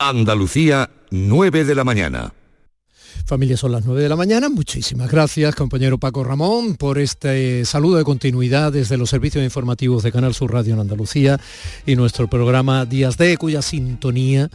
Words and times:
Andalucía, 0.00 0.90
9 1.10 1.64
de 1.64 1.74
la 1.74 1.82
mañana. 1.82 2.32
Familia, 3.28 3.58
son 3.58 3.72
las 3.72 3.84
9 3.84 4.00
de 4.00 4.08
la 4.08 4.16
mañana. 4.16 4.48
Muchísimas 4.48 5.10
gracias, 5.10 5.54
compañero 5.54 5.98
Paco 5.98 6.24
Ramón, 6.24 6.76
por 6.76 6.98
este 6.98 7.66
saludo 7.66 7.98
de 7.98 8.04
continuidad 8.04 8.72
desde 8.72 8.96
los 8.96 9.10
servicios 9.10 9.44
informativos 9.44 10.02
de 10.02 10.10
Canal 10.10 10.32
Sur 10.32 10.50
Radio 10.54 10.72
en 10.72 10.80
Andalucía 10.80 11.38
y 11.84 11.94
nuestro 11.94 12.30
programa 12.30 12.86
Días 12.86 13.18
de, 13.18 13.36
cuya 13.36 13.60
sintonía 13.60 14.48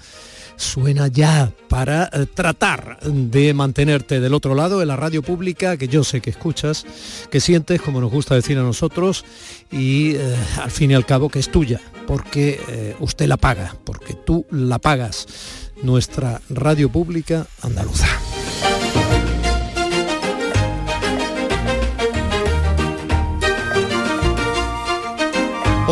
suena 0.56 1.08
ya 1.08 1.52
para 1.70 2.10
eh, 2.12 2.26
tratar 2.26 3.00
de 3.02 3.54
mantenerte 3.54 4.20
del 4.20 4.34
otro 4.34 4.56
lado 4.56 4.80
de 4.80 4.88
la 4.88 4.96
radio 4.96 5.22
pública 5.22 5.78
que 5.78 5.88
yo 5.88 6.04
sé 6.04 6.20
que 6.20 6.32
escuchas, 6.32 6.84
que 7.30 7.40
sientes, 7.40 7.80
como 7.80 8.02
nos 8.02 8.12
gusta 8.12 8.34
decir 8.34 8.58
a 8.58 8.64
nosotros, 8.64 9.24
y 9.72 10.16
eh, 10.16 10.36
al 10.60 10.72
fin 10.72 10.90
y 10.90 10.96
al 10.96 11.06
cabo 11.06 11.30
que 11.30 11.38
es 11.38 11.52
tuya, 11.52 11.80
porque 12.08 12.60
eh, 12.68 12.96
usted 13.00 13.28
la 13.28 13.38
paga, 13.38 13.76
porque 13.84 14.16
tú 14.16 14.48
la 14.50 14.80
pagas, 14.80 15.28
nuestra 15.84 16.42
radio 16.50 16.92
pública 16.92 17.46
andaluza. 17.62 18.08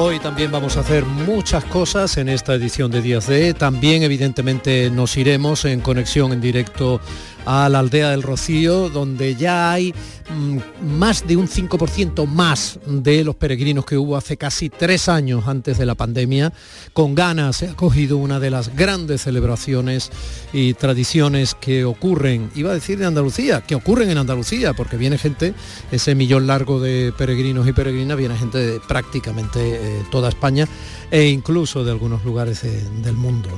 Hoy 0.04 0.18
también 0.18 0.52
vamos 0.52 0.78
a 0.78 0.80
hacer 0.80 1.06
muchas 1.06 1.64
cosas 1.64 2.18
en 2.18 2.28
esta 2.28 2.56
edición 2.56 2.90
de 2.90 3.04
Días 3.04 3.28
de. 3.28 3.54
También 3.54 4.02
evidentemente 4.02 4.90
nos 4.90 5.16
iremos 5.16 5.64
en 5.66 5.80
conexión 5.80 6.34
en 6.34 6.42
directo 6.42 7.00
a 7.46 7.70
la 7.70 7.80
aldea 7.80 8.12
del 8.12 8.24
Rocío, 8.24 8.90
donde 8.90 9.36
ya 9.36 9.72
hay 9.72 9.94
mm, 10.30 10.88
más 10.98 11.28
de 11.28 11.38
un 11.38 11.48
5% 11.48 12.26
más 12.28 12.80
de 12.86 13.24
los 13.24 13.36
peregrinos 13.36 13.86
que 13.86 13.98
hubo 13.98 14.16
hace 14.16 14.38
casi 14.38 14.70
tres 14.70 15.10
años 15.10 15.48
antes 15.48 15.78
de 15.78 15.86
la 15.86 15.96
pandemia. 15.96 16.54
Con 16.94 17.16
ganas 17.16 17.58
se 17.58 17.70
ha 17.70 17.76
cogido 17.76 18.18
una 18.18 18.40
de 18.40 18.50
las 18.50 18.76
grandes 18.76 19.22
celebraciones 19.22 20.12
y 20.54 20.74
tradiciones 20.74 21.56
que 21.56 21.86
ocurren, 21.86 22.52
iba 22.56 22.72
a 22.72 22.76
decir 22.76 22.98
de 22.98 23.06
Andalucía, 23.06 23.62
que 23.62 23.76
ocurren 23.76 24.10
en 24.10 24.18
Andalucía, 24.18 24.74
porque 24.74 24.98
viene 24.98 25.18
gente, 25.18 25.54
ese 25.92 26.16
millón 26.16 26.48
largo 26.48 26.80
de 26.80 27.14
peregrinos 27.18 27.68
y 27.68 27.74
peregrinas, 27.74 28.18
viene 28.18 28.38
gente 28.38 28.58
de 28.58 28.80
prácticamente 28.80 29.60
eh, 29.60 30.04
toda 30.12 30.30
España 30.30 30.68
e 31.12 31.28
incluso 31.28 31.84
de 31.84 31.92
algunos 31.92 32.24
lugares 32.24 32.64
del 32.64 33.16
mundo. 33.16 33.50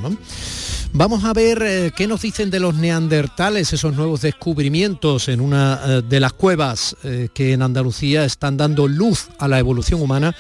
Vamos 0.96 1.24
a 1.24 1.34
ver 1.34 1.64
eh, 1.64 1.92
qué 1.96 2.06
nos 2.06 2.22
dicen 2.22 2.52
de 2.52 2.60
los 2.60 2.76
neandertales, 2.76 3.74
esos 3.74 3.96
nuevos 3.96 4.22
descubrimientos 4.22 5.28
en 5.28 5.42
una 5.42 5.80
eh, 5.84 6.02
de 6.08 6.20
las 6.20 6.34
cuevas 6.34 6.96
eh, 7.04 7.30
que 7.34 7.54
en 7.54 7.64
Andalucía 7.64 8.26
están 8.26 8.58
dando 8.58 8.88
luz 8.88 9.30
a 9.40 9.48
la 9.48 9.58
evolución 9.58 10.02
humana 10.02 10.36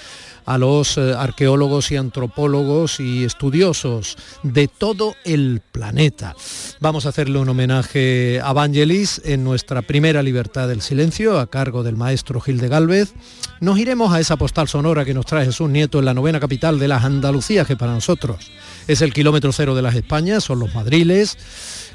a 0.45 0.57
los 0.57 0.97
arqueólogos 0.97 1.91
y 1.91 1.95
antropólogos 1.95 2.99
y 2.99 3.23
estudiosos 3.23 4.17
de 4.43 4.67
todo 4.67 5.15
el 5.25 5.61
planeta. 5.71 6.35
Vamos 6.79 7.05
a 7.05 7.09
hacerle 7.09 7.39
un 7.39 7.49
homenaje 7.49 8.39
a 8.43 8.53
Vangelis 8.53 9.21
en 9.25 9.43
nuestra 9.43 9.81
primera 9.81 10.23
Libertad 10.23 10.67
del 10.67 10.81
Silencio, 10.81 11.39
a 11.39 11.47
cargo 11.47 11.83
del 11.83 11.95
maestro 11.95 12.41
Gil 12.41 12.59
de 12.59 12.67
Galvez. 12.67 13.13
Nos 13.59 13.79
iremos 13.79 14.13
a 14.13 14.19
esa 14.19 14.37
postal 14.37 14.67
sonora 14.67 15.05
que 15.05 15.13
nos 15.13 15.25
trae 15.25 15.45
Jesús 15.45 15.69
Nieto 15.69 15.99
en 15.99 16.05
la 16.05 16.13
novena 16.13 16.39
capital 16.39 16.79
de 16.79 16.87
las 16.87 17.03
Andalucías, 17.03 17.67
que 17.67 17.77
para 17.77 17.93
nosotros 17.93 18.51
es 18.87 19.01
el 19.01 19.13
kilómetro 19.13 19.51
cero 19.53 19.75
de 19.75 19.81
las 19.81 19.95
Españas, 19.95 20.43
son 20.43 20.59
los 20.59 20.73
madriles. 20.73 21.37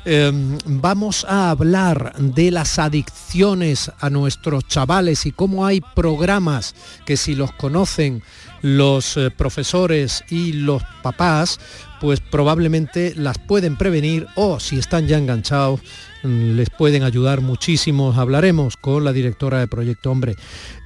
Em, 0.04 0.58
vamos 0.64 1.26
a 1.28 1.50
hablar 1.50 2.14
de 2.18 2.50
las 2.50 2.78
adicciones 2.78 3.90
a 4.00 4.10
nuestros 4.10 4.66
chavales 4.66 5.26
y 5.26 5.32
cómo 5.32 5.66
hay 5.66 5.80
programas 5.94 6.74
que 7.04 7.16
si 7.16 7.34
los 7.34 7.52
conocen 7.52 8.22
los 8.62 9.16
eh, 9.16 9.30
profesores 9.30 10.24
y 10.30 10.52
los 10.52 10.82
papás, 11.02 11.60
pues 12.00 12.20
probablemente 12.20 13.14
las 13.16 13.38
pueden 13.38 13.76
prevenir 13.76 14.26
o 14.34 14.60
si 14.60 14.78
están 14.78 15.06
ya 15.06 15.18
enganchados 15.18 15.80
mm, 16.22 16.52
les 16.52 16.70
pueden 16.70 17.02
ayudar 17.02 17.40
muchísimo. 17.40 18.12
Hablaremos 18.12 18.76
con 18.76 19.04
la 19.04 19.12
directora 19.12 19.60
de 19.60 19.68
Proyecto 19.68 20.10
Hombre. 20.10 20.36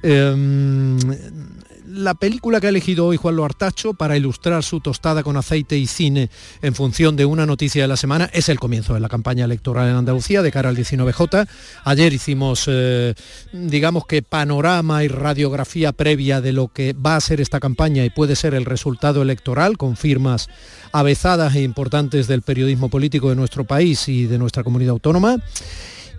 Em, 0.01 0.99
la 1.93 2.15
película 2.15 2.59
que 2.59 2.67
ha 2.67 2.69
elegido 2.71 3.05
hoy 3.05 3.17
Juan 3.17 3.35
Loartacho 3.35 3.93
para 3.93 4.17
ilustrar 4.17 4.63
su 4.63 4.79
tostada 4.79 5.21
con 5.21 5.37
aceite 5.37 5.77
y 5.77 5.85
cine 5.85 6.29
en 6.63 6.73
función 6.73 7.15
de 7.15 7.25
una 7.25 7.45
noticia 7.45 7.83
de 7.83 7.87
la 7.87 7.97
semana 7.97 8.29
es 8.33 8.49
el 8.49 8.59
comienzo 8.59 8.95
de 8.95 8.99
la 8.99 9.09
campaña 9.09 9.45
electoral 9.45 9.89
en 9.89 9.95
Andalucía 9.95 10.41
de 10.41 10.51
cara 10.51 10.69
al 10.69 10.75
19J. 10.75 11.47
Ayer 11.83 12.11
hicimos, 12.11 12.65
eh, 12.67 13.13
digamos 13.51 14.07
que 14.07 14.23
panorama 14.23 15.03
y 15.03 15.07
radiografía 15.07 15.91
previa 15.91 16.41
de 16.41 16.51
lo 16.51 16.67
que 16.69 16.93
va 16.93 17.15
a 17.15 17.21
ser 17.21 17.39
esta 17.39 17.59
campaña 17.59 18.03
y 18.03 18.09
puede 18.09 18.35
ser 18.35 18.55
el 18.55 18.65
resultado 18.65 19.21
electoral 19.21 19.77
con 19.77 19.95
firmas 19.95 20.47
avezadas 20.91 21.55
e 21.55 21.61
importantes 21.61 22.27
del 22.27 22.41
periodismo 22.41 22.89
político 22.89 23.29
de 23.29 23.35
nuestro 23.35 23.65
país 23.65 24.09
y 24.09 24.25
de 24.25 24.39
nuestra 24.39 24.63
comunidad 24.63 24.91
autónoma. 24.93 25.37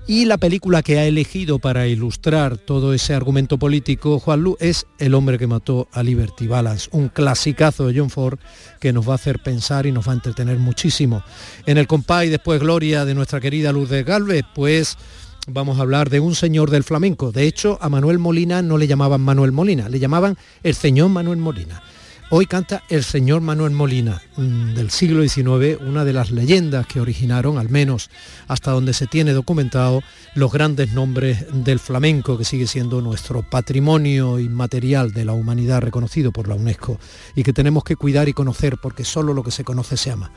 Y 0.06 0.26
la 0.26 0.36
película 0.36 0.82
que 0.82 0.98
ha 0.98 1.06
elegido 1.06 1.58
para 1.58 1.86
ilustrar 1.86 2.58
todo 2.58 2.92
ese 2.92 3.14
argumento 3.14 3.58
político 3.58 4.18
Juan 4.18 4.42
Lu 4.42 4.54
es 4.60 4.86
El 4.98 5.14
hombre 5.14 5.38
que 5.38 5.46
mató 5.46 5.88
a 5.92 6.02
Liberty 6.02 6.46
Balance, 6.46 6.90
un 6.92 7.08
clasicazo 7.08 7.86
de 7.86 7.98
John 7.98 8.10
Ford 8.10 8.38
que 8.80 8.92
nos 8.92 9.08
va 9.08 9.12
a 9.12 9.14
hacer 9.14 9.38
pensar 9.42 9.86
y 9.86 9.92
nos 9.92 10.06
va 10.06 10.12
a 10.12 10.16
entretener 10.16 10.58
muchísimo. 10.58 11.22
En 11.64 11.78
el 11.78 11.86
compás 11.86 12.26
y 12.26 12.28
después 12.28 12.60
Gloria 12.60 13.06
de 13.06 13.14
nuestra 13.14 13.40
querida 13.40 13.72
Luz 13.72 13.88
de 13.88 14.02
Galvez, 14.02 14.44
pues 14.54 14.98
vamos 15.46 15.78
a 15.78 15.82
hablar 15.82 16.10
de 16.10 16.20
un 16.20 16.34
señor 16.34 16.70
del 16.70 16.84
flamenco. 16.84 17.32
De 17.32 17.46
hecho, 17.46 17.78
a 17.80 17.88
Manuel 17.88 18.18
Molina 18.18 18.60
no 18.60 18.76
le 18.76 18.86
llamaban 18.86 19.22
Manuel 19.22 19.52
Molina, 19.52 19.88
le 19.88 20.00
llamaban 20.00 20.36
el 20.62 20.74
señor 20.74 21.08
Manuel 21.08 21.38
Molina. 21.38 21.82
Hoy 22.30 22.46
canta 22.46 22.82
el 22.88 23.04
señor 23.04 23.42
Manuel 23.42 23.72
Molina, 23.72 24.22
mm, 24.36 24.74
del 24.74 24.90
siglo 24.90 25.22
XIX, 25.22 25.78
una 25.80 26.04
de 26.04 26.14
las 26.14 26.30
leyendas 26.30 26.86
que 26.86 27.00
originaron, 27.00 27.58
al 27.58 27.68
menos 27.68 28.10
hasta 28.48 28.70
donde 28.70 28.94
se 28.94 29.06
tiene 29.06 29.32
documentado, 29.32 30.02
los 30.34 30.50
grandes 30.50 30.92
nombres 30.92 31.44
del 31.52 31.78
flamenco, 31.78 32.38
que 32.38 32.44
sigue 32.44 32.66
siendo 32.66 33.02
nuestro 33.02 33.42
patrimonio 33.42 34.40
inmaterial 34.40 35.12
de 35.12 35.26
la 35.26 35.32
humanidad 35.32 35.82
reconocido 35.82 36.32
por 36.32 36.48
la 36.48 36.54
UNESCO 36.54 36.98
y 37.36 37.42
que 37.42 37.52
tenemos 37.52 37.84
que 37.84 37.96
cuidar 37.96 38.28
y 38.28 38.32
conocer 38.32 38.78
porque 38.78 39.04
solo 39.04 39.34
lo 39.34 39.42
que 39.42 39.50
se 39.50 39.64
conoce 39.64 39.96
se 39.96 40.10
ama. 40.10 40.32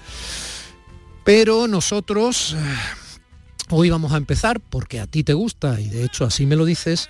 Pero 1.24 1.68
nosotros... 1.68 2.54
Eh, 2.54 3.08
hoy 3.70 3.90
vamos 3.90 4.14
a 4.14 4.18
empezar, 4.18 4.60
porque 4.60 5.00
a 5.00 5.08
ti 5.08 5.24
te 5.24 5.34
gusta, 5.34 5.80
y 5.80 5.90
de 5.90 6.06
hecho 6.06 6.26
así 6.26 6.46
me 6.46 6.56
lo 6.56 6.66
dices, 6.66 7.10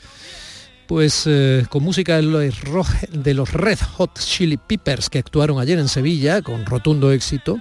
pues 0.88 1.24
eh, 1.26 1.66
con 1.70 1.84
música 1.84 2.18
de 2.18 3.34
los 3.34 3.54
Red 3.54 3.80
Hot 3.98 4.20
Chili 4.20 4.58
Peppers 4.58 5.10
que 5.10 5.20
actuaron 5.20 5.60
ayer 5.60 5.78
en 5.80 5.90
Sevilla 5.90 6.42
con 6.42 6.66
rotundo 6.66 7.12
éxito, 7.12 7.60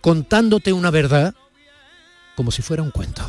contándote 0.00 0.72
una 0.72 0.90
verdad 0.90 1.34
como 2.36 2.50
si 2.50 2.62
fuera 2.62 2.82
un 2.82 2.90
cuento. 2.90 3.28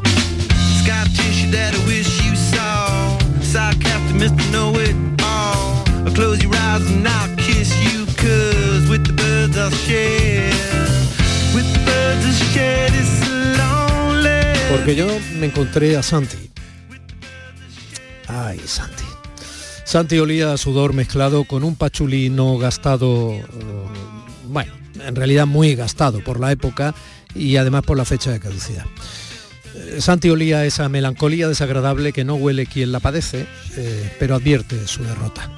Porque 14.72 14.96
yo 14.96 15.08
me 15.40 15.48
encontré 15.48 15.96
a 15.96 16.04
Santi. 16.04 16.50
Ay, 18.28 18.60
Santi. 18.66 19.13
Santi 19.94 20.18
olía 20.18 20.54
a 20.54 20.58
sudor 20.58 20.94
mezclado 20.94 21.44
con 21.44 21.64
un 21.64 21.76
pachulino 21.76 22.58
gastado, 22.58 23.34
eh, 23.34 23.44
bueno, 24.48 24.74
en 25.06 25.16
realidad 25.16 25.46
muy 25.46 25.76
gastado 25.76 26.24
por 26.24 26.40
la 26.40 26.52
época 26.52 26.96
y 27.36 27.58
además 27.58 27.84
por 27.84 27.96
la 27.96 28.04
fecha 28.04 28.32
de 28.32 28.40
caducidad. 28.40 28.86
Eh, 29.76 30.02
Santi 30.02 30.32
olía 30.32 30.66
esa 30.66 30.90
melancolía 30.90 31.48
desagradable 31.48 32.12
que 32.12 32.24
no 32.24 32.34
huele 32.34 32.66
quien 32.66 32.92
la 32.92 33.02
padece, 33.02 33.46
eh, 33.78 34.12
pero 34.18 34.34
advierte 34.34 34.88
su 34.88 35.04
derrota. 35.04 35.52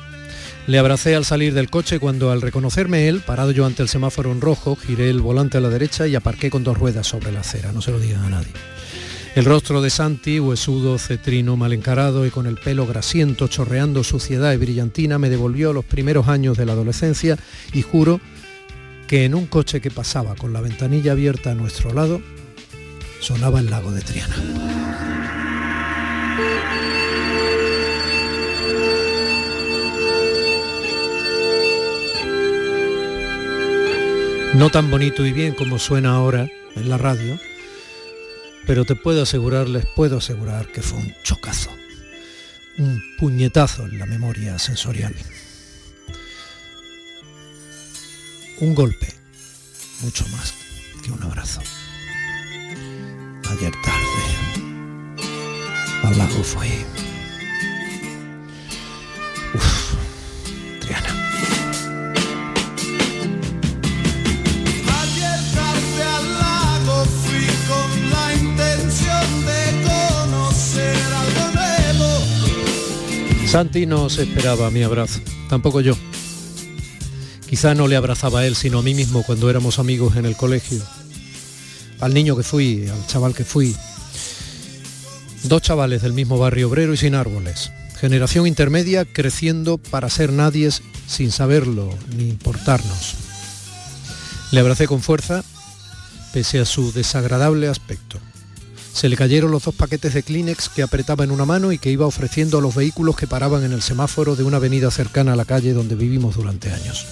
Le 0.68 0.80
abracé 0.80 1.16
al 1.16 1.24
salir 1.24 1.54
del 1.54 1.70
coche 1.70 2.00
cuando 2.00 2.30
al 2.32 2.42
reconocerme 2.42 3.08
él, 3.08 3.22
parado 3.22 3.52
yo 3.52 3.66
ante 3.66 3.84
el 3.84 3.88
semáforo 3.88 4.34
en 4.34 4.42
rojo, 4.42 4.76
giré 4.76 5.10
el 5.10 5.22
volante 5.22 5.60
a 5.60 5.62
la 5.62 5.70
derecha 5.70 6.08
y 6.08 6.16
aparqué 6.16 6.50
con 6.50 6.66
dos 6.66 6.78
ruedas 6.78 7.08
sobre 7.08 7.32
la 7.32 7.40
acera, 7.40 7.72
no 7.72 7.82
se 7.82 7.92
lo 7.92 8.00
digan 8.02 8.26
a 8.26 8.30
nadie. 8.32 8.52
El 9.36 9.44
rostro 9.44 9.82
de 9.82 9.90
Santi, 9.90 10.40
huesudo, 10.40 10.98
cetrino, 10.98 11.58
mal 11.58 11.74
encarado 11.74 12.26
y 12.26 12.30
con 12.30 12.48
el 12.48 12.56
pelo 12.56 12.88
grasiento, 12.88 13.50
chorreando 13.50 14.02
suciedad 14.06 14.54
y 14.54 14.58
brillantina, 14.58 15.20
me 15.20 15.30
devolvió 15.30 15.74
los 15.74 15.84
primeros 15.84 16.30
años 16.30 16.56
de 16.56 16.66
la 16.66 16.72
adolescencia 16.72 17.38
y 17.74 17.82
juro 17.82 18.22
que 19.10 19.26
en 19.26 19.36
un 19.36 19.46
coche 19.46 19.82
que 19.82 19.92
pasaba 19.92 20.36
con 20.36 20.54
la 20.54 20.62
ventanilla 20.62 21.12
abierta 21.12 21.52
a 21.52 21.54
nuestro 21.54 21.94
lado, 21.94 22.22
sonaba 23.20 23.60
el 23.60 23.70
lago 23.70 23.92
de 23.92 24.02
Triana. 24.04 24.38
No 34.54 34.70
tan 34.70 34.90
bonito 34.90 35.26
y 35.26 35.34
bien 35.34 35.54
como 35.56 35.78
suena 35.78 36.16
ahora 36.16 36.48
en 36.78 36.90
la 36.90 36.98
radio, 36.98 37.38
pero 38.66 38.86
te 38.86 38.96
puedo 38.96 39.22
asegurar, 39.24 39.70
les 39.70 39.86
puedo 39.86 40.18
asegurar 40.18 40.72
que 40.72 40.82
fue 40.82 41.00
un 41.00 41.14
chocazo, 41.24 41.72
un 42.78 43.02
puñetazo 43.18 43.86
en 43.86 44.00
la 44.00 44.06
memoria 44.06 44.58
sensorial. 44.60 45.16
Un 48.60 48.74
golpe, 48.74 49.08
mucho 50.02 50.28
más 50.30 50.54
que 51.04 51.12
un 51.12 51.22
abrazo. 51.24 51.62
Ayer 53.50 53.74
tarde. 53.84 55.26
Al 56.04 56.18
lago 56.18 56.44
fui. 56.44 57.05
Santi 73.56 73.86
no 73.86 74.10
se 74.10 74.24
esperaba 74.24 74.70
mi 74.70 74.84
abrazo, 74.84 75.22
tampoco 75.48 75.80
yo. 75.80 75.96
Quizá 77.50 77.74
no 77.74 77.88
le 77.88 77.96
abrazaba 77.96 78.42
a 78.42 78.46
él, 78.46 78.54
sino 78.54 78.80
a 78.80 78.82
mí 78.82 78.94
mismo 78.94 79.24
cuando 79.24 79.50
éramos 79.50 79.80
amigos 79.80 80.18
en 80.18 80.26
el 80.26 80.36
colegio. 80.36 80.82
Al 82.02 82.14
niño 82.14 82.36
que 82.36 82.44
fui, 82.44 82.86
al 82.90 83.08
chaval 83.08 83.34
que 83.34 83.46
fui. 83.46 83.74
Dos 85.44 85.62
chavales 85.62 86.02
del 86.02 86.12
mismo 86.12 86.38
barrio 86.38 86.68
obrero 86.68 86.94
y 86.94 86.98
sin 86.98 87.16
árboles. 87.16 87.72
Generación 87.98 88.46
intermedia 88.46 89.06
creciendo 89.06 89.78
para 89.78 90.10
ser 90.10 90.34
nadies 90.34 90.82
sin 91.08 91.32
saberlo 91.32 91.98
ni 92.18 92.28
importarnos. 92.28 93.16
Le 94.52 94.60
abracé 94.60 94.86
con 94.86 95.02
fuerza, 95.02 95.46
pese 96.34 96.60
a 96.60 96.66
su 96.66 96.92
desagradable 96.92 97.70
aspecto. 97.70 98.20
Se 98.96 99.10
le 99.10 99.18
cayeron 99.18 99.52
los 99.52 99.66
dos 99.66 99.76
paquetes 99.76 100.14
de 100.14 100.24
Kleenex 100.24 100.70
que 100.70 100.82
apretaba 100.82 101.26
en 101.26 101.32
una 101.32 101.44
mano 101.44 101.74
y 101.74 101.78
que 101.78 101.92
iba 101.92 102.06
ofreciendo 102.06 102.60
a 102.60 102.62
los 102.62 102.74
vehículos 102.74 103.18
que 103.18 103.28
paraban 103.28 103.66
en 103.66 103.74
el 103.74 103.82
semáforo 103.82 104.38
de 104.38 104.44
una 104.46 104.56
avenida 104.56 104.90
cercana 104.90 105.34
a 105.34 105.36
la 105.36 105.44
calle 105.44 105.74
donde 105.74 105.96
vivimos 105.96 106.38
durante 106.38 106.72
años. 106.72 107.06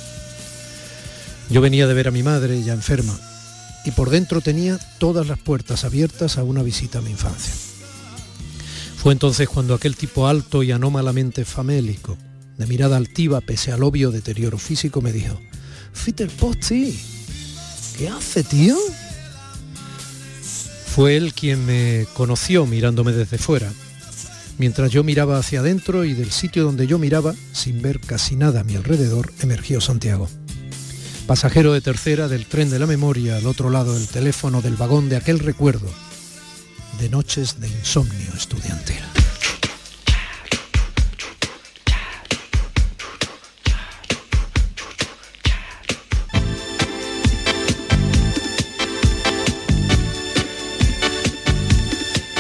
Yo 1.50 1.60
venía 1.60 1.86
de 1.86 1.94
ver 1.94 2.08
a 2.08 2.12
mi 2.12 2.24
madre 2.24 2.64
ya 2.64 2.72
enferma 2.72 3.14
y 3.84 3.92
por 3.92 4.12
dentro 4.12 4.40
tenía 4.40 4.80
todas 4.98 5.28
las 5.28 5.38
puertas 5.40 5.84
abiertas 5.84 6.38
a 6.38 6.44
una 6.44 6.64
visita 6.64 7.00
a 7.00 7.02
mi 7.02 7.12
infancia. 7.12 7.54
Fue 8.96 9.12
entonces 9.12 9.50
cuando 9.50 9.74
aquel 9.74 9.98
tipo 9.98 10.30
alto 10.30 10.64
y 10.64 10.72
anómalamente 10.72 11.44
famélico, 11.44 12.18
de 12.58 12.66
mirada 12.66 12.96
altiva 12.96 13.42
pese 13.42 13.74
al 13.74 13.84
obvio 13.84 14.10
deterioro 14.10 14.58
físico, 14.58 15.02
me 15.02 15.12
dijo, 15.12 15.38
Peter 16.06 16.30
Posti, 16.30 16.98
¿qué 17.98 18.08
hace, 18.08 18.44
tío? 18.44 18.78
Fue 20.94 21.18
él 21.18 21.34
quien 21.34 21.66
me 21.66 22.06
conoció 22.14 22.68
mirándome 22.68 23.14
desde 23.14 23.40
fuera, 23.40 23.68
mientras 24.60 24.92
yo 24.92 25.04
miraba 25.04 25.40
hacia 25.40 25.62
adentro 25.62 26.04
y 26.04 26.14
del 26.14 26.30
sitio 26.30 26.64
donde 26.64 26.86
yo 26.86 27.00
miraba, 27.00 27.34
sin 27.52 27.82
ver 27.82 28.00
casi 28.00 28.36
nada 28.36 28.60
a 28.60 28.64
mi 28.64 28.76
alrededor, 28.76 29.34
emergió 29.42 29.82
Santiago. 29.82 30.30
Pasajero 31.26 31.74
de 31.74 31.82
tercera 31.82 32.28
del 32.28 32.46
tren 32.46 32.70
de 32.70 32.78
la 32.78 32.86
memoria 32.86 33.38
al 33.38 33.48
otro 33.48 33.72
lado 33.72 33.96
del 33.96 34.08
teléfono 34.08 34.62
del 34.62 34.76
vagón 34.76 35.10
de 35.10 35.16
aquel 35.16 35.40
recuerdo 35.40 35.90
de 37.00 37.10
noches 37.10 37.60
de 37.60 37.70
insomnio 37.70 38.32
estudiantil. 38.38 39.23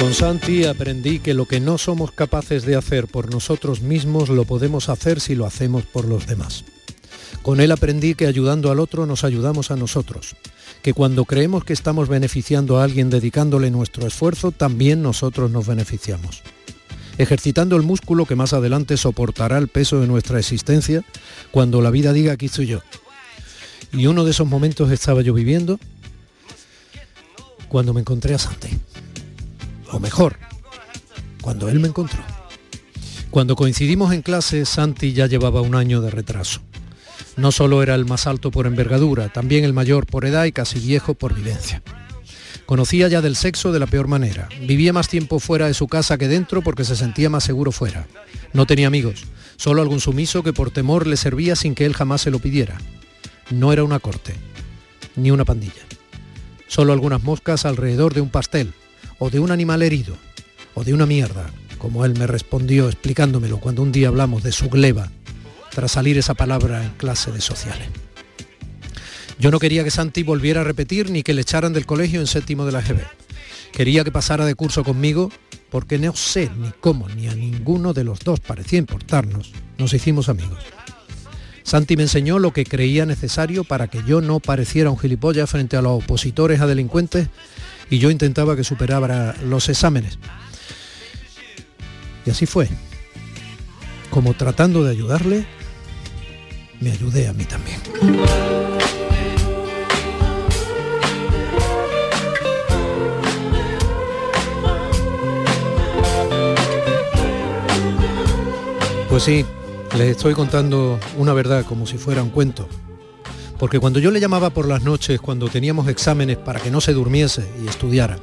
Con 0.03 0.13
Santi 0.13 0.65
aprendí 0.65 1.19
que 1.19 1.33
lo 1.33 1.45
que 1.45 1.61
no 1.61 1.77
somos 1.77 2.11
capaces 2.11 2.65
de 2.65 2.75
hacer 2.75 3.07
por 3.07 3.31
nosotros 3.31 3.79
mismos 3.79 4.27
lo 4.27 4.43
podemos 4.43 4.89
hacer 4.89 5.21
si 5.21 5.33
lo 5.33 5.45
hacemos 5.45 5.85
por 5.85 6.03
los 6.03 6.27
demás. 6.27 6.65
Con 7.41 7.61
él 7.61 7.71
aprendí 7.71 8.13
que 8.13 8.27
ayudando 8.27 8.69
al 8.69 8.81
otro 8.81 9.05
nos 9.05 9.23
ayudamos 9.23 9.71
a 9.71 9.77
nosotros, 9.77 10.35
que 10.81 10.93
cuando 10.93 11.23
creemos 11.23 11.63
que 11.63 11.71
estamos 11.71 12.09
beneficiando 12.09 12.79
a 12.79 12.83
alguien 12.83 13.09
dedicándole 13.09 13.71
nuestro 13.71 14.05
esfuerzo, 14.05 14.51
también 14.51 15.01
nosotros 15.01 15.49
nos 15.49 15.67
beneficiamos. 15.67 16.43
Ejercitando 17.17 17.77
el 17.77 17.83
músculo 17.83 18.25
que 18.25 18.35
más 18.35 18.51
adelante 18.51 18.97
soportará 18.97 19.57
el 19.57 19.69
peso 19.69 20.01
de 20.01 20.07
nuestra 20.07 20.37
existencia 20.37 21.05
cuando 21.49 21.81
la 21.81 21.91
vida 21.91 22.11
diga 22.11 22.33
aquí 22.33 22.47
estoy 22.47 22.67
yo. 22.67 22.81
Y 23.93 24.07
uno 24.07 24.25
de 24.25 24.31
esos 24.31 24.49
momentos 24.49 24.91
estaba 24.91 25.21
yo 25.21 25.33
viviendo 25.33 25.79
cuando 27.69 27.93
me 27.93 28.01
encontré 28.01 28.35
a 28.35 28.39
Santi. 28.39 28.67
O 29.93 29.99
mejor, 29.99 30.37
cuando 31.39 31.69
él 31.69 31.79
me 31.79 31.87
encontró. 31.87 32.19
Cuando 33.29 33.55
coincidimos 33.55 34.11
en 34.11 34.23
clase, 34.23 34.65
Santi 34.65 35.13
ya 35.13 35.27
llevaba 35.27 35.61
un 35.61 35.75
año 35.75 36.01
de 36.01 36.09
retraso. 36.09 36.61
No 37.37 37.51
solo 37.51 37.83
era 37.83 37.93
el 37.93 38.05
más 38.05 38.25
alto 38.25 38.49
por 38.49 38.65
envergadura, 38.65 39.29
también 39.29 39.63
el 39.63 39.73
mayor 39.73 40.07
por 40.07 40.25
edad 40.25 40.45
y 40.45 40.51
casi 40.51 40.79
viejo 40.79 41.13
por 41.13 41.35
vivencia. 41.35 41.83
Conocía 42.65 43.07
ya 43.07 43.21
del 43.21 43.35
sexo 43.35 43.71
de 43.71 43.77
la 43.77 43.85
peor 43.85 44.07
manera. 44.07 44.49
Vivía 44.61 44.93
más 44.93 45.09
tiempo 45.09 45.39
fuera 45.39 45.67
de 45.67 45.75
su 45.75 45.87
casa 45.87 46.17
que 46.17 46.27
dentro 46.27 46.63
porque 46.63 46.85
se 46.85 46.95
sentía 46.95 47.29
más 47.29 47.43
seguro 47.43 47.71
fuera. 47.71 48.07
No 48.51 48.65
tenía 48.65 48.87
amigos, 48.87 49.25
solo 49.57 49.83
algún 49.83 49.99
sumiso 49.99 50.41
que 50.41 50.53
por 50.53 50.71
temor 50.71 51.05
le 51.05 51.17
servía 51.17 51.55
sin 51.55 51.75
que 51.75 51.85
él 51.85 51.93
jamás 51.93 52.21
se 52.21 52.31
lo 52.31 52.39
pidiera. 52.39 52.79
No 53.51 53.71
era 53.71 53.83
una 53.83 53.99
corte, 53.99 54.33
ni 55.15 55.29
una 55.29 55.45
pandilla. 55.45 55.83
Solo 56.67 56.93
algunas 56.93 57.21
moscas 57.21 57.65
alrededor 57.65 58.15
de 58.15 58.21
un 58.21 58.29
pastel, 58.29 58.73
o 59.23 59.29
de 59.29 59.39
un 59.39 59.51
animal 59.51 59.81
herido, 59.81 60.17
o 60.73 60.83
de 60.83 60.93
una 60.93 61.05
mierda, 61.05 61.49
como 61.77 62.03
él 62.03 62.13
me 62.19 62.27
respondió 62.27 62.89
explicándomelo 62.89 63.57
cuando 63.57 63.81
un 63.81 63.93
día 63.93 64.09
hablamos 64.09 64.43
de 64.43 64.51
su 64.51 64.69
gleba, 64.69 65.09
tras 65.73 65.93
salir 65.93 66.17
esa 66.17 66.33
palabra 66.33 66.83
en 66.83 66.89
clase 66.97 67.31
de 67.31 67.39
sociales. 67.39 67.87
Yo 69.39 69.49
no 69.49 69.59
quería 69.59 69.85
que 69.85 69.91
Santi 69.91 70.23
volviera 70.23 70.59
a 70.59 70.65
repetir 70.65 71.09
ni 71.09 71.23
que 71.23 71.33
le 71.33 71.39
echaran 71.39 71.71
del 71.71 71.85
colegio 71.85 72.19
en 72.19 72.27
séptimo 72.27 72.65
de 72.65 72.73
la 72.73 72.81
GB. 72.81 72.99
Quería 73.71 74.03
que 74.03 74.11
pasara 74.11 74.45
de 74.45 74.55
curso 74.55 74.83
conmigo 74.83 75.31
porque 75.71 75.97
no 75.97 76.13
sé 76.17 76.51
ni 76.57 76.71
cómo 76.81 77.07
ni 77.07 77.29
a 77.29 77.33
ninguno 77.33 77.93
de 77.93 78.03
los 78.03 78.19
dos 78.19 78.41
parecía 78.41 78.79
importarnos. 78.79 79.53
Nos 79.77 79.93
hicimos 79.93 80.27
amigos. 80.27 80.59
Santi 81.63 81.95
me 81.95 82.03
enseñó 82.03 82.39
lo 82.39 82.51
que 82.51 82.65
creía 82.65 83.05
necesario 83.05 83.63
para 83.63 83.87
que 83.87 84.03
yo 84.05 84.19
no 84.19 84.41
pareciera 84.41 84.89
un 84.89 84.99
gilipollas 84.99 85.49
frente 85.49 85.77
a 85.77 85.81
los 85.81 86.03
opositores 86.03 86.59
a 86.59 86.67
delincuentes 86.67 87.29
y 87.93 87.99
yo 87.99 88.09
intentaba 88.09 88.55
que 88.55 88.63
superara 88.63 89.35
los 89.45 89.69
exámenes. 89.69 90.17
Y 92.25 92.31
así 92.31 92.47
fue. 92.47 92.67
Como 94.09 94.33
tratando 94.33 94.83
de 94.83 94.89
ayudarle, 94.89 95.45
me 96.81 96.89
ayudé 96.89 97.27
a 97.27 97.33
mí 97.33 97.45
también. 97.45 97.79
Pues 109.07 109.21
sí, 109.21 109.45
les 109.95 110.17
estoy 110.17 110.33
contando 110.33 110.99
una 111.15 111.33
verdad 111.33 111.63
como 111.63 111.85
si 111.85 111.99
fuera 111.99 112.23
un 112.23 112.31
cuento. 112.31 112.67
Porque 113.63 113.79
cuando 113.79 113.99
yo 113.99 114.11
le 114.11 114.19
llamaba 114.19 114.49
por 114.49 114.67
las 114.67 114.83
noches, 114.83 115.21
cuando 115.21 115.47
teníamos 115.47 115.87
exámenes 115.87 116.35
para 116.35 116.59
que 116.59 116.69
no 116.69 116.81
se 116.81 116.91
durmiese 116.91 117.49
y 117.63 117.69
estudiara, 117.69 118.19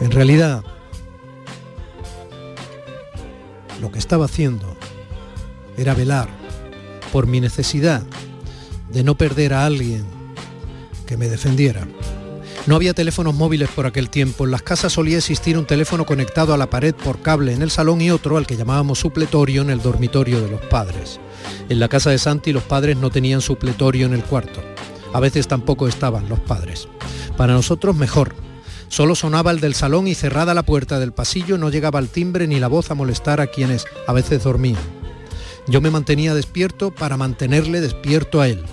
en 0.00 0.10
realidad 0.10 0.64
lo 3.80 3.92
que 3.92 4.00
estaba 4.00 4.24
haciendo 4.24 4.76
era 5.76 5.94
velar 5.94 6.28
por 7.12 7.28
mi 7.28 7.40
necesidad 7.40 8.02
de 8.90 9.04
no 9.04 9.16
perder 9.16 9.54
a 9.54 9.64
alguien 9.64 10.04
que 11.06 11.16
me 11.16 11.28
defendiera. 11.28 11.86
No 12.66 12.74
había 12.74 12.94
teléfonos 12.94 13.36
móviles 13.36 13.68
por 13.68 13.86
aquel 13.86 14.10
tiempo. 14.10 14.44
En 14.44 14.50
las 14.50 14.62
casas 14.62 14.94
solía 14.94 15.18
existir 15.18 15.56
un 15.56 15.66
teléfono 15.66 16.04
conectado 16.04 16.52
a 16.52 16.56
la 16.56 16.68
pared 16.68 16.96
por 16.96 17.22
cable 17.22 17.52
en 17.52 17.62
el 17.62 17.70
salón 17.70 18.00
y 18.00 18.10
otro 18.10 18.38
al 18.38 18.46
que 18.48 18.56
llamábamos 18.56 18.98
supletorio 18.98 19.62
en 19.62 19.70
el 19.70 19.80
dormitorio 19.80 20.40
de 20.40 20.50
los 20.50 20.62
padres. 20.62 21.20
En 21.68 21.80
la 21.80 21.88
casa 21.88 22.10
de 22.10 22.18
Santi 22.18 22.52
los 22.52 22.62
padres 22.62 22.96
no 22.96 23.10
tenían 23.10 23.40
supletorio 23.40 24.06
en 24.06 24.14
el 24.14 24.22
cuarto. 24.22 24.62
A 25.12 25.20
veces 25.20 25.48
tampoco 25.48 25.88
estaban 25.88 26.28
los 26.28 26.40
padres. 26.40 26.88
Para 27.36 27.54
nosotros 27.54 27.96
mejor. 27.96 28.34
Solo 28.88 29.14
sonaba 29.14 29.50
el 29.50 29.60
del 29.60 29.74
salón 29.74 30.06
y 30.06 30.14
cerrada 30.14 30.54
la 30.54 30.62
puerta 30.62 30.98
del 30.98 31.12
pasillo 31.12 31.58
no 31.58 31.70
llegaba 31.70 31.98
el 31.98 32.08
timbre 32.08 32.46
ni 32.46 32.60
la 32.60 32.68
voz 32.68 32.90
a 32.90 32.94
molestar 32.94 33.40
a 33.40 33.48
quienes 33.48 33.84
a 34.06 34.12
veces 34.12 34.44
dormían. 34.44 34.80
Yo 35.66 35.80
me 35.80 35.90
mantenía 35.90 36.34
despierto 36.34 36.94
para 36.94 37.16
mantenerle 37.16 37.80
despierto 37.80 38.40
a 38.40 38.48
él. 38.48 38.64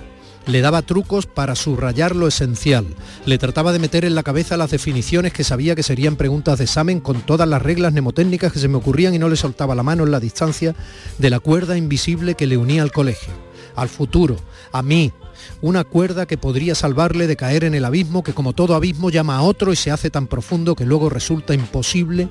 Le 0.46 0.60
daba 0.60 0.82
trucos 0.82 1.26
para 1.26 1.56
subrayar 1.56 2.16
lo 2.16 2.28
esencial. 2.28 2.86
Le 3.26 3.38
trataba 3.38 3.72
de 3.72 3.80
meter 3.80 4.04
en 4.04 4.14
la 4.14 4.24
cabeza 4.24 4.58
las 4.58 4.72
definiciones 4.72 5.32
que 5.32 5.46
sabía 5.46 5.74
que 5.74 5.84
serían 5.84 6.18
preguntas 6.18 6.58
de 6.58 6.66
examen 6.66 7.00
con 7.00 7.22
todas 7.22 7.48
las 7.48 7.62
reglas 7.62 7.94
mnemotécnicas 7.94 8.52
que 8.52 8.60
se 8.60 8.68
me 8.68 8.76
ocurrían 8.76 9.14
y 9.14 9.20
no 9.20 9.30
le 9.30 9.38
soltaba 9.38 9.74
la 9.74 9.84
mano 9.84 10.04
en 10.04 10.12
la 10.12 10.20
distancia 10.20 10.76
de 11.18 11.30
la 11.30 11.40
cuerda 11.40 11.78
invisible 11.78 12.36
que 12.36 12.46
le 12.46 12.58
unía 12.58 12.82
al 12.82 12.92
colegio, 12.92 13.34
al 13.76 13.88
futuro, 13.88 14.36
a 14.74 14.84
mí. 14.84 15.14
Una 15.62 15.86
cuerda 15.86 16.26
que 16.26 16.38
podría 16.38 16.76
salvarle 16.76 17.26
de 17.26 17.38
caer 17.38 17.64
en 17.64 17.74
el 17.74 17.86
abismo 17.86 18.22
que 18.22 18.34
como 18.34 18.52
todo 18.52 18.76
abismo 18.76 19.10
llama 19.10 19.38
a 19.38 19.44
otro 19.44 19.72
y 19.72 19.78
se 19.78 19.92
hace 19.92 20.10
tan 20.10 20.28
profundo 20.28 20.76
que 20.76 20.86
luego 20.86 21.10
resulta 21.10 21.54
imposible 21.54 22.28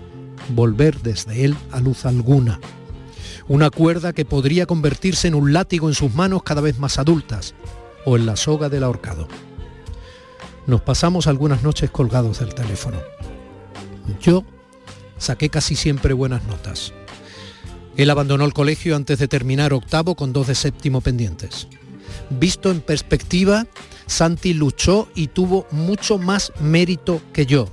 volver 0.51 1.01
desde 1.01 1.47
él 1.47 1.57
a 1.71 1.81
luz 1.81 2.05
alguna. 2.05 2.61
Una 3.49 3.71
cuerda 3.71 4.13
que 4.13 4.25
podría 4.25 4.67
convertirse 4.67 5.29
en 5.29 5.35
un 5.35 5.53
látigo 5.53 5.89
en 5.89 5.95
sus 5.95 6.15
manos 6.15 6.43
cada 6.43 6.61
vez 6.61 6.79
más 6.79 6.99
adultas, 6.99 7.55
o 8.05 8.17
en 8.17 8.27
la 8.27 8.37
soga 8.37 8.69
del 8.69 8.85
ahorcado. 8.85 9.29
nos 10.67 10.81
pasamos 10.81 11.27
algunas 11.27 11.63
noches 11.63 11.91
colgados 11.91 12.39
del 12.39 12.55
teléfono. 12.55 12.99
Yo 14.21 14.45
saqué 15.19 15.49
casi 15.49 15.75
siempre 15.75 16.13
buenas 16.15 16.45
notas. 16.45 16.93
Él 17.97 18.11
abandonó 18.11 18.45
el 18.45 18.53
colegio 18.53 18.95
antes 18.95 19.19
de 19.19 19.29
terminar 19.29 19.73
octavo 19.73 20.15
con 20.15 20.33
dos 20.33 20.47
de 20.47 20.55
séptimo 20.55 21.01
pendientes. 21.01 21.67
Visto 22.31 22.71
en 22.71 22.81
perspectiva, 22.81 23.67
Santi 24.07 24.55
luchó 24.55 25.09
y 25.15 25.29
tuvo 25.29 25.67
mucho 25.73 26.17
más 26.17 26.53
mérito 26.61 27.21
que 27.33 27.45
yo. 27.45 27.69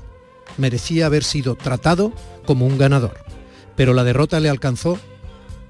Merecía 0.58 1.06
haber 1.06 1.24
sido 1.24 1.56
tratado 1.56 2.12
como 2.46 2.66
un 2.66 2.78
ganador, 2.78 3.24
pero 3.76 3.94
la 3.94 4.04
derrota 4.04 4.40
le 4.40 4.50
alcanzó 4.50 4.98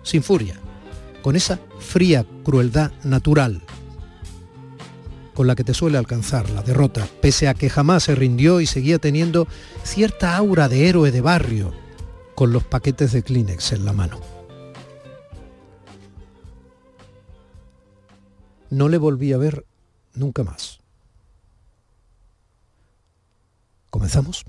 sin 0.04 0.24
furia, 0.24 0.60
con 1.22 1.36
esa 1.36 1.60
fría 1.80 2.26
crueldad 2.44 2.92
natural 3.04 3.62
con 5.40 5.48
la 5.48 5.56
que 5.56 5.64
te 5.64 5.74
suele 5.74 5.98
alcanzar 5.98 6.50
la 6.50 6.62
derrota, 6.64 7.08
pese 7.22 7.48
a 7.48 7.54
que 7.54 7.70
jamás 7.70 8.04
se 8.04 8.14
rindió 8.14 8.60
y 8.60 8.66
seguía 8.66 9.00
teniendo 9.00 9.48
cierta 9.84 10.36
aura 10.36 10.68
de 10.68 10.90
héroe 10.90 11.12
de 11.12 11.22
barrio, 11.22 11.74
con 12.36 12.52
los 12.52 12.66
paquetes 12.66 13.14
de 13.14 13.24
Kleenex 13.24 13.72
en 13.72 13.86
la 13.86 13.94
mano. 13.94 14.20
No 18.70 18.90
le 18.90 18.98
volví 18.98 19.32
a 19.32 19.38
ver 19.38 19.66
nunca 20.14 20.44
más. 20.44 20.82
¿Comenzamos? 23.90 24.44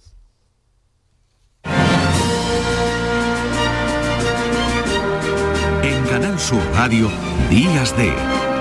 En 5.85 6.05
Canal 6.07 6.37
Sur 6.41 6.65
Radio, 6.75 7.09
Días 7.49 7.97
de 7.97 8.11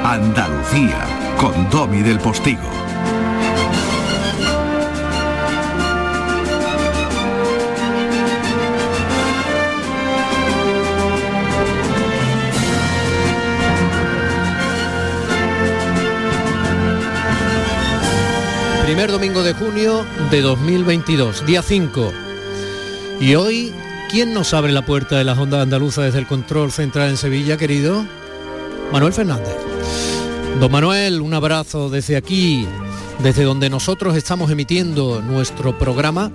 Andalucía, 0.03 1.18
con 1.39 1.69
Domi 1.69 2.01
del 2.01 2.19
Postigo. 2.19 2.59
Primer 18.83 19.11
domingo 19.11 19.41
de 19.43 19.53
junio 19.53 20.05
de 20.29 20.41
2022, 20.41 21.45
día 21.45 21.61
5. 21.61 22.11
Y 23.21 23.35
hoy, 23.35 23.73
¿quién 24.09 24.33
nos 24.33 24.53
abre 24.53 24.73
la 24.73 24.85
puerta 24.85 25.17
de 25.17 25.23
las 25.23 25.37
ondas 25.37 25.61
andaluzas 25.61 26.05
desde 26.05 26.19
el 26.19 26.27
control 26.27 26.73
central 26.73 27.09
en 27.09 27.17
Sevilla, 27.17 27.55
querido? 27.55 28.05
Manuel 28.91 29.13
Fernández. 29.13 29.55
Don 30.59 30.69
Manuel, 30.73 31.21
un 31.21 31.33
abrazo 31.33 31.89
desde 31.89 32.17
aquí, 32.17 32.67
desde 33.23 33.45
donde 33.45 33.69
nosotros 33.69 34.17
estamos 34.17 34.51
emitiendo 34.51 35.21
nuestro 35.21 35.77
programa 35.79 36.33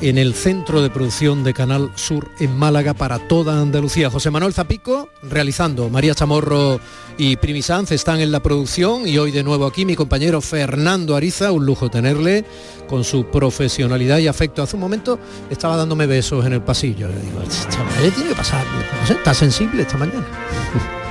en 0.00 0.16
el 0.16 0.32
centro 0.32 0.80
de 0.80 0.88
producción 0.88 1.44
de 1.44 1.52
Canal 1.52 1.92
Sur 1.94 2.30
en 2.40 2.56
Málaga 2.56 2.94
para 2.94 3.18
toda 3.28 3.60
Andalucía. 3.60 4.08
José 4.08 4.30
Manuel 4.30 4.54
Zapico 4.54 5.10
realizando, 5.22 5.90
María 5.90 6.14
Chamorro 6.14 6.80
y 7.18 7.36
Primi 7.36 7.60
Sanz 7.60 7.92
están 7.92 8.20
en 8.20 8.32
la 8.32 8.40
producción 8.40 9.06
y 9.06 9.18
hoy 9.18 9.30
de 9.30 9.42
nuevo 9.42 9.66
aquí 9.66 9.84
mi 9.84 9.94
compañero 9.94 10.40
Fernando 10.40 11.16
Ariza, 11.16 11.52
un 11.52 11.66
lujo 11.66 11.90
tenerle 11.90 12.46
con 12.88 13.04
su 13.04 13.26
profesionalidad 13.26 14.18
y 14.20 14.26
afecto. 14.26 14.62
Hace 14.62 14.76
un 14.76 14.80
momento 14.80 15.18
estaba 15.50 15.76
dándome 15.76 16.06
besos 16.06 16.46
en 16.46 16.54
el 16.54 16.62
pasillo. 16.62 17.08
Le 17.08 17.20
digo, 17.20 17.42
chaval, 17.68 18.12
tiene 18.14 18.30
que 18.30 18.36
pasar, 18.36 18.64
no 19.00 19.06
sé, 19.06 19.12
está 19.12 19.34
sensible 19.34 19.82
esta 19.82 19.98
mañana. 19.98 20.26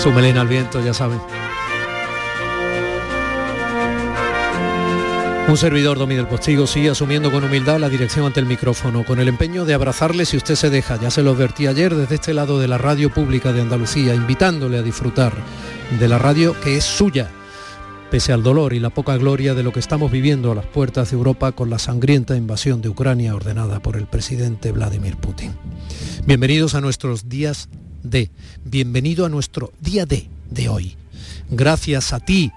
su 0.00 0.10
melena 0.12 0.40
al 0.40 0.48
viento, 0.48 0.82
ya 0.82 0.94
saben. 0.94 1.20
Un 5.46 5.56
servidor 5.58 5.98
Domi 5.98 6.14
del 6.14 6.26
Postigo 6.26 6.66
sigue 6.66 6.88
asumiendo 6.88 7.30
con 7.30 7.44
humildad 7.44 7.78
la 7.78 7.90
dirección 7.90 8.24
ante 8.24 8.40
el 8.40 8.46
micrófono, 8.46 9.04
con 9.04 9.20
el 9.20 9.28
empeño 9.28 9.66
de 9.66 9.74
abrazarle 9.74 10.24
si 10.24 10.38
usted 10.38 10.54
se 10.54 10.70
deja, 10.70 10.98
ya 10.98 11.10
se 11.10 11.22
lo 11.22 11.32
advertí 11.32 11.66
ayer 11.66 11.94
desde 11.94 12.14
este 12.14 12.32
lado 12.32 12.58
de 12.58 12.68
la 12.68 12.78
radio 12.78 13.12
pública 13.12 13.52
de 13.52 13.60
Andalucía, 13.60 14.14
invitándole 14.14 14.78
a 14.78 14.82
disfrutar 14.82 15.34
de 15.98 16.08
la 16.08 16.18
radio 16.18 16.58
que 16.62 16.78
es 16.78 16.84
suya, 16.84 17.28
pese 18.10 18.32
al 18.32 18.42
dolor 18.42 18.72
y 18.72 18.80
la 18.80 18.90
poca 18.90 19.18
gloria 19.18 19.54
de 19.54 19.64
lo 19.64 19.72
que 19.72 19.80
estamos 19.80 20.10
viviendo 20.10 20.50
a 20.50 20.54
las 20.54 20.66
puertas 20.66 21.10
de 21.10 21.16
Europa 21.16 21.52
con 21.52 21.68
la 21.68 21.78
sangrienta 21.78 22.36
invasión 22.36 22.80
de 22.80 22.88
Ucrania 22.88 23.34
ordenada 23.34 23.80
por 23.80 23.96
el 23.96 24.06
presidente 24.06 24.72
Vladimir 24.72 25.18
Putin. 25.18 25.52
Bienvenidos 26.24 26.74
a 26.74 26.80
nuestros 26.80 27.28
días 27.28 27.68
de, 28.02 28.30
bienvenido 28.64 29.26
a 29.26 29.28
nuestro 29.28 29.72
día 29.80 30.06
de 30.06 30.28
de 30.50 30.68
hoy. 30.68 30.96
Gracias 31.50 32.12
a 32.12 32.20
ti, 32.20 32.52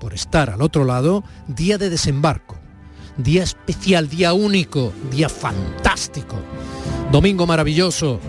por 0.00 0.14
estar 0.14 0.50
al 0.50 0.62
otro 0.62 0.84
lado, 0.84 1.24
día 1.48 1.78
de 1.78 1.90
desembarco, 1.90 2.56
día 3.16 3.42
especial, 3.42 4.08
día 4.08 4.32
único, 4.32 4.92
día 5.10 5.28
fantástico, 5.28 6.36
domingo 7.10 7.46
maravilloso, 7.46 8.20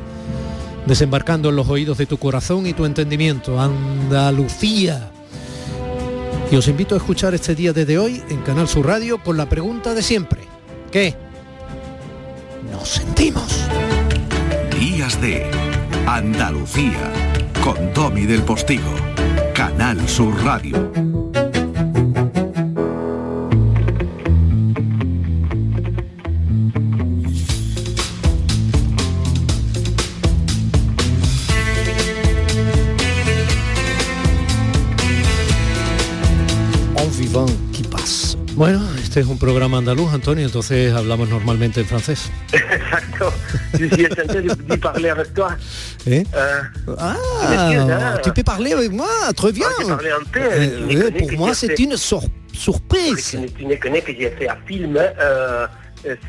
desembarcando 0.86 1.50
en 1.50 1.58
los 1.58 1.68
oídos 1.68 1.98
de 1.98 2.06
tu 2.06 2.18
corazón 2.18 2.66
y 2.66 2.74
tu 2.74 2.86
entendimiento, 2.86 3.60
Andalucía. 3.60 5.12
Y 6.50 6.56
os 6.56 6.68
invito 6.70 6.96
a 6.96 7.00
escuchar 7.00 7.36
este 7.36 7.56
día 7.56 7.74
desde 7.74 8.00
hoy 8.00 8.24
en 8.30 8.42
Canal 8.42 8.70
Sur 8.70 8.86
Radio 8.86 9.22
con 9.22 9.36
la 9.36 9.50
pregunta 9.50 9.94
de 9.94 10.02
siempre. 10.02 10.42
¿Qué? 10.92 11.14
Nos 12.72 12.88
sentimos. 12.88 13.66
Días 14.80 15.20
de 15.20 15.67
Andalucía, 16.08 17.12
con 17.62 17.94
Domi 17.94 18.26
del 18.26 18.42
Postigo, 18.42 18.90
Canal 19.54 20.08
Sur 20.08 20.34
Radio. 20.42 20.90
En 36.96 37.18
vivant 37.20 37.52
qui 37.74 37.84
passe. 37.84 38.38
Bueno, 38.56 38.82
este 38.98 39.20
es 39.20 39.28
un 39.28 39.38
programa 39.38 39.80
andaluz, 39.80 40.14
Antonio, 40.14 40.46
entonces 40.46 40.94
hablamos 40.94 41.28
normalmente 41.28 41.82
en 41.82 41.86
francés. 41.86 42.32
Exacto. 42.54 43.34
Eh 46.06 46.24
euh, 46.36 46.62
ah, 46.98 47.16
hein. 47.58 48.20
Tu 48.24 48.32
peux 48.32 48.44
parler 48.44 48.74
avec 48.74 48.92
moi, 48.92 49.10
te 49.36 49.42
reviens. 49.42 49.68
Ah, 49.90 49.98
euh, 50.38 51.12
pour 51.12 51.32
moi, 51.34 51.54
c'est 51.54 51.78
une 51.80 51.98
surprise. 51.98 53.38
Tu 53.58 53.66
ne 53.66 53.76
connais 53.76 54.02
que 54.02 54.14
j'ai 54.14 54.30
fait 54.32 54.48
un 54.48 54.58
film, 54.68 54.98
euh, 54.98 55.68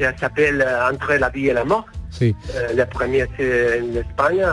ça 0.01 0.17
s'appelle 0.19 0.67
Entre 0.91 1.15
la 1.15 1.29
vie 1.29 1.49
et 1.49 1.53
la 1.53 1.65
mort. 1.65 1.87
Le 2.21 2.85
premier, 2.85 3.27
c'est 3.37 3.81
l'Espagne. 3.81 4.45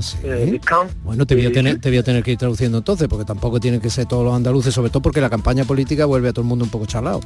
Sí. 0.00 0.16
Caen. 0.64 0.88
Bueno, 1.04 1.26
te 1.26 1.34
voy, 1.34 1.44
a 1.46 1.48
Eh, 1.48 1.50
tener, 1.52 1.80
te 1.80 1.88
voy 1.88 1.98
a 1.98 2.02
tener 2.02 2.22
que 2.22 2.32
ir 2.32 2.38
traduciendo 2.38 2.78
entonces, 2.78 3.08
porque 3.08 3.24
tampoco 3.24 3.60
tienen 3.60 3.80
que 3.80 3.90
ser 3.90 4.06
todos 4.06 4.24
los 4.24 4.34
andaluces, 4.34 4.72
sobre 4.72 4.90
todo 4.90 5.02
porque 5.02 5.20
la 5.20 5.30
campaña 5.30 5.64
política 5.64 6.04
vuelve 6.06 6.28
a 6.28 6.32
todo 6.32 6.42
el 6.42 6.48
mundo 6.48 6.64
un 6.64 6.70
poco 6.70 6.86
charlado. 6.86 7.20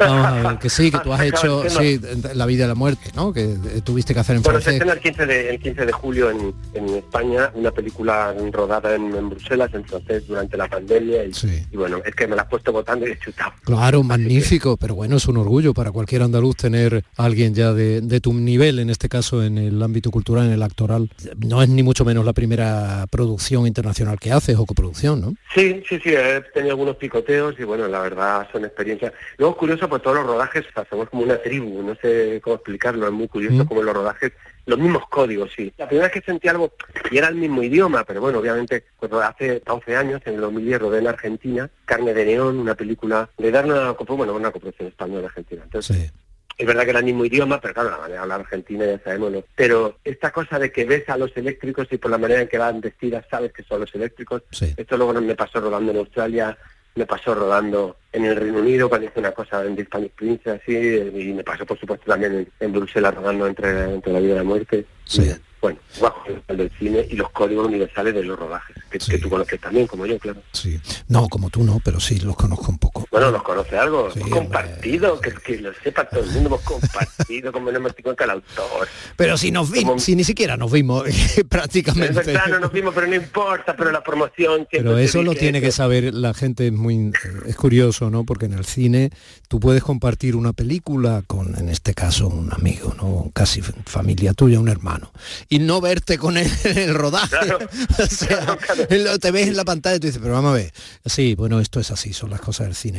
Vamos 0.00 0.26
a 0.26 0.32
ver, 0.50 0.58
que 0.58 0.68
sí, 0.70 0.90
que 0.90 0.98
tú 0.98 1.12
has 1.12 1.20
hecho 1.22 1.62
sí, 1.68 2.00
la 2.34 2.46
vida 2.46 2.64
y 2.64 2.68
la 2.68 2.74
muerte, 2.74 3.10
¿no? 3.14 3.32
Que 3.32 3.44
eh, 3.52 3.80
tuviste 3.84 4.14
que 4.14 4.20
hacer 4.20 4.36
en 4.36 4.42
Bueno, 4.42 4.60
se 4.60 4.78
francés. 4.78 4.94
el 4.94 5.00
15 5.00 5.26
de, 5.26 5.50
el 5.50 5.60
15 5.60 5.86
de 5.86 5.92
julio 5.92 6.30
en, 6.30 6.54
en 6.74 6.88
España, 6.96 7.50
una 7.54 7.70
película 7.70 8.34
rodada 8.52 8.94
en, 8.94 9.14
en 9.14 9.30
Bruselas, 9.30 9.70
en 9.74 9.84
francés, 9.84 10.26
durante 10.26 10.56
la 10.56 10.68
pandemia. 10.68 11.24
Y, 11.24 11.32
Sí. 11.34 11.48
y 11.70 11.76
bueno, 11.76 11.98
es 12.04 12.14
que 12.14 12.26
me 12.26 12.34
la 12.34 12.42
has 12.42 12.48
puesto 12.48 12.72
votando 12.72 13.06
y 13.06 13.10
he 13.12 13.18
chutado. 13.18 13.52
Claro, 13.64 14.02
magnífico, 14.02 14.76
pero 14.76 14.94
bueno, 14.94 15.16
es 15.16 15.26
un 15.28 15.36
orgullo 15.36 15.72
para 15.74 15.92
cualquier 15.92 16.22
andaluz 16.22 16.56
tener 16.56 17.04
a 17.16 17.24
alguien 17.24 17.54
ya 17.54 17.72
de, 17.72 18.00
de 18.00 18.20
tu 18.20 18.32
nivel, 18.34 18.78
en 18.78 18.90
este 18.90 19.08
caso 19.08 19.42
en 19.44 19.58
el 19.58 19.82
ámbito 19.82 20.10
cultural, 20.10 20.46
en 20.46 20.52
el 20.52 20.62
actoral. 20.62 21.10
No 21.38 21.62
es 21.62 21.68
ni 21.68 21.82
mucho 21.82 22.04
menos 22.08 22.24
la 22.24 22.32
primera 22.32 23.06
producción 23.10 23.66
internacional 23.66 24.18
que 24.18 24.32
haces 24.32 24.56
o 24.56 24.66
coproducción, 24.66 25.20
¿no? 25.20 25.34
Sí, 25.54 25.82
sí, 25.88 26.00
sí, 26.02 26.10
he 26.14 26.40
tenido 26.52 26.72
algunos 26.72 26.96
picoteos 26.96 27.54
y 27.58 27.64
bueno, 27.64 27.86
la 27.86 28.00
verdad 28.00 28.48
son 28.50 28.64
experiencias. 28.64 29.12
Luego 29.36 29.54
es 29.54 29.58
curioso, 29.58 29.88
pues 29.88 30.02
todos 30.02 30.16
los 30.16 30.26
rodajes 30.26 30.64
hacemos 30.74 31.08
como 31.08 31.22
una 31.22 31.36
tribu, 31.40 31.82
no 31.82 31.94
sé 32.02 32.40
cómo 32.42 32.56
explicarlo, 32.56 33.06
es 33.06 33.12
muy 33.12 33.28
curioso 33.28 33.64
Mm. 33.64 33.66
como 33.68 33.82
los 33.82 33.94
rodajes, 33.94 34.32
los 34.66 34.78
mismos 34.78 35.02
códigos, 35.08 35.50
sí. 35.56 35.72
La 35.78 35.86
primera 35.86 36.08
vez 36.08 36.14
que 36.14 36.20
sentí 36.30 36.48
algo, 36.48 36.72
y 37.10 37.18
era 37.18 37.28
el 37.28 37.36
mismo 37.36 37.62
idioma, 37.62 38.04
pero 38.04 38.20
bueno, 38.20 38.38
obviamente, 38.40 38.84
pues 38.98 39.12
hace 39.12 39.60
12 39.64 39.96
años, 39.96 40.20
en 40.26 40.34
el 40.34 40.40
2010, 40.40 40.80
rodé 40.80 40.98
en 40.98 41.06
Argentina, 41.06 41.70
Carne 41.84 42.12
de 42.14 42.24
Neón, 42.26 42.58
una 42.58 42.74
película 42.74 43.30
de 43.38 43.50
dar 43.50 43.64
una, 43.66 43.92
copro- 43.96 44.16
bueno, 44.16 44.34
una 44.34 44.50
coproducción 44.50 44.88
española-argentina. 44.88 45.62
Entonces, 45.64 45.96
Sí. 45.96 46.10
Es 46.58 46.66
verdad 46.66 46.82
que 46.84 46.90
era 46.90 46.98
el 46.98 47.04
mismo 47.04 47.24
idioma, 47.24 47.60
pero 47.60 47.72
claro, 47.74 47.90
la 47.90 47.96
manera 47.98 48.14
de 48.16 48.22
hablar 48.22 48.40
argentina 48.40 48.84
ya 48.84 48.98
sabemos, 49.02 49.32
¿no? 49.32 49.44
Pero 49.54 49.98
esta 50.04 50.32
cosa 50.32 50.58
de 50.58 50.70
que 50.72 50.84
ves 50.84 51.08
a 51.08 51.16
los 51.16 51.34
eléctricos 51.36 51.86
y 51.90 51.98
por 51.98 52.10
la 52.10 52.18
manera 52.18 52.42
en 52.42 52.48
que 52.48 52.58
van 52.58 52.80
vestidas 52.80 53.24
sabes 53.30 53.52
que 53.52 53.62
son 53.62 53.80
los 53.80 53.94
eléctricos, 53.94 54.42
Sí. 54.50 54.74
esto 54.76 54.96
luego 54.96 55.14
me 55.20 55.34
pasó 55.36 55.60
rodando 55.60 55.92
en 55.92 55.98
Australia, 55.98 56.58
me 56.96 57.06
pasó 57.06 57.32
rodando 57.34 57.96
en 58.12 58.24
el 58.24 58.34
Reino 58.36 58.58
Unido 58.58 58.88
cuando 58.88 59.06
hice 59.06 59.20
una 59.20 59.30
cosa 59.32 59.64
en 59.64 59.76
The 59.76 59.84
Spanish 59.84 60.10
Princess, 60.10 60.60
así, 60.60 60.72
y 60.76 61.32
me 61.32 61.44
pasó 61.44 61.64
por 61.64 61.78
supuesto 61.78 62.06
también 62.06 62.34
en, 62.34 62.48
en 62.58 62.72
Bruselas 62.72 63.14
rodando 63.14 63.46
entre, 63.46 63.94
entre 63.94 64.12
la 64.12 64.18
vida 64.18 64.32
y 64.32 64.36
la 64.36 64.42
muerte. 64.44 64.84
Sí. 65.04 65.30
bueno, 65.60 65.78
bajo 66.00 66.22
el 66.48 66.56
del 66.56 66.70
cine 66.78 67.04
y 67.10 67.16
los 67.16 67.30
códigos 67.30 67.66
universales 67.66 68.14
de 68.14 68.22
los 68.22 68.38
rodajes, 68.38 68.76
que, 68.90 69.00
Sí. 69.00 69.12
que 69.12 69.18
tú 69.18 69.28
conoces 69.28 69.60
también, 69.60 69.86
como 69.88 70.06
yo, 70.06 70.16
claro. 70.18 70.40
Sí. 70.52 70.78
No, 71.08 71.28
como 71.28 71.50
tú 71.50 71.64
no, 71.64 71.80
pero 71.84 71.98
sí 71.98 72.18
los 72.20 72.36
conozco 72.36 72.70
un 72.70 72.78
poco. 72.78 73.06
Bueno, 73.10 73.30
¿nos 73.30 73.42
conoce 73.42 73.76
algo? 73.78 74.10
Sí, 74.12 74.20
hemos 74.20 74.30
compartido, 74.30 75.20
que, 75.20 75.32
que 75.32 75.58
lo 75.58 75.72
sepa 75.82 76.08
todo 76.08 76.20
el 76.20 76.26
mundo, 76.30 76.48
hemos 76.48 76.60
compartido 76.64 77.52
con 77.52 77.64
menos 77.64 77.82
con 78.02 78.16
el 78.18 78.30
autor. 78.30 78.88
Pero 79.16 79.36
si 79.38 79.50
nos 79.50 79.70
vimos, 79.70 79.88
Como- 79.92 80.00
si 80.00 80.14
ni 80.14 80.24
siquiera 80.24 80.56
nos 80.56 80.70
vimos 80.70 81.04
prácticamente. 81.48 82.32
no 82.48 82.58
nos 82.60 82.72
vimos, 82.72 82.94
pero 82.94 83.06
no 83.06 83.14
importa, 83.14 83.74
pero 83.76 83.90
la 83.90 84.02
promoción... 84.02 84.66
Pero 84.70 84.98
eso 84.98 85.22
lo 85.22 85.34
tiene 85.34 85.60
que 85.60 85.72
saber 85.72 86.12
la 86.14 86.34
gente, 86.34 86.66
es 86.66 86.72
muy 86.72 87.10
es 87.46 87.56
curioso, 87.56 88.10
¿no? 88.10 88.24
Porque 88.24 88.46
en 88.46 88.52
el 88.54 88.64
cine 88.64 89.10
tú 89.48 89.58
puedes 89.60 89.82
compartir 89.82 90.36
una 90.36 90.52
película 90.52 91.22
con, 91.26 91.56
en 91.58 91.68
este 91.68 91.94
caso, 91.94 92.28
un 92.28 92.52
amigo, 92.52 92.94
¿no? 92.96 93.30
Casi 93.32 93.62
familia 93.62 94.34
tuya, 94.34 94.60
un 94.60 94.68
hermano. 94.68 95.12
Y 95.48 95.58
no 95.60 95.80
verte 95.80 96.18
con 96.18 96.36
él 96.36 96.50
en 96.64 96.78
el 96.78 96.94
rodaje. 96.94 97.28
Claro. 97.38 97.58
o 97.98 98.06
sea, 98.06 98.28
Claro, 98.28 98.56
claro. 98.58 98.86
él 98.90 99.04
lo- 99.04 99.18
te 99.18 99.30
ves 99.30 99.48
en 99.48 99.56
la 99.56 99.64
pantalla 99.64 99.96
y 99.96 100.00
tú 100.00 100.06
dices, 100.08 100.20
pero 100.22 100.34
vamos 100.34 100.50
a 100.52 100.54
ver. 100.54 100.72
Sí, 101.06 101.34
bueno, 101.34 101.60
esto 101.60 101.80
es 101.80 101.90
así, 101.90 102.12
son 102.12 102.30
las 102.30 102.40
cosas 102.40 102.66
del 102.66 102.74
cine. 102.76 102.97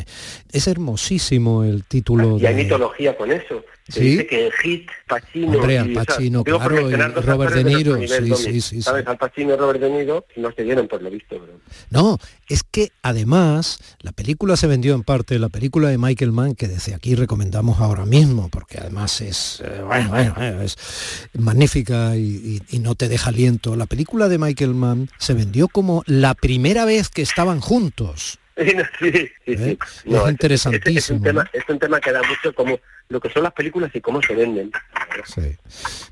Es 0.52 0.68
hermosísimo 0.68 1.64
el 1.64 1.84
título 1.86 2.38
Y 2.40 2.46
hay 2.46 2.56
de... 2.56 2.64
mitología 2.64 3.16
con 3.18 3.32
eso. 3.32 3.64
Se 3.88 4.02
¿Sí? 4.02 4.10
dice 4.12 4.28
que 4.28 4.52
Hit, 4.62 4.88
Pacino... 5.08 5.58
Hombre, 5.58 5.80
Al 5.80 5.90
y, 5.90 5.92
o 5.92 5.96
sea, 5.96 6.06
Pacino, 6.06 6.44
digo 6.44 6.60
por 6.60 6.68
claro, 6.68 6.82
mencionar 6.88 7.10
y 7.10 7.14
dos 7.16 7.26
Robert 7.26 7.54
De 7.56 7.64
Niro, 7.64 7.98
sí, 8.08 8.36
sí, 8.36 8.62
sí, 8.62 8.82
¿Sabes? 8.84 9.08
Al 9.08 9.18
Pacino 9.18 9.54
y 9.56 9.58
Robert 9.58 9.80
De 9.82 9.90
Niro 9.90 10.26
no 10.36 10.52
se 10.52 10.64
dieron 10.64 10.88
por 10.88 11.02
lo 11.02 11.10
visto, 11.10 11.38
pero... 11.40 11.60
No, 11.90 12.20
es 12.48 12.62
que 12.64 12.92
además 13.02 13.80
la 14.02 14.12
película 14.12 14.58
se 14.58 14.68
vendió 14.68 14.94
en 14.94 15.02
parte, 15.02 15.40
la 15.40 15.50
película 15.50 15.90
de 15.90 15.98
Michael 15.98 16.32
Mann, 16.32 16.54
que 16.54 16.68
desde 16.68 16.94
aquí 16.94 17.16
recomendamos 17.16 17.80
ahora 17.80 18.06
mismo, 18.06 18.50
porque 18.50 18.78
además 18.78 19.22
es, 19.22 19.62
eh, 19.66 19.82
bueno, 19.84 20.10
bueno, 20.10 20.36
eh, 20.40 20.60
es 20.66 20.78
magnífica 21.34 22.16
y, 22.16 22.22
y- 22.22 22.76
y 22.76 22.80
no 22.80 22.94
te 22.96 23.08
deja 23.10 23.30
aliento. 23.30 23.76
La 23.76 23.86
película 23.88 24.28
de 24.30 24.38
Michael 24.38 24.76
Mann 24.76 25.10
se 25.18 25.34
vendió 25.34 25.68
como 25.68 26.04
la 26.06 26.36
primera 26.36 26.86
vez 26.86 27.10
que 27.10 27.22
estaban 27.24 27.60
juntos. 27.60 28.38
Sí, 28.60 28.76
no, 28.76 28.84
sí. 29.00 29.08
¿Eh? 29.08 29.32
Es 29.46 29.60
es- 29.62 29.78
es, 30.06 30.30
interesantísimo, 30.32 31.18
un 31.20 31.24
tema, 31.24 31.44
¿no? 31.44 31.50
es 31.60 31.64
un 31.70 31.80
tema 31.80 32.00
que 32.02 32.12
da 32.12 32.22
mucho 32.28 32.54
como 32.54 32.80
lo 33.08 33.20
que 33.20 33.30
son 33.30 33.44
las 33.44 33.54
películas 33.54 33.90
y 33.94 34.02
cómo 34.02 34.22
se 34.22 34.36
venden. 34.36 34.70
Sí. 35.26 35.56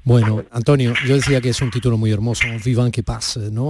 Bueno, 0.04 0.44
Antonio, 0.52 0.94
yo 1.06 1.16
decía 1.16 1.42
que 1.42 1.50
es 1.50 1.62
un 1.62 1.70
título 1.70 1.98
muy 1.98 2.12
hermoso, 2.12 2.46
Vivant 2.64 2.94
que 2.94 3.04
pase, 3.04 3.52
¿no? 3.52 3.70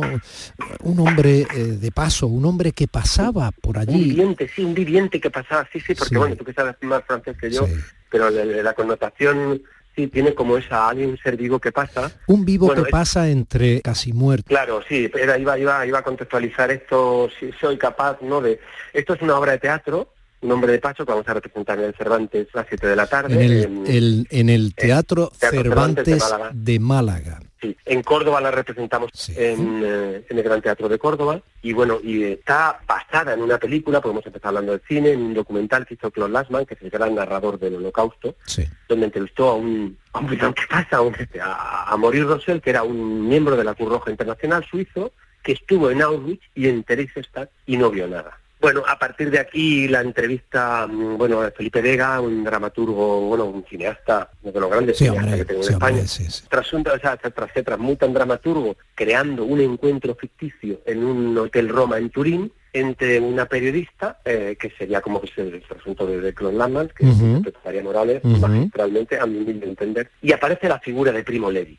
Un 0.84 1.00
hombre 1.00 1.46
eh, 1.54 1.64
de 1.64 1.92
paso, 1.92 2.28
un 2.28 2.46
hombre 2.46 2.72
que 2.72 2.88
pasaba 2.88 3.52
por 3.52 3.78
Un 3.78 3.82
allí. 3.82 4.04
viviente, 4.06 4.50
sí, 4.56 4.64
un 4.64 4.74
viviente 4.74 5.20
que 5.20 5.30
pasaba, 5.30 5.68
sí, 5.74 5.80
sí, 5.80 5.94
porque 5.96 6.18
bueno, 6.18 6.36
tú 6.36 6.46
que 6.46 6.54
sabes 6.54 6.76
más 6.82 7.04
francés 7.06 7.36
que 7.40 7.50
yo, 7.52 7.68
pero 8.10 8.30
la, 8.30 8.46
la 8.46 8.74
connotación 8.74 9.62
sí 9.98 10.08
tiene 10.08 10.34
como 10.36 10.58
esa 10.58 10.88
alguien, 10.90 11.10
un 11.10 11.18
ser 11.18 11.36
vivo 11.36 11.60
que 11.60 11.72
pasa. 11.72 12.12
Un 12.28 12.46
vivo 12.46 12.68
Bueno, 12.68 12.84
que 12.84 12.90
es- 12.90 12.92
pasa 12.92 13.28
entre 13.30 13.82
casi 13.82 14.14
muertos. 14.14 14.46
Claro, 14.48 14.82
sí, 14.88 15.12
era, 15.20 15.38
iba, 15.40 15.58
iba, 15.58 15.86
iba 15.86 16.00
a 16.00 16.04
contextualizar 16.04 16.70
esto, 16.72 17.30
si 17.40 17.52
soy 17.54 17.78
capaz, 17.78 18.22
¿no? 18.22 18.40
De, 18.40 18.60
esto 18.94 19.16
es 19.16 19.22
una 19.24 19.38
obra 19.38 19.54
de 19.54 19.58
teatro, 19.58 20.14
un 20.42 20.52
hombre 20.52 20.72
de 20.72 20.80
paso 20.80 21.06
que 21.06 21.12
vamos 21.12 21.28
a 21.28 21.34
representar 21.34 21.80
en 21.80 21.86
el 21.86 21.96
Cervantes 21.96 22.48
a 22.54 22.58
las 22.60 22.68
7 22.70 22.88
de 22.88 22.96
la 22.96 23.08
tarde. 23.08 23.34
En 23.34 23.42
el, 23.42 23.64
en- 23.64 23.88
el- 23.88 24.28
en 24.30 24.50
el 24.50 24.76
Teatro 24.76 25.32
Teatro 25.40 25.62
Cervantes 25.64 26.06
de 26.06 26.16
Málaga. 26.18 26.50
de 26.54 26.80
Málaga. 26.80 27.40
Sí, 27.60 27.76
en 27.86 28.04
Córdoba 28.04 28.40
la 28.40 28.52
representamos 28.52 29.10
Sí. 29.16 29.34
en, 29.36 29.82
eh, 29.84 30.26
en 30.30 30.38
el 30.38 30.44
Gran 30.44 30.62
Teatro 30.62 30.88
de 30.88 31.00
Córdoba 31.00 31.42
y 31.64 31.74
bueno, 31.74 31.98
y 32.04 32.24
está 32.24 32.80
basada 32.88 33.34
en 33.34 33.42
una 33.42 33.58
película, 33.58 34.00
podemos 34.00 34.24
empezar 34.28 34.50
hablando 34.50 34.74
del 34.74 34.82
cine, 34.88 35.14
en 35.14 35.22
un 35.24 35.34
documental 35.34 35.88
que 35.88 35.96
hizo 35.96 36.12
Claude 36.12 36.34
Lassman, 36.34 36.68
que 36.68 36.76
es 36.76 36.82
el 36.84 36.92
gran 36.92 37.16
narrador 37.16 37.58
del 37.58 37.74
Holocausto, 37.78 38.36
Sí. 38.46 38.64
donde 38.88 39.08
entrevistó 39.08 39.50
a 39.50 39.56
un, 39.56 39.98
a 40.14 40.20
un 40.20 40.28
¿qué 40.56 40.62
pasa? 40.70 40.98
A, 40.98 41.02
un- 41.02 41.16
a, 41.42 41.98
Maurice 41.98 42.26
Rossel, 42.26 42.62
que 42.62 42.70
era 42.70 42.84
un 42.84 43.28
miembro 43.28 43.58
de 43.58 43.64
la 43.64 43.74
Cruz 43.74 43.90
Roja 43.90 44.12
Internacional 44.12 44.64
suizo, 44.70 45.12
que 45.42 45.54
estuvo 45.54 45.90
en 45.90 46.04
Auschwitz 46.04 46.44
y 46.54 46.68
en 46.68 46.84
Theresienstadt 46.84 47.50
y 47.66 47.78
no 47.78 47.90
vio 47.90 48.08
nada. 48.08 48.38
Bueno, 48.60 48.84
a 48.88 48.98
partir 48.98 49.30
de 49.30 49.38
aquí 49.40 49.88
la 49.88 50.02
entrevista, 50.02 50.88
mm, 50.88 51.18
bueno, 51.18 51.42
a 51.42 51.52
Felipe 51.52 51.80
Vega, 51.82 52.20
un 52.20 52.44
dramaturgo, 52.44 53.22
bueno, 53.28 53.46
un 53.46 53.64
cineasta, 53.66 54.32
uno 54.42 54.52
de 54.52 54.60
los 54.60 54.70
grandes 54.72 54.98
Sí, 54.98 55.06
cineastas 55.06 55.26
hombre, 55.32 55.38
que 55.40 55.46
tengo 55.46 55.62
en 55.62 55.68
sí, 55.68 55.74
hombre, 55.74 55.90
España 55.90 56.08
sí, 56.08 56.26
sí. 56.32 56.44
trasunto, 56.50 56.92
o 56.94 57.00
sea, 57.00 57.18
tras- 57.18 57.54
se 57.54 57.62
transmuta 57.64 58.06
en 58.08 58.14
dramaturgo 58.14 58.76
creando 58.96 59.44
un 59.46 59.62
encuentro 59.62 60.16
ficticio 60.16 60.82
en 60.88 61.04
un 61.04 61.38
hotel 61.38 61.70
Roma 61.70 62.00
en 62.00 62.10
Turín 62.10 62.52
entre 62.74 63.20
una 63.20 63.46
periodista, 63.46 64.20
eh, 64.26 64.58
que 64.60 64.72
sería 64.72 65.02
como 65.02 65.22
que 65.22 65.28
es 65.28 65.38
el 65.38 65.62
trasunto 65.64 66.08
de, 66.08 66.20
de 66.20 66.34
Claude 66.34 66.58
Landman, 66.58 66.92
que 66.96 67.06
Ujú. 67.06 67.26
interpretaría 67.26 67.84
Morales 67.84 68.22
Ujú. 68.24 68.38
magistralmente, 68.40 69.20
a 69.20 69.26
mi 69.28 69.38
humilde 69.38 69.68
entender, 69.68 70.10
y 70.22 70.32
aparece 70.32 70.68
la 70.68 70.80
figura 70.80 71.12
de 71.12 71.24
Primo 71.24 71.52
Levi. 71.52 71.78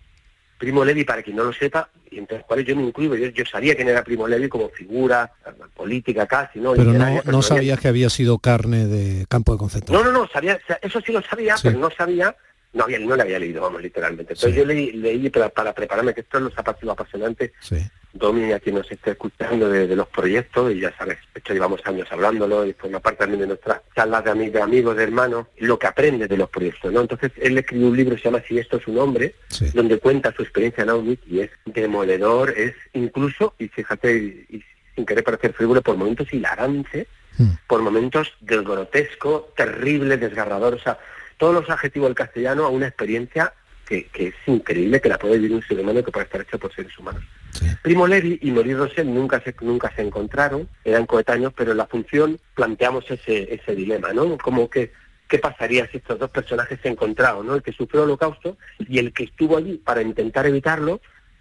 Primo 0.59 0.85
Levi, 0.85 1.05
para 1.05 1.23
quien 1.23 1.37
no 1.37 1.45
lo 1.45 1.53
sepa, 1.53 1.89
y 2.11 2.19
entre 2.19 2.39
los 2.39 2.47
cuales 2.47 2.67
yo 2.67 2.75
me 2.77 2.83
incluyo, 2.83 3.15
yo, 3.15 3.29
yo 3.29 3.45
sabía 3.47 3.75
quién 3.77 3.89
era 3.89 4.03
Primo 4.03 4.27
Levi 4.27 4.49
como 4.49 4.69
figura 4.71 5.31
política 5.75 6.27
casi, 6.27 6.59
¿no? 6.59 6.73
Pero 6.75 6.93
no, 6.93 7.23
no 7.25 7.43
sabías 7.43 7.79
que 7.79 7.89
había 7.89 8.11
sido 8.11 8.39
carne 8.39 8.87
de 8.87 9.27
campo 9.27 9.53
de 9.53 9.57
no, 9.57 9.59
concentración. 9.61 10.05
no, 10.13 10.13
no, 10.13 10.29
sabía, 10.29 10.59
o 10.63 10.67
sea, 10.67 10.79
eso 10.83 11.01
sí 11.01 11.13
lo 11.13 11.23
sabía, 11.23 11.57
Sí. 11.57 11.69
pero 11.69 11.79
no 11.79 11.91
sabía, 11.91 12.35
no 12.73 12.85
había, 12.85 12.99
no 12.99 13.15
le 13.17 13.23
había 13.23 13.39
leído, 13.39 13.63
vamos, 13.63 13.81
literalmente. 13.81 14.33
Entonces 14.35 14.53
Sí. 14.53 14.59
yo 14.59 14.67
leí, 14.67 14.93
leí 14.93 15.31
para, 15.31 15.49
para 15.49 15.73
prepararme, 15.73 16.13
que 16.15 16.23
esto 16.23 16.39
es 16.39 16.45
lo 16.45 16.51
apasivo 16.57 16.93
apasionante, 16.93 17.53
Sí. 17.61 17.77
Domi, 18.19 18.53
a 18.53 18.61
quien 18.61 18.75
nos 18.75 18.91
esté 18.91 19.13
escuchando 19.13 19.69
de, 19.69 19.87
de 19.87 19.97
los 19.97 20.09
proyectos, 20.09 20.73
y 20.73 20.81
ya 20.81 20.95
sabes, 20.97 21.19
de 21.35 21.41
hecho 21.41 21.55
llevamos 21.55 21.81
años 21.87 22.07
hablándolo, 22.11 22.67
y 22.67 22.73
forma 22.75 23.01
parte 23.01 23.21
también 23.21 23.41
de 23.41 23.47
nuestras 23.47 23.81
charlas 23.95 24.25
de, 24.25 24.31
ami- 24.33 24.51
de 24.51 24.61
amigos, 24.61 24.97
de 24.97 25.05
hermanos, 25.05 25.47
lo 25.59 25.79
que 25.79 25.87
aprende 25.87 26.27
de 26.29 26.37
los 26.37 26.51
proyectos, 26.51 26.93
¿no? 26.93 27.01
Entonces 27.01 27.33
él 27.37 27.57
escribió 27.57 27.89
un 27.89 27.97
libro 27.97 28.15
que 28.17 28.23
se 28.23 28.29
llama 28.29 28.43
Si 28.47 28.59
esto 28.59 28.77
es 28.79 28.87
un 28.89 28.99
hombre, 28.99 29.35
Sí. 29.49 29.71
donde 29.73 29.99
cuenta 29.99 30.33
su 30.33 30.43
experiencia 30.43 30.83
en 30.83 30.91
Auschwitz, 30.91 31.23
y 31.27 31.41
es 31.41 31.51
demoledor, 31.65 32.51
es 32.57 32.75
incluso, 32.93 33.55
y 33.59 33.69
fíjate, 33.69 34.17
y, 34.17 34.57
y 34.57 34.65
sin 34.95 35.07
querer 35.07 35.25
parecer 35.25 35.53
frívolo, 35.53 35.81
por 35.83 35.97
momentos 35.97 36.33
hilarante, 36.33 37.07
Mm. 37.41 37.53
por 37.69 37.81
momentos 37.83 38.33
del 38.41 38.65
grotesco, 38.65 39.53
terrible, 39.57 40.17
desgarrador, 40.17 40.75
o 40.75 40.79
sea, 40.81 40.99
todos 41.37 41.55
los 41.55 41.71
adjetivos 41.71 42.09
del 42.09 42.17
castellano 42.17 42.65
a 42.65 42.69
una 42.69 42.89
experiencia 42.89 43.53
que, 43.89 44.05
que 44.09 44.29
es 44.29 44.35
increíble, 44.47 45.01
que 45.01 45.09
la 45.09 45.19
puede 45.19 45.39
vivir 45.39 45.55
un 45.57 45.63
ser 45.63 45.81
humano 45.81 46.05
que 46.05 46.13
puede 46.13 46.27
estar 46.27 46.41
hecho 46.43 46.59
por 46.59 46.75
seres 46.75 46.97
humanos. 46.99 47.23
Sí. 47.53 47.67
Primo 47.83 48.07
Levi 48.07 48.39
y 48.43 48.51
Maurice 48.51 48.77
Rossel 48.77 49.13
nunca 49.15 49.41
se, 49.41 49.55
nunca 49.63 49.91
se 49.97 50.03
encontraron, 50.03 50.69
eran 50.85 51.07
coetáneos, 51.07 51.53
pero 51.57 51.73
en 51.73 51.79
la 51.79 51.87
función 51.87 52.39
planteamos 52.55 53.11
ese, 53.11 53.55
ese 53.55 53.75
dilema, 53.75 54.13
¿no? 54.13 54.37
Como 54.37 54.69
que, 54.69 54.93
¿qué 55.27 55.39
pasaría 55.39 55.89
si 55.91 55.97
estos 55.97 56.19
dos 56.19 56.31
personajes 56.31 56.79
se 56.83 56.89
encontraron, 56.89 57.47
¿no? 57.47 57.55
El 57.55 57.63
que 57.63 57.73
sufrió 57.73 58.03
el 58.03 58.11
holocausto 58.11 58.59
y 58.79 58.99
el 58.99 59.13
que 59.13 59.25
estuvo 59.25 59.57
allí 59.57 59.79
para 59.79 60.03
intentar 60.03 60.47
evitarlo 60.47 61.01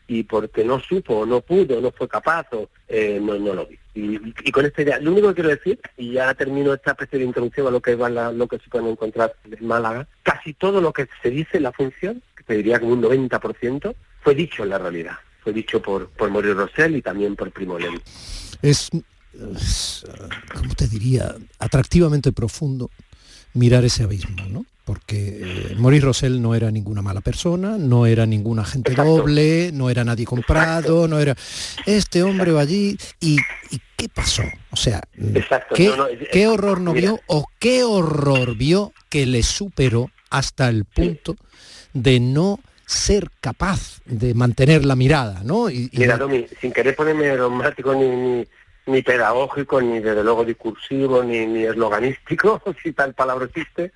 y 0.09 0.23
porque 0.23 0.63
no 0.63 0.79
supo, 0.79 1.25
no 1.25 1.41
pudo, 1.41 1.81
no 1.81 1.91
fue 1.91 2.07
capaz, 2.07 2.47
o 2.53 2.69
eh, 2.87 3.19
no, 3.21 3.37
no 3.37 3.53
lo 3.53 3.65
vi. 3.65 3.77
Y, 3.93 4.15
y 4.45 4.51
con 4.53 4.65
esta 4.65 4.81
idea, 4.81 4.99
lo 4.99 5.11
único 5.11 5.27
que 5.29 5.33
quiero 5.35 5.49
decir, 5.49 5.79
y 5.97 6.13
ya 6.13 6.33
termino 6.33 6.73
esta 6.73 6.91
especie 6.91 7.19
de 7.19 7.25
introducción 7.25 7.67
a 7.67 7.71
lo 7.71 7.81
que 7.81 7.95
va 7.95 8.09
la- 8.09 8.31
lo 8.31 8.47
que 8.47 8.57
se 8.59 8.69
puede 8.69 8.89
encontrar 8.89 9.35
en 9.43 9.67
Málaga, 9.67 10.07
casi 10.23 10.53
todo 10.53 10.79
lo 10.79 10.93
que 10.93 11.07
se 11.21 11.29
dice 11.29 11.57
en 11.57 11.63
la 11.63 11.73
función, 11.73 12.23
te 12.47 12.55
diría 12.55 12.79
como 12.79 12.93
un 12.93 13.01
90%, 13.03 13.93
fue 14.23 14.33
dicho 14.33 14.63
en 14.63 14.69
la 14.69 14.77
realidad. 14.79 15.17
Fue 15.43 15.53
dicho 15.53 15.81
por, 15.81 16.09
por 16.09 16.29
Maurice 16.31 16.53
Rossell 16.55 16.95
y 16.95 17.01
también 17.01 17.35
por 17.35 17.51
Primo 17.51 17.77
Levi. 17.77 17.99
Es, 18.61 18.89
es, 19.55 20.05
¿cómo 20.55 20.73
te 20.75 20.87
diría? 20.87 21.35
Atractivamente 21.59 22.31
profundo 22.31 22.89
mirar 23.53 23.83
ese 23.85 24.03
abismo, 24.03 24.45
¿no? 24.49 24.65
Porque 24.83 25.39
eh, 25.71 25.75
Maurice 25.77 26.05
Rossell 26.05 26.41
no 26.41 26.55
era 26.55 26.71
ninguna 26.71 27.01
mala 27.01 27.19
persona, 27.21 27.77
no 27.77 28.05
era 28.05 28.25
ningún 28.25 28.59
agente 28.59 28.91
Exacto. 28.91 29.17
doble, 29.17 29.71
no 29.73 29.89
era 29.89 30.03
nadie 30.05 30.25
comprado, 30.25 31.07
no 31.07 31.19
era... 31.19 31.35
Este 31.85 32.23
hombre 32.23 32.51
va 32.53 32.61
allí 32.61 32.97
y, 33.19 33.35
y 33.69 33.81
¿qué 33.97 34.07
pasó? 34.07 34.43
O 34.71 34.75
sea, 34.77 35.01
Exacto, 35.33 35.75
¿qué, 35.75 35.87
no, 35.89 35.97
no, 35.97 36.07
es- 36.07 36.29
qué 36.31 36.47
horror 36.47 36.79
no 36.79 36.93
mira. 36.93 37.09
vio 37.11 37.19
o 37.27 37.45
qué 37.59 37.83
horror 37.83 38.55
vio 38.55 38.93
que 39.09 39.25
le 39.25 39.43
superó 39.43 40.09
hasta 40.29 40.69
el 40.69 40.85
punto 40.85 41.35
de 42.03 42.19
no 42.19 42.59
ser 42.85 43.29
capaz 43.41 43.99
de 44.05 44.33
mantener 44.33 44.85
la 44.85 44.95
mirada, 44.95 45.41
¿no? 45.43 45.69
Y, 45.69 45.89
y- 45.91 45.99
Mira, 45.99 46.17
Domi, 46.17 46.47
sin 46.61 46.71
querer 46.71 46.95
ponerme 46.95 47.35
romántico 47.35 47.93
ni, 47.93 48.07
ni, 48.07 48.47
ni 48.85 49.01
pedagógico, 49.01 49.81
ni 49.81 49.99
desde 49.99 50.23
luego 50.23 50.45
discursivo, 50.45 51.23
ni, 51.23 51.45
ni 51.45 51.63
esloganístico, 51.65 52.61
si 52.83 52.93
tal 52.93 53.13
palabra 53.13 53.45
existe, 53.45 53.91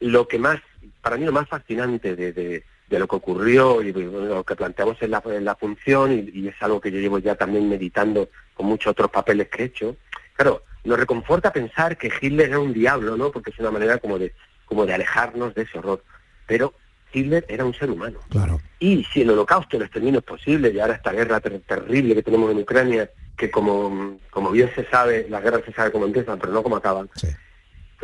lo 0.00 0.26
que 0.26 0.38
más, 0.38 0.60
para 1.00 1.16
mí 1.16 1.24
lo 1.24 1.32
más 1.32 1.48
fascinante 1.48 2.16
de, 2.16 2.32
de, 2.32 2.64
de 2.88 2.98
lo 2.98 3.06
que 3.06 3.16
ocurrió 3.16 3.80
y 3.82 3.92
lo 3.92 4.42
que 4.44 4.56
planteamos 4.56 5.00
en 5.02 5.12
la, 5.12 5.22
en 5.26 5.44
la 5.44 5.54
función, 5.54 6.12
y, 6.12 6.40
y 6.40 6.48
es 6.48 6.56
algo 6.60 6.80
que 6.80 6.90
yo 6.90 6.98
llevo 6.98 7.18
ya 7.20 7.36
también 7.36 7.68
meditando 7.68 8.28
con 8.54 8.66
muchos 8.66 8.90
otros 8.90 9.10
papeles 9.10 9.48
que 9.48 9.62
he 9.62 9.66
hecho, 9.66 9.96
claro, 10.34 10.64
nos 10.84 10.98
reconforta 10.98 11.52
pensar 11.52 11.96
que 11.96 12.10
Hitler 12.20 12.48
era 12.48 12.58
un 12.58 12.72
diablo, 12.72 13.16
¿no? 13.16 13.30
Porque 13.30 13.50
es 13.50 13.58
una 13.60 13.70
manera 13.70 13.98
como 13.98 14.18
de, 14.18 14.34
como 14.64 14.84
de 14.84 14.94
alejarnos 14.94 15.54
de 15.54 15.62
ese 15.62 15.78
horror. 15.78 16.02
Pero 16.48 16.74
Hitler 17.12 17.44
era 17.48 17.64
un 17.64 17.74
ser 17.74 17.90
humano. 17.90 18.18
Claro, 18.30 18.60
Y 18.78 19.04
si 19.12 19.22
el 19.22 19.30
holocausto, 19.30 19.76
el 19.76 19.82
exterminio 19.84 20.20
es 20.20 20.24
posible, 20.24 20.70
y 20.70 20.80
ahora 20.80 20.94
esta 20.94 21.12
guerra 21.12 21.40
ter- 21.40 21.60
terrible 21.60 22.14
que 22.14 22.22
tenemos 22.22 22.50
en 22.50 22.58
Ucrania, 22.58 23.10
que 23.36 23.50
como, 23.50 24.18
como 24.30 24.50
bien 24.50 24.70
se 24.74 24.84
sabe, 24.86 25.26
las 25.28 25.42
guerras 25.42 25.62
se 25.64 25.72
sabe 25.72 25.90
cómo 25.92 26.06
empiezan, 26.06 26.38
pero 26.38 26.52
no 26.52 26.62
cómo 26.62 26.76
acaban, 26.76 27.08
sí. 27.14 27.28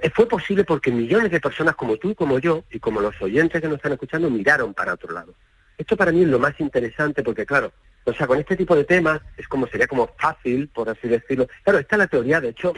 eh, 0.03 0.11
fue 0.11 0.27
posible 0.27 0.65
porque 0.65 0.91
millones 0.91 1.31
de 1.31 1.41
personas 1.41 1.75
como 1.75 1.97
tú 1.97 2.11
y 2.11 2.15
como 2.15 2.39
yo, 2.39 2.65
y 2.71 2.79
como 2.79 3.01
los 3.01 3.15
oyentes 3.21 3.61
que 3.61 3.69
nos 3.69 3.77
están 3.77 3.93
escuchando, 3.93 4.31
miraron 4.31 4.75
para 4.75 4.95
otro 4.95 5.13
lado. 5.13 5.35
Esto 5.77 5.97
para 5.97 6.11
mí 6.13 6.23
es 6.23 6.29
lo 6.29 6.39
más 6.41 6.59
interesante 6.59 7.23
porque, 7.23 7.47
claro, 7.47 7.73
o 8.05 8.13
sea, 8.15 8.27
con 8.27 8.39
este 8.39 8.57
tipo 8.57 8.75
de 8.75 8.85
temas 8.85 9.21
es 9.37 9.47
como 9.47 9.67
sería 9.69 9.87
como 9.87 10.09
fácil, 10.19 10.69
por 10.69 10.89
así 10.89 11.07
decirlo. 11.07 11.47
Claro, 11.63 11.79
esta 11.79 11.95
es 11.97 11.99
la 11.99 12.07
teoría, 12.07 12.41
de 12.41 12.49
hecho, 12.49 12.73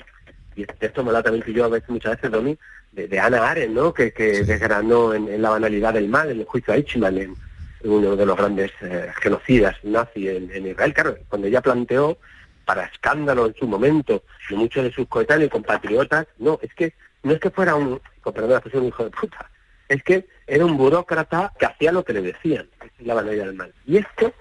y 0.61 0.85
esto 0.85 1.05
me 1.05 1.13
lo 1.13 1.19
ha 1.19 1.23
también 1.23 1.45
que 1.45 1.53
yo 1.53 1.65
a 1.65 1.69
veces, 1.69 1.89
muchas 1.89 2.17
veces, 2.17 2.31
Domi, 2.31 2.57
de, 2.93 3.09
de 3.09 3.21
Ana 3.21 3.51
Arendt, 3.51 3.75
¿no? 3.75 3.93
Que, 3.93 4.13
que 4.13 4.45
desgranó 4.45 5.15
en, 5.15 5.29
en, 5.29 5.43
la 5.43 5.51
banalidad 5.51 5.95
del 5.95 6.09
mal, 6.09 6.31
en 6.31 6.41
el 6.41 6.47
juicio 6.47 6.73
a 6.73 6.77
Eichmann, 6.77 7.19
en, 7.19 7.35
uno 7.83 8.15
de 8.15 8.27
los 8.27 8.37
grandes 8.37 8.71
eh, 8.83 9.11
genocidas 9.23 9.77
nazis 9.83 10.29
en, 10.29 10.51
en, 10.53 10.67
Israel. 10.67 10.93
Claro, 10.93 11.17
cuando 11.29 11.47
ella 11.47 11.63
planteó, 11.63 12.19
para 12.65 12.85
escándalo 12.85 13.47
en 13.47 13.55
su 13.55 13.67
momento, 13.67 14.23
de 14.49 14.57
muchos 14.57 14.85
de 14.85 14.93
sus 14.93 15.09
coetáneos 15.09 15.49
y 15.49 15.51
compatriotas, 15.51 16.27
no, 16.39 16.59
es 16.63 16.73
que 16.75 16.93
no 17.23 17.33
es 17.33 17.41
que 17.41 17.51
fuera 17.51 17.75
un, 17.75 18.01
con 18.21 18.33
perdón 18.33 18.51
la 18.51 18.57
expresión, 18.57 18.83
un 18.83 18.89
hijo 18.89 19.05
de 19.05 19.11
puta, 19.11 19.51
es 19.89 20.03
que 20.03 20.29
era 20.47 20.65
un 20.65 20.77
burócrata 20.77 21.53
que 21.59 21.67
hacía 21.67 21.93
lo 21.93 22.05
que 22.05 22.13
le 22.13 22.23
decían, 22.23 22.69
es 22.99 23.07
la 23.07 23.15
banalidad 23.15 23.47
del 23.47 23.55
mal. 23.55 23.73
Y 23.87 23.97
esto 23.97 24.33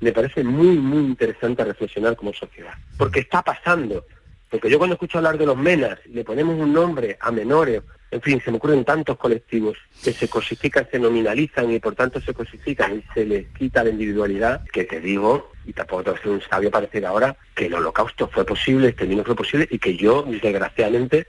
me 0.00 0.12
parece 0.12 0.44
muy, 0.44 0.76
muy 0.78 1.04
interesante 1.04 1.64
reflexionar 1.64 2.16
como 2.16 2.32
sociedad, 2.32 2.74
porque 2.96 3.20
está 3.20 3.42
pasando. 3.42 4.04
Porque 4.50 4.70
yo 4.70 4.78
cuando 4.78 4.94
escucho 4.94 5.18
hablar 5.18 5.36
de 5.38 5.46
los 5.46 5.56
menas, 5.56 5.98
le 6.06 6.24
ponemos 6.24 6.58
un 6.58 6.72
nombre 6.72 7.18
a 7.20 7.30
menores, 7.30 7.82
en 8.10 8.22
fin, 8.22 8.40
se 8.42 8.50
me 8.50 8.56
ocurren 8.56 8.84
tantos 8.84 9.18
colectivos 9.18 9.76
que 10.02 10.12
se 10.12 10.28
cosifican, 10.28 10.88
se 10.90 10.98
nominalizan 10.98 11.70
y 11.70 11.78
por 11.78 11.94
tanto 11.94 12.20
se 12.20 12.32
cosifican 12.32 12.98
y 12.98 13.12
se 13.12 13.26
les 13.26 13.46
quita 13.48 13.84
la 13.84 13.90
individualidad, 13.90 14.64
que 14.72 14.84
te 14.84 15.00
digo, 15.00 15.52
y 15.66 15.74
tampoco 15.74 16.14
que 16.14 16.22
ser 16.22 16.30
un 16.30 16.40
sabio 16.40 16.70
para 16.70 16.86
decir 16.86 17.04
ahora, 17.04 17.36
que 17.54 17.66
el 17.66 17.74
holocausto 17.74 18.28
fue 18.28 18.46
posible, 18.46 18.86
el 18.86 18.90
exterminio 18.90 19.24
fue 19.24 19.36
posible 19.36 19.68
y 19.70 19.78
que 19.78 19.96
yo, 19.96 20.22
desgraciadamente, 20.22 21.26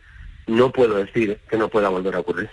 no 0.48 0.72
puedo 0.72 0.96
decir 0.96 1.40
que 1.50 1.58
no 1.58 1.70
pueda 1.70 1.90
volver 1.90 2.16
a 2.16 2.20
ocurrir. 2.20 2.50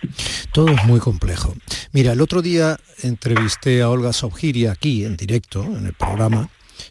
Todo 0.53 0.69
es 0.69 0.85
muy 0.85 1.01
complejo. 1.01 1.55
Mira, 1.93 2.13
el 2.13 2.21
otro 2.21 2.43
día 2.43 2.77
entrevisté 3.03 3.83
a 3.83 3.91
Olga 3.91 4.13
Sobgiria 4.13 4.73
aquí 4.73 5.05
en 5.05 5.17
directo, 5.17 5.63
en 5.63 5.87
el 5.87 5.95
programa, 5.95 6.49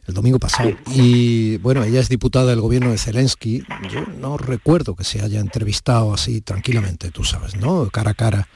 el 0.07 0.13
domingo 0.13 0.39
pasado. 0.39 0.71
Y 0.93 1.57
bueno, 1.57 1.83
ella 1.83 1.99
es 1.99 2.09
diputada 2.09 2.47
del 2.47 2.61
gobierno 2.61 2.91
de 2.91 2.97
Zelensky. 2.97 3.63
Yo 3.91 4.05
no 4.19 4.37
recuerdo 4.37 4.95
que 4.95 5.03
se 5.03 5.21
haya 5.21 5.39
entrevistado 5.39 6.13
así 6.13 6.41
tranquilamente, 6.41 7.11
tú 7.11 7.23
sabes, 7.23 7.55
¿no? 7.55 7.89
Cara 7.89 8.11
a 8.11 8.15
cara. 8.15 8.47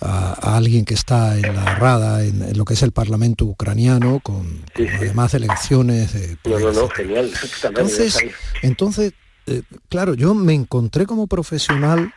A, 0.00 0.50
a 0.50 0.56
alguien 0.58 0.84
que 0.84 0.92
está 0.92 1.38
en 1.38 1.54
la 1.54 1.76
rada, 1.76 2.24
en, 2.24 2.42
en, 2.42 2.58
lo 2.58 2.66
que 2.66 2.74
es 2.74 2.82
el 2.82 2.92
Parlamento 2.92 3.46
ucraniano, 3.46 4.20
con, 4.20 4.64
sí, 4.76 4.84
con 4.84 4.86
sí. 4.86 4.92
además 4.96 5.32
elecciones. 5.32 6.12
De, 6.12 6.36
no, 6.44 6.58
no, 6.58 6.72
no, 6.72 6.88
genial. 6.90 7.30
Entonces, 7.62 8.18
entonces 8.60 9.14
eh, 9.46 9.62
claro, 9.88 10.14
yo 10.14 10.34
me 10.34 10.54
encontré 10.54 11.06
como 11.06 11.26
profesional 11.26 12.12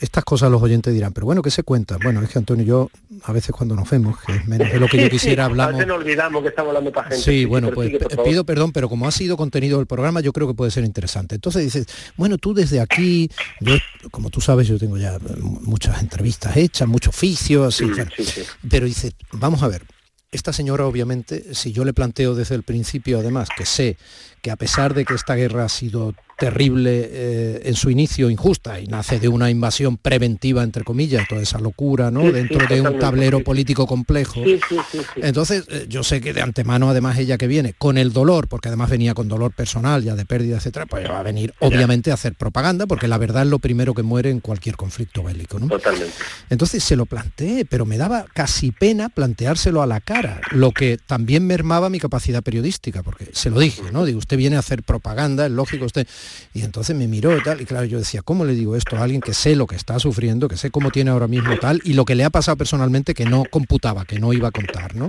estas 0.00 0.24
cosas 0.24 0.50
los 0.50 0.62
oyentes 0.62 0.94
dirán, 0.94 1.12
pero 1.12 1.26
bueno, 1.26 1.42
¿qué 1.42 1.50
se 1.50 1.62
cuenta? 1.62 1.98
Bueno, 2.02 2.22
es 2.22 2.28
que 2.28 2.38
Antonio 2.38 2.64
y 2.64 2.66
yo, 2.66 2.90
a 3.24 3.32
veces 3.32 3.50
cuando 3.50 3.74
nos 3.74 3.90
vemos, 3.90 4.16
que 4.20 4.36
es 4.36 4.46
menos 4.46 4.70
de 4.70 4.78
lo 4.78 4.86
que 4.86 5.00
yo 5.00 5.08
quisiera 5.10 5.46
hablamos... 5.46 5.74
a 5.74 5.76
veces 5.76 5.88
nos 5.88 5.98
olvidamos 5.98 6.42
que 6.42 6.48
estamos 6.48 6.70
hablando 6.70 6.92
para 6.92 7.08
gente. 7.08 7.24
Sí, 7.24 7.44
bueno, 7.44 7.70
pues 7.72 7.90
sigue, 7.90 8.06
pido 8.24 8.44
perdón, 8.44 8.72
pero 8.72 8.88
como 8.88 9.08
ha 9.08 9.10
sido 9.10 9.36
contenido 9.36 9.78
del 9.78 9.86
programa, 9.86 10.20
yo 10.20 10.32
creo 10.32 10.46
que 10.46 10.54
puede 10.54 10.70
ser 10.70 10.84
interesante. 10.84 11.34
Entonces 11.34 11.62
dices, 11.62 11.86
bueno, 12.16 12.38
tú 12.38 12.54
desde 12.54 12.80
aquí, 12.80 13.30
yo, 13.60 13.74
como 14.10 14.30
tú 14.30 14.40
sabes, 14.40 14.68
yo 14.68 14.78
tengo 14.78 14.98
ya 14.98 15.18
muchas 15.40 16.00
entrevistas 16.00 16.56
hechas, 16.56 16.86
mucho 16.86 17.10
oficio, 17.10 17.64
así, 17.64 17.84
bueno, 17.84 18.10
sí, 18.16 18.24
sí. 18.24 18.42
pero 18.70 18.86
dices, 18.86 19.12
vamos 19.32 19.62
a 19.62 19.68
ver, 19.68 19.82
esta 20.30 20.52
señora 20.52 20.86
obviamente, 20.86 21.54
si 21.54 21.72
yo 21.72 21.84
le 21.84 21.92
planteo 21.92 22.34
desde 22.34 22.54
el 22.54 22.62
principio 22.62 23.18
además 23.18 23.48
que 23.56 23.64
sé 23.64 23.96
que 24.42 24.50
a 24.50 24.56
pesar 24.56 24.94
de 24.94 25.04
que 25.04 25.14
esta 25.14 25.34
guerra 25.34 25.64
ha 25.64 25.68
sido 25.68 26.14
terrible 26.38 27.08
eh, 27.10 27.62
en 27.64 27.74
su 27.74 27.90
inicio, 27.90 28.30
injusta, 28.30 28.78
y 28.78 28.86
nace 28.86 29.18
de 29.18 29.28
una 29.28 29.50
invasión 29.50 29.96
preventiva, 29.96 30.62
entre 30.62 30.84
comillas, 30.84 31.26
toda 31.28 31.42
esa 31.42 31.58
locura, 31.58 32.12
¿no? 32.12 32.22
Sí, 32.22 32.30
Dentro 32.30 32.60
sí, 32.60 32.74
de 32.74 32.80
un 32.80 32.98
tablero 32.98 33.42
político 33.42 33.88
complejo. 33.88 34.44
Sí, 34.44 34.60
sí, 34.68 34.76
sí, 34.90 34.98
sí. 35.14 35.20
Entonces, 35.22 35.64
eh, 35.68 35.86
yo 35.88 36.04
sé 36.04 36.20
que 36.20 36.32
de 36.32 36.40
antemano, 36.40 36.88
además, 36.90 37.18
ella 37.18 37.38
que 37.38 37.48
viene 37.48 37.74
con 37.76 37.98
el 37.98 38.12
dolor, 38.12 38.46
porque 38.46 38.68
además 38.68 38.88
venía 38.88 39.14
con 39.14 39.26
dolor 39.26 39.52
personal, 39.52 40.04
ya 40.04 40.14
de 40.14 40.24
pérdida, 40.24 40.58
etcétera, 40.58 40.86
pues 40.86 41.10
va 41.10 41.18
a 41.18 41.22
venir, 41.24 41.54
obviamente, 41.58 42.12
a 42.12 42.14
hacer 42.14 42.34
propaganda, 42.34 42.86
porque 42.86 43.08
la 43.08 43.18
verdad 43.18 43.42
es 43.42 43.48
lo 43.48 43.58
primero 43.58 43.92
que 43.92 44.04
muere 44.04 44.30
en 44.30 44.38
cualquier 44.38 44.76
conflicto 44.76 45.24
bélico, 45.24 45.58
¿no? 45.58 45.66
Totalmente. 45.66 46.14
Entonces 46.50 46.84
se 46.84 46.94
lo 46.94 47.06
planteé, 47.06 47.64
pero 47.64 47.84
me 47.84 47.98
daba 47.98 48.26
casi 48.32 48.70
pena 48.70 49.08
planteárselo 49.08 49.82
a 49.82 49.86
la 49.86 50.00
cara, 50.00 50.40
lo 50.52 50.70
que 50.70 50.98
también 51.04 51.46
mermaba 51.48 51.90
mi 51.90 51.98
capacidad 51.98 52.44
periodística, 52.44 53.02
porque 53.02 53.30
se 53.32 53.50
lo 53.50 53.58
dije, 53.58 53.82
¿no? 53.92 54.04
Digo, 54.04 54.20
usted 54.20 54.36
viene 54.36 54.54
a 54.54 54.60
hacer 54.60 54.84
propaganda, 54.84 55.46
es 55.46 55.52
lógico 55.52 55.84
usted. 55.84 56.06
Y 56.54 56.62
entonces 56.62 56.96
me 56.96 57.06
miró 57.06 57.36
y 57.36 57.42
tal, 57.42 57.60
y 57.60 57.64
claro, 57.64 57.84
yo 57.86 57.98
decía, 57.98 58.22
¿cómo 58.22 58.44
le 58.44 58.54
digo 58.54 58.76
esto 58.76 58.96
a 58.96 59.02
alguien 59.02 59.20
que 59.20 59.34
sé 59.34 59.56
lo 59.56 59.66
que 59.66 59.76
está 59.76 59.98
sufriendo, 59.98 60.48
que 60.48 60.56
sé 60.56 60.70
cómo 60.70 60.90
tiene 60.90 61.10
ahora 61.10 61.28
mismo 61.28 61.58
tal, 61.58 61.80
y 61.84 61.94
lo 61.94 62.04
que 62.04 62.14
le 62.14 62.24
ha 62.24 62.30
pasado 62.30 62.56
personalmente 62.56 63.14
que 63.14 63.24
no 63.24 63.44
computaba, 63.50 64.04
que 64.04 64.18
no 64.18 64.32
iba 64.32 64.48
a 64.48 64.52
contar, 64.52 64.94
¿no? 64.94 65.08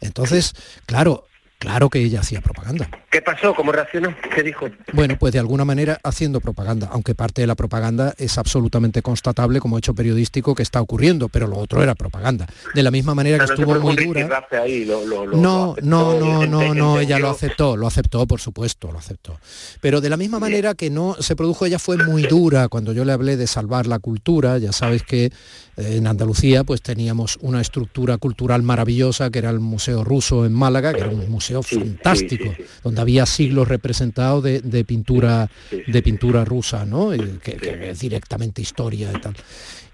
Entonces, 0.00 0.54
claro, 0.86 1.26
Claro 1.60 1.90
que 1.90 1.98
ella 2.00 2.20
hacía 2.20 2.40
propaganda. 2.40 2.88
¿Qué 3.10 3.20
pasó? 3.20 3.54
¿Cómo 3.54 3.70
reaccionó? 3.70 4.14
¿Qué 4.34 4.42
dijo? 4.42 4.66
Bueno, 4.94 5.18
pues 5.18 5.34
de 5.34 5.38
alguna 5.40 5.66
manera 5.66 5.98
haciendo 6.02 6.40
propaganda, 6.40 6.88
aunque 6.90 7.14
parte 7.14 7.42
de 7.42 7.46
la 7.46 7.54
propaganda 7.54 8.14
es 8.16 8.38
absolutamente 8.38 9.02
constatable 9.02 9.60
como 9.60 9.76
hecho 9.76 9.94
periodístico 9.94 10.54
que 10.54 10.62
está 10.62 10.80
ocurriendo, 10.80 11.28
pero 11.28 11.46
lo 11.48 11.58
otro 11.58 11.82
era 11.82 11.94
propaganda. 11.94 12.46
De 12.74 12.82
la 12.82 12.90
misma 12.90 13.14
manera 13.14 13.44
O 13.44 13.46
sea, 13.46 13.54
que 13.56 13.62
no 13.62 13.72
estuvo 13.74 13.86
muy 13.92 13.94
dura. 13.94 14.20
rifirrafe 14.20 14.56
ahí, 14.56 14.84
lo- 14.86 15.04
lo- 15.04 15.26
lo- 15.26 15.36
No, 15.36 15.74
no, 15.82 16.18
no, 16.18 16.46
no, 16.46 16.72
no, 16.74 16.98
ella 16.98 17.18
lo 17.18 17.28
aceptó, 17.28 17.76
lo 17.76 17.86
aceptó, 17.86 18.26
por 18.26 18.40
supuesto, 18.40 18.90
lo 18.90 18.98
aceptó. 18.98 19.38
Pero 19.82 20.00
de 20.00 20.08
la 20.08 20.16
misma 20.16 20.38
manera 20.40 20.72
que 20.74 20.88
no 20.88 21.14
se 21.20 21.36
produjo, 21.36 21.66
ella 21.66 21.78
fue 21.78 21.98
muy 21.98 22.22
dura 22.22 22.68
cuando 22.68 22.94
yo 22.94 23.04
le 23.04 23.12
hablé 23.12 23.36
de 23.36 23.46
salvar 23.46 23.86
la 23.86 23.98
cultura, 23.98 24.56
ya 24.56 24.72
sabes 24.72 25.02
que 25.02 25.26
eh, 25.26 25.32
en 25.76 26.06
Andalucía 26.06 26.64
pues 26.64 26.80
teníamos 26.80 27.36
una 27.42 27.60
estructura 27.60 28.16
cultural 28.16 28.62
maravillosa 28.62 29.28
que 29.30 29.40
era 29.40 29.50
el 29.50 29.60
Museo 29.60 30.04
Ruso 30.04 30.46
en 30.46 30.52
Málaga, 30.54 30.94
que 30.94 31.00
era 31.00 31.10
un 31.10 31.28
museo 31.28 31.49
Sí, 31.62 31.76
fantástico, 31.78 32.44
sí, 32.56 32.62
sí. 32.62 32.68
donde 32.84 33.00
había 33.00 33.26
siglos 33.26 33.68
representados 33.68 34.42
de, 34.44 34.60
de 34.60 34.84
pintura 34.84 35.48
de 35.70 36.02
pintura 36.02 36.44
rusa, 36.44 36.84
¿no? 36.84 37.14
Y 37.14 37.18
Que, 37.42 37.56
que 37.56 37.90
es 37.90 38.00
directamente 38.00 38.62
historia 38.62 39.12
y 39.14 39.20
tal. 39.20 39.34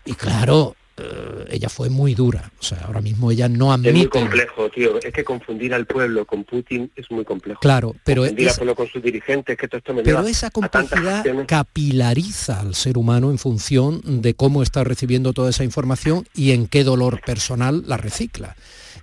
Y 0.05 0.13
claro, 0.15 0.77
eh, 0.99 1.45
ella 1.51 1.69
fue 1.69 1.91
muy 1.91 2.15
dura. 2.15 2.51
O 2.59 2.63
sea, 2.63 2.79
ahora 2.87 3.01
mismo 3.03 3.31
ella 3.31 3.49
no 3.49 3.75
Es 3.75 3.81
muy 3.81 3.89
admite. 3.91 4.09
complejo, 4.09 4.71
tío. 4.71 4.99
Es 5.03 5.13
que 5.13 5.25
confundir 5.25 5.75
al 5.75 5.85
pueblo 5.87 6.25
con 6.25 6.45
Putin 6.45 6.91
es 6.97 7.11
muy 7.11 7.25
complejo. 7.25 7.61
Claro, 7.61 7.95
pero 8.05 8.23
confundir 8.23 8.47
es- 8.47 8.53
al 8.55 8.59
pueblo 8.59 8.75
con 8.77 8.89
sus 8.89 9.03
dirigentes, 9.03 9.59
que 9.59 9.69
todo 9.69 9.79
esto 9.79 9.93
me 9.93 10.03
Pero 10.03 10.19
lleva 10.19 10.31
esa 10.31 10.51
complejidad 10.51 11.25
capilariza 11.47 12.61
al 12.61 12.75
ser 12.75 12.97
humano 12.97 13.31
en 13.31 13.39
función 13.39 14.01
de 14.23 14.35
cómo 14.35 14.63
está 14.63 14.85
recibiendo 14.85 15.33
toda 15.33 15.51
esa 15.51 15.65
información 15.65 16.27
y 16.35 16.53
en 16.53 16.67
qué 16.67 16.85
dolor 16.85 17.21
personal 17.27 17.83
la 17.87 17.97
recicla. 17.97 18.57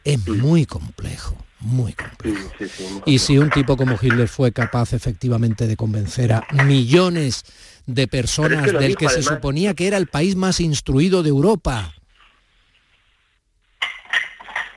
Es 0.03 0.25
muy 0.27 0.65
complejo, 0.65 1.35
muy 1.63 1.93
complejo. 1.93 2.51
sí, 2.57 2.67
sí, 2.67 2.83
muy 2.91 3.01
Y 3.05 3.19
si 3.19 3.37
un 3.37 3.49
tipo 3.49 3.75
como 3.75 3.97
Hitler 3.99 4.27
fue 4.27 4.51
capaz 4.51 4.93
efectivamente 4.93 5.67
de 5.67 5.75
convencer 5.75 6.33
a 6.33 6.45
millones 6.65 7.43
de 7.85 8.07
personas 8.07 8.65
del 8.65 8.87
dijo, 8.87 8.99
que 8.99 9.09
se 9.09 9.23
suponía 9.23 9.73
que 9.73 9.87
era 9.87 9.97
el 9.97 10.07
país 10.07 10.35
más 10.35 10.59
instruido 10.59 11.23
de 11.23 11.29
Europa, 11.29 11.93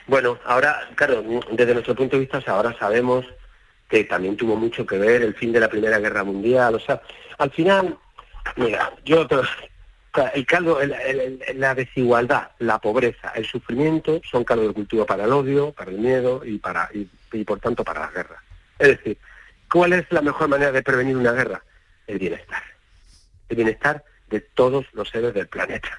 Bueno, 0.07 0.39
ahora, 0.45 0.89
claro, 0.95 1.23
desde 1.51 1.73
nuestro 1.73 1.93
punto 1.93 2.15
de 2.15 2.21
vista, 2.21 2.37
o 2.37 2.41
sea, 2.41 2.53
ahora 2.53 2.75
sabemos 2.79 3.25
que 3.89 4.03
también 4.03 4.35
tuvo 4.35 4.55
mucho 4.55 4.85
que 4.85 4.97
ver 4.97 5.21
el 5.21 5.33
fin 5.35 5.51
de 5.51 5.59
la 5.59 5.69
Primera 5.69 5.99
Guerra 5.99 6.23
Mundial. 6.23 6.75
O 6.75 6.79
sea, 6.79 7.01
al 7.37 7.51
final, 7.51 7.97
mira, 8.55 8.93
yo 9.05 9.27
o 10.15 10.29
el 10.33 10.45
caldo, 10.45 10.81
el- 10.81 11.39
la 11.55 11.75
desigualdad, 11.75 12.49
la 12.59 12.79
pobreza, 12.79 13.29
el 13.35 13.45
sufrimiento 13.45 14.21
son 14.29 14.43
caldo 14.43 14.67
de 14.67 14.73
cultivo 14.73 15.05
para 15.05 15.25
el 15.25 15.31
odio, 15.31 15.71
para 15.71 15.91
el 15.91 15.97
miedo 15.99 16.43
y 16.45 16.57
para 16.57 16.89
y, 16.93 17.07
y 17.31 17.43
por 17.43 17.59
tanto 17.59 17.83
para 17.83 18.01
las 18.01 18.13
guerras. 18.13 18.41
Es 18.79 18.89
decir, 18.89 19.17
¿cuál 19.71 19.93
es 19.93 20.05
la 20.11 20.21
mejor 20.21 20.47
manera 20.47 20.71
de 20.71 20.81
prevenir 20.83 21.15
una 21.17 21.31
guerra? 21.33 21.61
El 22.07 22.19
bienestar. 22.19 22.63
El 23.49 23.55
bienestar 23.55 24.03
de 24.29 24.41
todos 24.41 24.85
los 24.93 25.09
seres 25.09 25.33
del 25.33 25.47
planeta. 25.47 25.89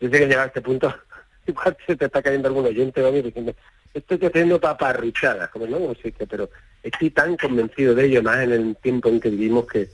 Desde 0.00 0.18
que 0.18 0.26
llegado 0.26 0.42
a 0.44 0.46
este 0.46 0.62
punto, 0.62 0.94
igual 1.46 1.76
se 1.86 1.96
te 1.96 2.06
está 2.06 2.22
cayendo 2.22 2.48
algún 2.48 2.66
oyente 2.66 3.00
¿no? 3.02 3.12
diciendo, 3.12 3.54
estoy 3.94 4.18
teniendo 4.18 4.60
paparruchadas, 4.60 5.50
como 5.50 5.66
no, 5.66 5.78
no 5.78 5.94
qué, 5.94 6.12
pero 6.28 6.50
estoy 6.82 7.10
tan 7.10 7.36
convencido 7.36 7.94
de 7.94 8.06
ello, 8.06 8.22
más 8.22 8.38
en 8.40 8.52
el 8.52 8.76
tiempo 8.76 9.08
en 9.08 9.20
que 9.20 9.30
vivimos, 9.30 9.66
que 9.66 9.88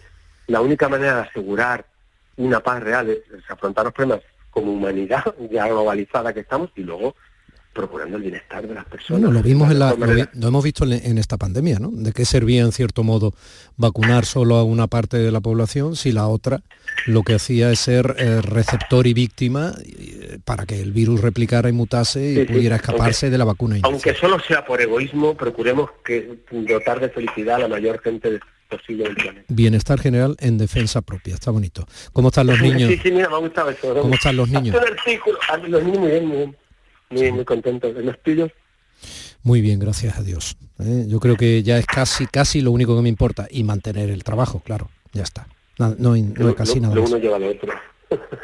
la 0.46 0.60
única 0.60 0.88
manera 0.88 1.16
de 1.16 1.20
asegurar 1.22 1.84
una 2.36 2.60
paz 2.60 2.82
real 2.82 3.08
es, 3.10 3.18
es 3.36 3.50
afrontar 3.50 3.84
los 3.84 3.94
problemas 3.94 4.20
como 4.50 4.72
humanidad 4.72 5.22
ya 5.50 5.66
globalizada 5.68 6.32
que 6.32 6.40
estamos 6.40 6.70
y 6.76 6.82
luego 6.82 7.14
procurando 7.72 8.16
el 8.16 8.22
bienestar 8.22 8.66
de 8.66 8.72
las 8.74 8.86
personas. 8.86 9.20
Bueno, 9.20 9.34
lo 9.38 9.42
vimos 9.42 9.70
en 9.70 9.78
la, 9.80 9.92
lo, 9.92 10.06
vi- 10.06 10.24
lo 10.32 10.48
hemos 10.48 10.64
visto 10.64 10.84
en, 10.84 10.92
en 10.94 11.18
esta 11.18 11.36
pandemia, 11.36 11.78
¿no? 11.78 11.90
De 11.92 12.12
qué 12.12 12.24
servía 12.24 12.62
en 12.62 12.72
cierto 12.72 13.02
modo 13.02 13.34
vacunar 13.76 14.24
solo 14.24 14.56
a 14.56 14.64
una 14.64 14.86
parte 14.86 15.18
de 15.18 15.30
la 15.30 15.42
población 15.42 15.94
si 15.94 16.10
la 16.10 16.26
otra 16.26 16.62
lo 17.04 17.22
que 17.22 17.34
hacía 17.34 17.70
es 17.70 17.80
ser 17.80 18.16
eh, 18.18 18.40
receptor 18.40 19.06
y 19.06 19.12
víctima 19.12 19.74
eh, 19.84 20.38
para 20.42 20.64
que 20.64 20.80
el 20.80 20.92
virus 20.92 21.20
replicara 21.20 21.68
y 21.68 21.72
mutase 21.72 22.30
y 22.30 22.34
Sí, 22.36 22.46
sí, 22.46 22.52
pudiera 22.54 22.76
escaparse 22.76 23.26
aunque- 23.26 23.32
de 23.32 23.38
la 23.38 23.44
vacuna 23.44 23.74
Aunque 23.82 24.08
inicial. 24.08 24.16
solo 24.16 24.42
sea 24.42 24.64
por 24.64 24.80
egoísmo, 24.80 25.36
procuremos 25.36 25.90
que 26.02 26.38
dotar 26.50 26.98
de 26.98 27.10
felicidad 27.10 27.56
a 27.56 27.58
la 27.58 27.68
mayor 27.68 28.00
gente 28.00 28.40
posible 28.66 29.04
del 29.04 29.14
planeta. 29.16 29.44
Bienestar 29.48 30.00
general 30.00 30.36
en 30.40 30.58
defensa 30.58 31.00
propia, 31.02 31.34
está 31.34 31.50
bonito. 31.50 31.86
¿Cómo 32.12 32.28
están 32.28 32.46
los 32.48 32.60
niños? 32.60 32.90
Sí, 32.90 32.98
sí, 33.02 33.10
mira, 33.10 33.28
me 33.28 33.34
ha 33.36 33.38
gustado 33.38 33.70
eso. 33.70 33.94
¿no? 33.94 34.02
¿Cómo 34.02 34.14
están 34.14 34.36
los 34.36 34.48
niños? 34.48 34.76
Un 34.76 34.86
artículo. 34.92 35.38
Ah, 35.48 35.56
Los 35.56 35.82
niños 35.84 35.98
muy 36.00 36.10
bien, 36.10 36.26
muy 36.26 36.36
bien. 36.36 36.56
Muy, 37.10 37.32
muy 37.32 37.44
contentos. 37.44 37.94
¿Los 37.96 38.20
tuyos? 38.22 38.50
Muy 39.42 39.60
bien, 39.60 39.78
gracias 39.78 40.18
a 40.18 40.22
Dios. 40.22 40.56
¿eh? 40.80 41.04
Yo 41.08 41.20
creo 41.20 41.36
que 41.36 41.62
ya 41.62 41.78
es 41.78 41.86
casi, 41.86 42.26
casi 42.26 42.60
lo 42.60 42.72
único 42.72 42.96
que 42.96 43.02
me 43.02 43.08
importa. 43.08 43.46
Y 43.50 43.62
mantener 43.62 44.10
el 44.10 44.24
trabajo, 44.24 44.60
claro, 44.60 44.90
ya 45.12 45.22
está. 45.22 45.46
No, 45.78 45.94
no, 45.98 46.12
hay- 46.14 46.22
no 46.22 46.48
hay 46.48 46.54
casi 46.54 46.80
nada 46.80 46.94
lo 46.94 47.04
uno 47.04 47.18
lleva 47.18 47.38
lo 47.38 47.48
otro. 47.50 47.72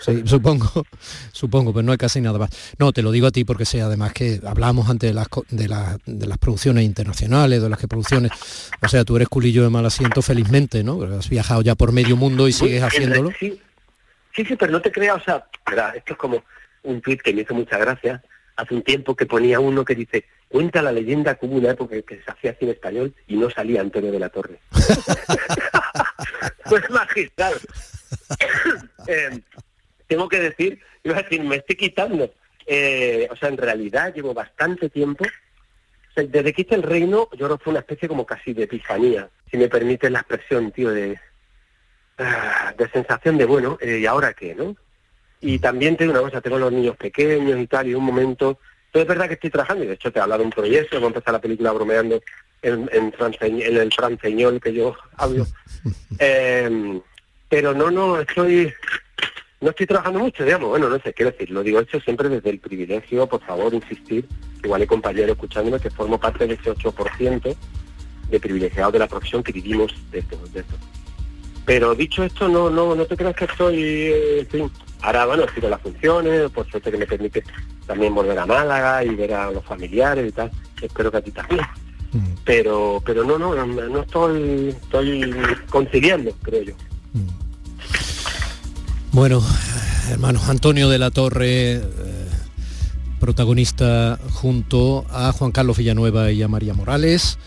Sí, 0.00 0.22
supongo, 0.26 0.84
supongo, 1.32 1.72
pero 1.72 1.84
no 1.84 1.92
hay 1.92 1.98
casi 1.98 2.20
nada 2.20 2.38
más. 2.38 2.50
No, 2.78 2.92
te 2.92 3.02
lo 3.02 3.12
digo 3.12 3.28
a 3.28 3.30
ti 3.30 3.44
porque 3.44 3.64
sé 3.64 3.80
además 3.80 4.12
que 4.12 4.40
hablamos 4.44 4.88
antes 4.90 5.10
de 5.10 5.14
las, 5.14 5.28
de, 5.50 5.68
las- 5.68 5.98
de 6.04 6.26
las 6.26 6.38
producciones 6.38 6.84
internacionales, 6.84 7.62
de 7.62 7.68
las 7.68 7.78
que 7.78 7.86
producciones, 7.86 8.32
o 8.82 8.88
sea, 8.88 9.04
tú 9.04 9.14
eres 9.16 9.28
culillo 9.28 9.62
de 9.62 9.70
mal 9.70 9.86
asiento 9.86 10.20
felizmente, 10.22 10.82
¿no? 10.82 11.02
Has 11.04 11.28
viajado 11.28 11.62
ya 11.62 11.74
por 11.76 11.92
medio 11.92 12.16
mundo 12.16 12.48
y 12.48 12.52
sigues 12.52 12.82
haciéndolo. 12.82 13.30
Sí, 13.38 13.60
sí, 14.34 14.44
sí, 14.44 14.56
pero 14.56 14.72
no 14.72 14.80
te 14.82 14.90
creas, 14.90 15.18
o 15.18 15.24
sea, 15.24 15.46
verá, 15.70 15.90
esto 15.94 16.14
es 16.14 16.18
como 16.18 16.42
un 16.82 17.00
tuit 17.00 17.22
que 17.22 17.32
me 17.32 17.42
hizo 17.42 17.54
mucha 17.54 17.78
gracia 17.78 18.20
hace 18.56 18.74
un 18.74 18.82
tiempo 18.82 19.14
que 19.14 19.26
ponía 19.26 19.60
uno 19.60 19.84
que 19.84 19.94
dice, 19.94 20.24
cuenta 20.48 20.82
la 20.82 20.90
leyenda 20.92 21.36
que 21.36 21.46
hubo 21.46 21.56
una 21.56 21.70
época 21.70 21.94
que 22.02 22.16
se 22.22 22.30
hacía 22.30 22.54
cine 22.58 22.72
español 22.72 23.14
y 23.28 23.36
no 23.36 23.48
salía 23.48 23.80
Antonio 23.80 24.10
de 24.10 24.18
la 24.18 24.28
Torre. 24.28 24.58
pues 26.68 26.82
magistral. 26.90 27.54
Eh, 29.08 29.40
tengo 30.06 30.28
que 30.28 30.38
decir, 30.40 30.80
iba 31.02 31.16
a 31.18 31.22
decir, 31.22 31.42
me 31.42 31.56
estoy 31.56 31.76
quitando. 31.76 32.32
Eh, 32.66 33.26
o 33.30 33.36
sea, 33.36 33.48
en 33.48 33.56
realidad 33.56 34.14
llevo 34.14 34.32
bastante 34.32 34.88
tiempo. 34.88 35.24
o 35.24 36.12
sea, 36.14 36.24
desde 36.24 36.52
que 36.52 36.62
hice 36.62 36.74
el 36.76 36.82
reino, 36.84 37.28
yo 37.32 37.46
creo 37.46 37.58
que 37.58 37.64
fue 37.64 37.70
una 37.72 37.80
especie 37.80 38.08
como 38.08 38.24
casi 38.24 38.52
de 38.52 38.64
epifanía, 38.64 39.28
si 39.50 39.56
me 39.56 39.68
permite 39.68 40.08
la 40.10 40.20
expresión, 40.20 40.70
tío, 40.70 40.90
de, 40.90 41.18
ah, 42.18 42.72
de 42.78 42.88
sensación 42.90 43.38
de, 43.38 43.44
bueno, 43.44 43.76
eh, 43.80 43.98
¿y 43.98 44.06
ahora 44.06 44.32
qué, 44.34 44.54
no? 44.54 44.76
Y 45.40 45.58
también 45.58 45.96
tengo 45.96 46.12
una 46.12 46.20
cosa, 46.20 46.40
tengo 46.40 46.58
los 46.58 46.72
niños 46.72 46.96
pequeños 46.96 47.58
y 47.58 47.66
tal, 47.66 47.88
y 47.88 47.94
un 47.94 48.04
momento... 48.04 48.58
Pero 48.92 49.02
es 49.02 49.08
verdad 49.08 49.26
que 49.26 49.34
estoy 49.34 49.50
trabajando, 49.50 49.82
y 49.84 49.86
de 49.88 49.94
hecho 49.94 50.12
te 50.12 50.18
he 50.18 50.22
hablado 50.22 50.40
de 50.40 50.44
un 50.46 50.52
proyecto, 50.52 50.96
voy 50.96 51.06
a 51.06 51.08
empezar 51.08 51.32
la 51.32 51.40
película 51.40 51.72
bromeando 51.72 52.22
en, 52.60 52.88
en, 52.92 53.10
franceñ- 53.12 53.64
en 53.66 53.76
el 53.78 53.90
franceñol 53.92 54.60
que 54.60 54.72
yo 54.72 54.94
hablo. 55.16 55.46
Eh, 56.20 57.00
pero 57.52 57.74
no, 57.74 57.90
no, 57.90 58.18
estoy... 58.18 58.72
No 59.60 59.70
estoy 59.70 59.86
trabajando 59.86 60.18
mucho, 60.20 60.42
digamos, 60.42 60.70
bueno, 60.70 60.88
no 60.88 60.98
sé, 60.98 61.12
quiero 61.12 61.30
decir, 61.30 61.50
lo 61.50 61.62
digo 61.62 61.78
hecho 61.78 62.00
siempre 62.00 62.28
desde 62.28 62.48
el 62.50 62.58
privilegio, 62.58 63.28
por 63.28 63.40
favor, 63.44 63.72
insistir, 63.72 64.26
igual 64.64 64.80
hay 64.80 64.88
compañeros 64.88 65.32
escuchándome 65.36 65.78
que 65.78 65.88
formo 65.90 66.18
parte 66.18 66.48
de 66.48 66.54
ese 66.54 66.72
8% 66.72 67.54
de 68.28 68.40
privilegiados 68.40 68.92
de 68.94 68.98
la 68.98 69.06
profesión 69.06 69.40
que 69.42 69.52
vivimos 69.52 69.94
de 70.10 70.18
esto, 70.20 70.36
de 70.52 70.60
esto. 70.60 70.74
Pero 71.64 71.94
dicho 71.94 72.24
esto, 72.24 72.48
no, 72.48 72.70
no, 72.70 72.96
no 72.96 73.04
te 73.04 73.16
creas 73.16 73.36
que 73.36 73.44
estoy, 73.44 73.76
eh, 73.80 74.40
en 74.40 74.46
fin, 74.48 74.70
ahora 75.02 75.26
bueno, 75.26 75.44
con 75.60 75.70
las 75.70 75.80
funciones, 75.80 76.50
por 76.50 76.68
suerte 76.68 76.90
que 76.90 76.98
me 76.98 77.06
permite 77.06 77.44
también 77.86 78.14
volver 78.16 78.38
a 78.40 78.46
Málaga 78.46 79.04
y 79.04 79.14
ver 79.14 79.32
a 79.34 79.50
los 79.52 79.64
familiares 79.64 80.28
y 80.28 80.32
tal, 80.32 80.50
espero 80.80 81.10
que 81.12 81.18
a 81.18 81.22
ti 81.22 81.30
también. 81.30 81.60
Mm, 82.14 82.34
Pero, 82.44 83.00
pero 83.06 83.22
no, 83.22 83.38
no, 83.38 83.54
no, 83.54 83.64
no 83.66 84.00
estoy, 84.00 84.70
estoy 84.70 85.32
conciliando, 85.70 86.32
creo 86.42 86.62
yo. 86.62 86.74
mm. 87.12 87.41
Bueno, 89.12 89.42
hermanos, 90.10 90.48
Antonio 90.48 90.88
de 90.88 90.98
la 90.98 91.10
Torre, 91.10 91.72
eh, 91.74 91.82
protagonista 93.20 94.18
junto 94.32 95.04
a 95.10 95.32
Juan 95.32 95.52
Carlos 95.52 95.76
Villanueva 95.76 96.30
y 96.32 96.42
a 96.42 96.48
María 96.48 96.74
Morales. 96.74 97.38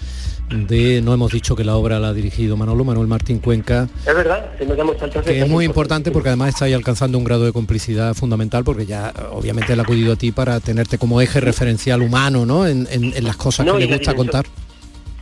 De, 0.52 1.02
no 1.02 1.12
hemos 1.12 1.32
dicho 1.32 1.56
que 1.56 1.64
la 1.64 1.76
obra 1.76 2.00
la 2.00 2.10
ha 2.10 2.14
dirigido 2.14 2.56
Manolo, 2.56 2.84
Manuel 2.84 3.08
Martín 3.08 3.40
Cuenca, 3.40 3.90
Es 4.06 4.14
verdad, 4.16 4.52
si 4.60 4.66
nos 4.68 4.78
damos 4.78 4.96
saltos 5.00 5.26
que 5.26 5.42
es 5.42 5.50
muy 5.50 5.66
importante 5.66 6.12
porque 6.12 6.30
además 6.30 6.50
está 6.50 6.66
ahí 6.66 6.74
alcanzando 6.74 7.18
un 7.18 7.24
grado 7.24 7.46
de 7.46 7.52
complicidad 7.52 8.14
fundamental 8.14 8.64
porque 8.64 8.86
ya 8.86 9.12
obviamente 9.32 9.74
él 9.74 9.80
ha 9.80 9.84
acudido 9.84 10.14
a 10.14 10.16
ti 10.18 10.32
para 10.32 10.60
tenerte 10.60 11.00
como 11.00 11.20
eje 11.20 11.40
referencial 11.40 12.04
humano, 12.04 12.46
¿no? 12.46 12.68
En, 12.68 12.88
en- 12.92 13.12
en 13.16 13.24
las 13.24 13.38
cosas 13.38 13.66
No, 13.66 13.74
que 13.74 13.88
le 13.88 13.98
gusta 13.98 14.14
contar. 14.14 14.46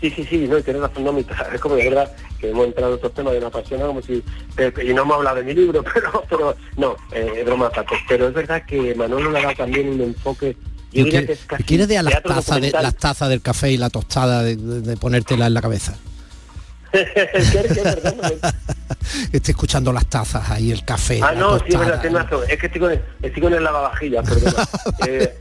Sí, 0.02 0.10
sí, 0.14 0.26
sí, 0.30 0.46
no, 0.50 0.58
y 0.58 0.62
tienes 0.64 0.82
razón, 0.82 1.06
no, 1.06 1.14
mi- 1.14 1.26
es 1.54 1.62
como 1.62 1.76
de 1.76 1.86
verdad 1.90 2.12
que 2.44 2.50
hemos 2.50 2.66
entrado 2.68 2.90
en 2.92 2.96
otros 2.98 3.14
temas 3.14 3.32
de 3.32 3.40
una 3.40 3.48
apasiona 3.48 3.86
como 3.86 4.02
si, 4.02 4.14
y 4.84 4.94
no 4.94 5.04
hemos 5.04 5.16
hablado 5.18 5.38
de 5.38 5.44
mi 5.44 5.54
libro, 5.54 5.82
pero, 5.94 6.24
pero 6.30 6.56
no, 6.76 6.96
eh, 7.14 7.36
es 7.38 7.46
broma 7.46 7.68
aparte. 7.68 7.96
Pero 8.10 8.28
es 8.28 8.34
verdad 8.34 8.64
que 8.66 8.94
Manolo 8.96 9.32
le 9.32 9.40
ha 9.40 9.44
dado 9.44 9.56
también 9.56 9.88
un 9.90 10.02
enfoque, 10.02 10.58
yo 10.92 11.06
diría 11.06 11.22
que- 11.22 11.28
que 11.28 11.34
es 11.34 11.40
casi 11.48 11.64
¿Quieres 11.64 11.88
de 11.88 11.98
a 11.98 12.04
las 12.04 12.22
tazas, 12.22 12.60
de, 12.62 12.72
las 12.72 12.96
tazas 12.98 13.30
del 13.30 13.42
café 13.42 13.72
y 13.72 13.78
la 13.78 13.90
tostada 13.90 14.44
de, 14.44 14.58
de- 14.58 14.82
de 14.82 14.98
ponértela 14.98 15.48
en 15.48 15.54
la 15.54 15.62
cabeza? 15.62 15.98
Es 16.94 17.52
que 17.52 17.60
es 17.72 17.84
verdad, 17.84 18.16
no, 18.16 18.50
Esté 19.32 19.52
escuchando 19.52 19.92
las 19.92 20.06
tazas 20.06 20.50
ahí, 20.50 20.72
el 20.72 20.86
café, 20.86 21.20
Ah, 21.24 21.34
la 21.34 21.40
no, 21.40 21.60
sí, 21.60 21.66
es 21.70 21.80
verdad, 21.80 22.02
tienes 22.02 22.24
razón. 22.24 22.44
Es 22.50 22.58
que 22.58 22.66
estoy 22.68 22.82
con 22.82 22.92
el, 22.92 23.02
estoy 23.22 23.42
con 23.42 23.54
el 23.54 23.64
lavavajillas, 23.64 24.30
perdona. 24.30 24.68
Eh, 25.08 25.38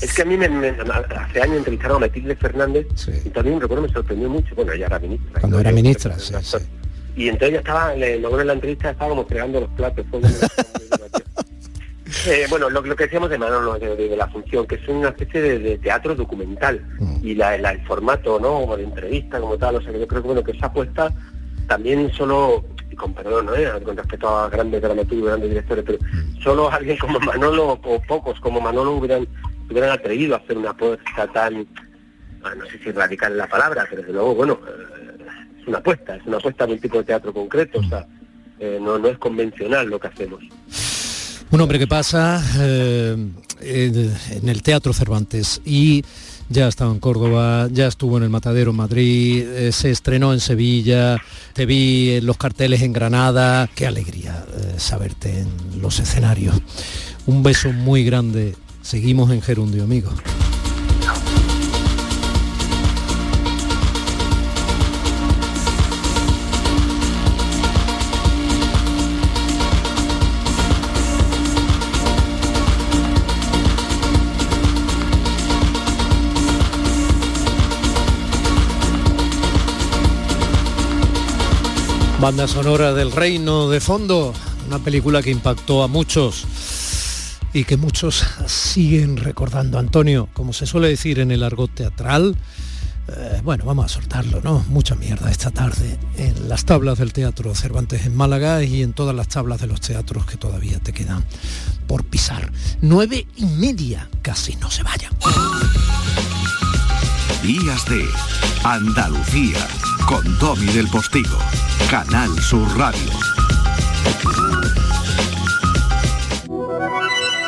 es 0.00 0.12
que 0.14 0.22
a 0.22 0.24
mí 0.24 0.36
me, 0.36 0.48
me- 0.48 0.68
hace 0.70 1.40
años 1.42 1.56
entrevistaron 1.58 1.96
a 1.96 2.00
Matilde 2.00 2.36
Fernández 2.36 2.86
Sí. 2.94 3.12
y 3.24 3.30
también 3.30 3.60
recuerdo 3.60 3.82
me 3.86 3.92
sorprendió 3.92 4.28
mucho. 4.28 4.54
Bueno, 4.54 4.72
ella 4.72 4.86
era 4.86 4.98
ministra. 4.98 5.40
Cuando 5.40 5.60
era 5.60 5.72
ministra, 5.72 6.18
sí, 6.18 6.34
sí. 6.42 6.56
Y 7.16 7.28
entonces 7.28 7.52
ya 7.54 7.58
estaba, 7.60 7.94
me 7.94 8.14
acuerdo 8.14 8.40
en 8.42 8.46
la 8.48 8.52
entrevista 8.54 8.90
estaba 8.90 9.10
como 9.10 9.26
fregando 9.26 9.60
los 9.60 9.70
platos. 9.70 10.04
fue. 10.10 10.20
Eh, 12.26 12.46
bueno, 12.50 12.68
lo, 12.70 12.80
lo 12.82 12.96
que 12.96 13.04
decíamos 13.04 13.30
de 13.30 13.38
Manolo, 13.38 13.78
de, 13.78 13.94
de- 13.96 14.08
de 14.08 14.16
la 14.16 14.28
función, 14.28 14.66
que 14.66 14.76
es 14.76 14.88
una 14.88 15.08
especie 15.10 15.40
de, 15.40 15.58
de 15.58 15.78
teatro 15.78 16.14
documental 16.14 16.80
Mm. 16.98 17.16
y 17.26 17.34
la, 17.34 17.56
la- 17.58 17.72
el 17.72 17.84
formato, 17.86 18.38
¿no? 18.40 18.60
Como 18.60 18.76
de 18.76 18.84
entrevista, 18.84 19.40
como 19.40 19.56
tal, 19.58 19.76
o 19.76 19.80
sea, 19.82 19.92
que 19.92 20.00
yo 20.00 20.06
creo 20.08 20.20
que 20.22 20.26
bueno 20.26 20.42
que 20.44 20.52
esa 20.52 20.66
apuesta 20.66 21.12
también 21.68 22.10
solo, 22.12 22.64
con 22.96 23.14
perdón, 23.14 23.46
¿no? 23.46 23.54
Eh, 23.54 23.70
con 23.84 23.96
respecto 23.96 24.28
a 24.28 24.48
grandes 24.48 24.82
dramaturgos, 24.82 25.28
grandes 25.28 25.50
directores, 25.50 25.84
pero 25.86 25.98
solo 26.42 26.70
alguien 26.70 26.96
como 26.98 27.20
Manolo 27.20 27.78
o 27.82 28.00
pocos 28.02 28.40
como 28.40 28.60
Manolo 28.60 28.92
hubieran, 28.96 29.26
hubieran 29.70 29.90
atrevido 29.90 30.34
a 30.34 30.38
hacer 30.38 30.58
una 30.58 30.70
apuesta 30.70 31.26
tan, 31.32 31.66
ah, 32.42 32.54
no 32.56 32.66
sé 32.66 32.78
si 32.82 32.90
radical 32.90 33.36
la 33.38 33.46
palabra, 33.46 33.86
pero 33.88 34.02
desde 34.02 34.14
luego, 34.14 34.34
bueno, 34.34 34.58
eh, 34.66 35.24
es 35.60 35.68
una 35.68 35.78
apuesta, 35.78 36.16
es 36.16 36.26
una 36.26 36.38
apuesta 36.38 36.66
de 36.66 36.72
un 36.72 36.80
tipo 36.80 36.98
de 36.98 37.04
teatro 37.04 37.32
concreto, 37.32 37.78
o 37.78 37.84
sea, 37.84 38.04
eh, 38.58 38.78
no, 38.82 38.98
no 38.98 39.08
es 39.08 39.16
convencional 39.18 39.88
lo 39.88 40.00
que 40.00 40.08
hacemos. 40.08 40.42
Un 41.52 41.60
hombre 41.60 41.80
que 41.80 41.88
pasa 41.88 42.42
eh, 42.60 43.16
en 43.60 44.48
el 44.48 44.62
Teatro 44.62 44.92
Cervantes 44.92 45.60
y 45.64 46.04
ya 46.48 46.66
ha 46.66 46.68
estado 46.68 46.92
en 46.92 47.00
Córdoba, 47.00 47.68
ya 47.72 47.88
estuvo 47.88 48.18
en 48.18 48.22
el 48.22 48.30
Matadero 48.30 48.70
en 48.70 48.76
Madrid, 48.76 49.42
eh, 49.48 49.72
se 49.72 49.90
estrenó 49.90 50.32
en 50.32 50.38
Sevilla, 50.38 51.20
te 51.52 51.66
vi 51.66 52.10
en 52.10 52.26
los 52.26 52.36
carteles 52.36 52.82
en 52.82 52.92
Granada. 52.92 53.68
Qué 53.74 53.86
alegría 53.86 54.44
eh, 54.52 54.74
saberte 54.78 55.40
en 55.40 55.82
los 55.82 55.98
escenarios. 55.98 56.56
Un 57.26 57.42
beso 57.42 57.72
muy 57.72 58.04
grande. 58.04 58.54
Seguimos 58.82 59.32
en 59.32 59.42
Gerundio, 59.42 59.82
amigo. 59.82 60.10
Banda 82.20 82.46
sonora 82.46 82.92
del 82.92 83.12
Reino 83.12 83.70
de 83.70 83.80
Fondo, 83.80 84.34
una 84.66 84.78
película 84.78 85.22
que 85.22 85.30
impactó 85.30 85.82
a 85.82 85.88
muchos 85.88 86.44
y 87.54 87.64
que 87.64 87.78
muchos 87.78 88.22
siguen 88.46 89.16
recordando. 89.16 89.78
Antonio, 89.78 90.28
como 90.34 90.52
se 90.52 90.66
suele 90.66 90.88
decir 90.88 91.18
en 91.18 91.30
el 91.30 91.42
argot 91.42 91.74
teatral, 91.74 92.36
eh, 93.08 93.40
bueno, 93.42 93.64
vamos 93.64 93.86
a 93.86 93.88
soltarlo, 93.88 94.42
¿no? 94.42 94.62
Mucha 94.68 94.96
mierda 94.96 95.30
esta 95.30 95.50
tarde 95.50 95.98
en 96.18 96.50
las 96.50 96.66
tablas 96.66 96.98
del 96.98 97.14
Teatro 97.14 97.54
Cervantes 97.54 98.04
en 98.04 98.14
Málaga 98.14 98.62
y 98.64 98.82
en 98.82 98.92
todas 98.92 99.16
las 99.16 99.28
tablas 99.28 99.58
de 99.58 99.68
los 99.68 99.80
teatros 99.80 100.26
que 100.26 100.36
todavía 100.36 100.78
te 100.78 100.92
quedan 100.92 101.24
por 101.86 102.04
pisar. 102.04 102.52
Nueve 102.82 103.26
y 103.36 103.46
media, 103.46 104.10
casi 104.20 104.56
no 104.56 104.70
se 104.70 104.82
vayan. 104.82 105.12
Días 107.42 107.86
de 107.86 108.06
Andalucía 108.64 109.66
con 110.06 110.22
Domi 110.38 110.66
del 110.66 110.86
Postigo, 110.88 111.38
Canal 111.90 112.30
Sur 112.38 112.68
Radio. 112.76 113.10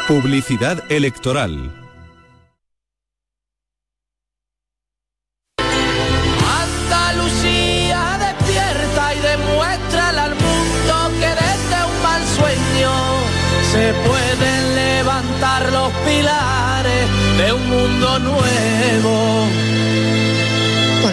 Publicidad 0.09 0.83
electoral. 0.91 1.71
Andalucía 6.89 8.19
despierta 8.19 9.15
y 9.15 9.21
demuéstrale 9.21 10.21
al 10.21 10.35
mundo 10.37 11.21
que 11.21 11.29
desde 11.29 11.85
un 11.85 12.03
mal 12.03 12.27
sueño 12.29 12.93
se 13.71 13.93
pueden 14.09 14.75
levantar 14.75 15.71
los 15.71 15.93
pilares 16.07 17.09
de 17.37 17.53
un 17.53 17.69
mundo 17.69 18.19
nuevo. 18.21 19.82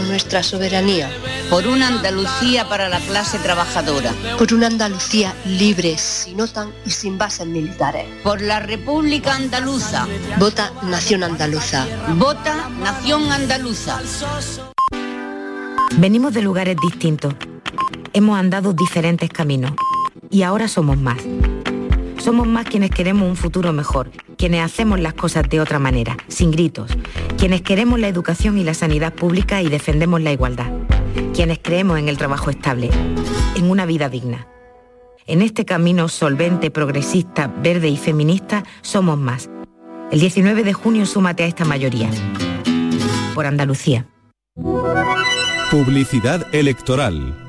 Por 0.10 0.14
nuestra 0.14 0.42
soberanía, 0.42 1.08
por 1.52 1.68
una 1.68 1.88
Andalucía 1.88 2.68
para 2.68 2.90
la 2.90 3.00
clase 3.00 3.38
trabajadora, 3.38 4.12
por 4.40 4.52
una 4.56 4.66
Andalucía 4.66 5.36
libre, 5.46 6.00
sin 6.00 6.42
OTAN 6.42 6.72
y 6.84 6.90
sin 6.90 7.20
bases 7.20 7.46
militares, 7.46 8.08
por 8.24 8.42
la 8.42 8.60
República 8.60 9.36
Andaluza. 9.36 10.08
Vota 10.40 10.74
Nación 10.82 11.24
Andaluza. 11.24 11.86
Vota 12.16 12.70
Nación 12.80 13.32
Andaluza. 13.32 14.02
Venimos 15.98 16.34
de 16.34 16.42
lugares 16.42 16.76
distintos. 16.82 17.36
Hemos 18.12 18.40
andado 18.40 18.74
diferentes 18.74 19.30
caminos 19.30 19.74
y 20.32 20.42
ahora 20.42 20.68
somos 20.68 20.98
más. 20.98 21.20
Somos 22.18 22.48
más 22.48 22.66
quienes 22.66 22.90
queremos 22.90 23.30
un 23.30 23.36
futuro 23.36 23.74
mejor, 23.74 24.10
quienes 24.40 24.66
hacemos 24.66 25.00
las 25.00 25.14
cosas 25.14 25.48
de 25.48 25.62
otra 25.62 25.78
manera, 25.78 26.18
sin 26.28 26.50
gritos, 26.50 26.90
quienes 27.40 27.62
queremos 27.62 28.00
la 28.00 28.10
educación 28.10 28.58
y 28.58 28.66
la 28.66 28.74
sanidad 28.74 29.14
pública 29.14 29.62
y 29.62 29.70
defendemos 29.70 30.22
la 30.22 30.34
igualdad, 30.34 30.70
quienes 31.34 31.60
creemos 31.60 31.98
en 31.98 32.10
el 32.10 32.18
trabajo 32.18 32.50
estable, 32.50 32.90
en 33.56 33.72
una 33.72 33.86
vida 33.86 34.10
digna. 34.10 34.48
En 35.26 35.42
este 35.42 35.64
camino 35.64 36.10
solvente, 36.10 36.70
progresista, 36.70 37.48
verde 37.48 37.88
y 37.88 37.96
feminista 37.96 38.66
somos 38.82 39.18
más. 39.18 39.50
El 40.12 40.20
19 40.20 40.64
de 40.64 40.74
junio 40.74 41.06
súmate 41.06 41.44
a 41.44 41.48
esta 41.48 41.64
mayoría. 41.64 42.10
Por 43.34 43.46
Andalucía. 43.46 44.06
Publicidad 45.72 46.54
electoral. 46.54 47.49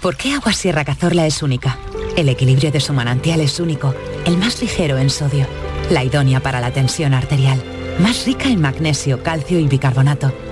¿Por 0.00 0.16
qué 0.16 0.32
Agua 0.32 0.52
Sierra 0.52 0.84
Cazorla 0.84 1.26
es 1.26 1.42
única? 1.42 1.76
El 2.16 2.28
equilibrio 2.28 2.72
de 2.72 2.80
su 2.80 2.92
manantial 2.92 3.40
es 3.40 3.60
único, 3.60 3.94
el 4.24 4.36
más 4.38 4.60
ligero 4.62 4.98
en 4.98 5.10
sodio, 5.10 5.46
la 5.90 6.04
idónea 6.04 6.40
para 6.40 6.60
la 6.60 6.72
tensión 6.72 7.14
arterial, 7.14 7.62
más 7.98 8.26
rica 8.26 8.48
en 8.48 8.60
magnesio, 8.60 9.22
calcio 9.22 9.58
y 9.58 9.66
bicarbonato. 9.68 10.32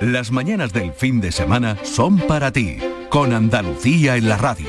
Las 0.00 0.30
mañanas 0.30 0.72
del 0.72 0.92
fin 0.92 1.20
de 1.20 1.32
semana 1.32 1.78
son 1.82 2.18
para 2.18 2.52
ti, 2.52 2.76
con 3.10 3.32
Andalucía 3.32 4.16
en 4.16 4.28
la 4.28 4.36
radio, 4.36 4.68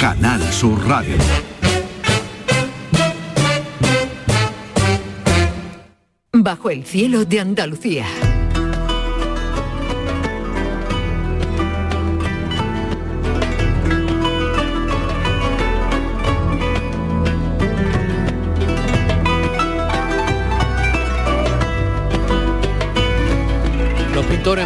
Canal 0.00 0.40
Sur 0.50 0.88
Radio. 0.88 1.14
Bajo 6.32 6.70
el 6.70 6.86
cielo 6.86 7.26
de 7.26 7.40
Andalucía. 7.40 8.06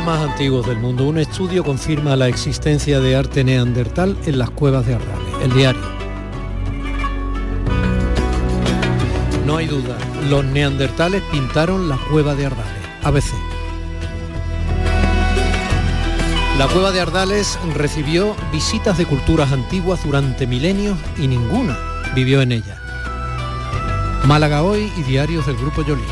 Más 0.04 0.20
antiguos 0.20 0.66
del 0.66 0.78
mundo. 0.78 1.04
Un 1.04 1.18
estudio 1.18 1.64
confirma 1.64 2.14
la 2.14 2.28
existencia 2.28 3.00
de 3.00 3.16
arte 3.16 3.42
neandertal 3.42 4.16
en 4.26 4.38
las 4.38 4.50
cuevas 4.50 4.86
de 4.86 4.94
Ardales. 4.94 5.34
El 5.42 5.52
diario. 5.54 5.80
No 9.46 9.56
hay 9.56 9.66
duda, 9.66 9.96
los 10.28 10.44
neandertales 10.44 11.22
pintaron 11.32 11.88
la 11.88 11.96
cueva 12.10 12.34
de 12.34 12.46
Ardales. 12.46 12.82
ABC. 13.02 13.32
La 16.58 16.68
cueva 16.68 16.92
de 16.92 17.00
Ardales 17.00 17.58
recibió 17.74 18.36
visitas 18.52 18.96
de 18.98 19.06
culturas 19.06 19.52
antiguas 19.52 20.04
durante 20.04 20.46
milenios 20.46 20.98
y 21.18 21.26
ninguna 21.26 21.76
vivió 22.14 22.42
en 22.42 22.52
ella. 22.52 22.78
Málaga 24.26 24.62
hoy 24.62 24.92
y 24.96 25.02
diarios 25.02 25.46
del 25.46 25.56
Grupo 25.56 25.82
Yolí. 25.82 26.04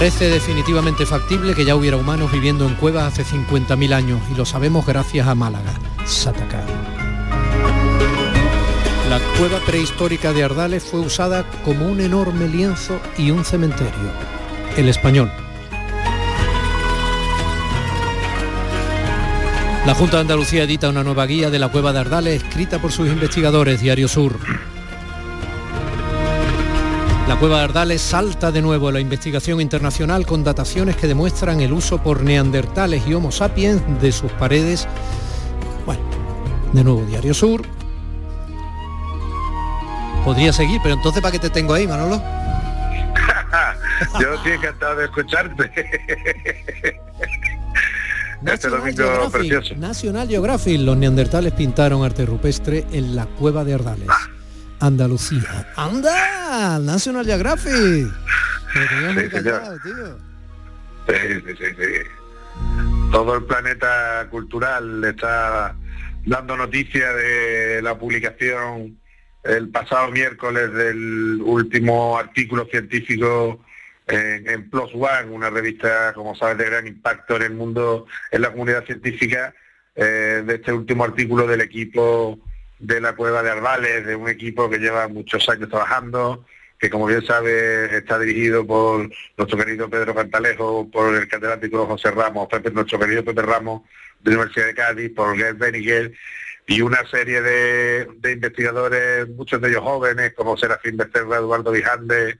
Parece 0.00 0.30
definitivamente 0.30 1.04
factible 1.04 1.54
que 1.54 1.66
ya 1.66 1.76
hubiera 1.76 1.98
humanos 1.98 2.32
viviendo 2.32 2.66
en 2.66 2.74
cuevas 2.74 3.12
hace 3.12 3.22
50.000 3.22 3.92
años 3.92 4.18
y 4.32 4.34
lo 4.34 4.46
sabemos 4.46 4.86
gracias 4.86 5.28
a 5.28 5.34
Málaga, 5.34 5.74
Sataka. 6.06 6.64
La 9.10 9.18
cueva 9.36 9.58
prehistórica 9.66 10.32
de 10.32 10.42
Ardales 10.42 10.84
fue 10.84 11.00
usada 11.00 11.44
como 11.66 11.86
un 11.86 12.00
enorme 12.00 12.48
lienzo 12.48 12.98
y 13.18 13.30
un 13.30 13.44
cementerio. 13.44 14.10
El 14.74 14.88
español. 14.88 15.30
La 19.84 19.94
Junta 19.94 20.16
de 20.16 20.22
Andalucía 20.22 20.62
edita 20.62 20.88
una 20.88 21.04
nueva 21.04 21.26
guía 21.26 21.50
de 21.50 21.58
la 21.58 21.68
cueva 21.68 21.92
de 21.92 21.98
Ardales 21.98 22.42
escrita 22.42 22.78
por 22.80 22.90
sus 22.90 23.06
investigadores, 23.08 23.82
Diario 23.82 24.08
Sur. 24.08 24.38
Cueva 27.40 27.58
de 27.60 27.64
Ardales 27.64 28.02
salta 28.02 28.52
de 28.52 28.60
nuevo 28.60 28.88
a 28.88 28.92
la 28.92 29.00
investigación 29.00 29.62
internacional 29.62 30.26
con 30.26 30.44
dataciones 30.44 30.96
que 30.96 31.06
demuestran 31.06 31.62
el 31.62 31.72
uso 31.72 32.02
por 32.02 32.22
neandertales 32.22 33.06
y 33.06 33.14
homo 33.14 33.32
sapiens 33.32 33.80
de 34.02 34.12
sus 34.12 34.30
paredes. 34.32 34.86
Bueno, 35.86 36.02
de 36.74 36.84
nuevo 36.84 37.02
Diario 37.06 37.32
Sur. 37.32 37.62
Podría 40.22 40.52
seguir, 40.52 40.82
pero 40.82 40.96
entonces 40.96 41.22
¿para 41.22 41.32
qué 41.32 41.38
te 41.38 41.48
tengo 41.48 41.72
ahí, 41.72 41.86
Manolo? 41.86 42.20
Yo 44.20 44.34
estoy 44.34 44.52
encantado 44.52 44.96
de 44.96 45.06
escucharte. 45.06 45.72
este 48.44 48.46
National 48.68 48.80
domingo 48.80 49.02
Geographic, 49.02 49.32
precioso. 49.32 49.74
National 49.76 50.28
Geographic. 50.28 50.78
Los 50.78 50.98
neandertales 50.98 51.54
pintaron 51.54 52.04
arte 52.04 52.26
rupestre 52.26 52.84
en 52.92 53.16
la 53.16 53.24
cueva 53.24 53.64
de 53.64 53.72
Ardales. 53.72 54.10
Andalucía. 54.80 55.72
¡Anda! 55.76 56.78
National 56.78 57.24
Geographic. 57.24 58.08
Pero 58.72 59.30
callado, 59.30 59.78
tío. 59.80 60.18
Sí, 61.08 61.40
sí, 61.46 61.54
sí, 61.58 61.64
sí. 61.78 63.10
Todo 63.10 63.36
el 63.36 63.44
planeta 63.44 64.26
cultural 64.30 65.04
está 65.04 65.74
dando 66.24 66.56
noticia 66.56 67.12
de 67.12 67.82
la 67.82 67.98
publicación 67.98 68.98
el 69.42 69.70
pasado 69.70 70.10
miércoles 70.10 70.72
del 70.72 71.40
último 71.42 72.18
artículo 72.18 72.66
científico 72.66 73.64
en, 74.06 74.48
en 74.48 74.70
Plus 74.70 74.90
One, 74.94 75.30
una 75.30 75.50
revista, 75.50 76.12
como 76.14 76.34
sabes, 76.34 76.58
de 76.58 76.66
gran 76.66 76.86
impacto 76.86 77.36
en 77.36 77.42
el 77.42 77.52
mundo, 77.54 78.06
en 78.30 78.42
la 78.42 78.50
comunidad 78.50 78.84
científica, 78.84 79.54
eh, 79.94 80.42
de 80.46 80.54
este 80.54 80.72
último 80.72 81.04
artículo 81.04 81.46
del 81.46 81.62
equipo 81.62 82.38
de 82.80 83.00
la 83.00 83.14
cueva 83.14 83.42
de 83.42 83.50
Arbales, 83.50 84.06
de 84.06 84.16
un 84.16 84.28
equipo 84.28 84.68
que 84.68 84.78
lleva 84.78 85.06
muchos 85.08 85.48
años 85.48 85.68
trabajando, 85.68 86.44
que 86.78 86.88
como 86.88 87.06
bien 87.06 87.24
sabe 87.24 87.96
está 87.96 88.18
dirigido 88.18 88.66
por 88.66 89.08
nuestro 89.36 89.58
querido 89.58 89.88
Pedro 89.90 90.14
Cantalejo, 90.14 90.90
por 90.90 91.14
el 91.14 91.28
catedrático 91.28 91.86
José 91.86 92.10
Ramos, 92.10 92.48
Pepe, 92.48 92.70
nuestro 92.70 92.98
querido 92.98 93.22
Pepe 93.22 93.42
Ramos 93.42 93.82
de 94.20 94.30
la 94.30 94.38
Universidad 94.38 94.66
de 94.66 94.74
Cádiz, 94.74 95.12
por 95.14 95.36
Gerd 95.36 95.58
Beniguel 95.58 96.16
y 96.66 96.80
una 96.80 97.04
serie 97.06 97.42
de, 97.42 98.08
de 98.18 98.32
investigadores, 98.32 99.28
muchos 99.28 99.60
de 99.60 99.68
ellos 99.68 99.82
jóvenes, 99.82 100.32
como 100.34 100.56
Serafín 100.56 100.96
Becerra, 100.96 101.36
Eduardo 101.36 101.72
Vijande, 101.72 102.38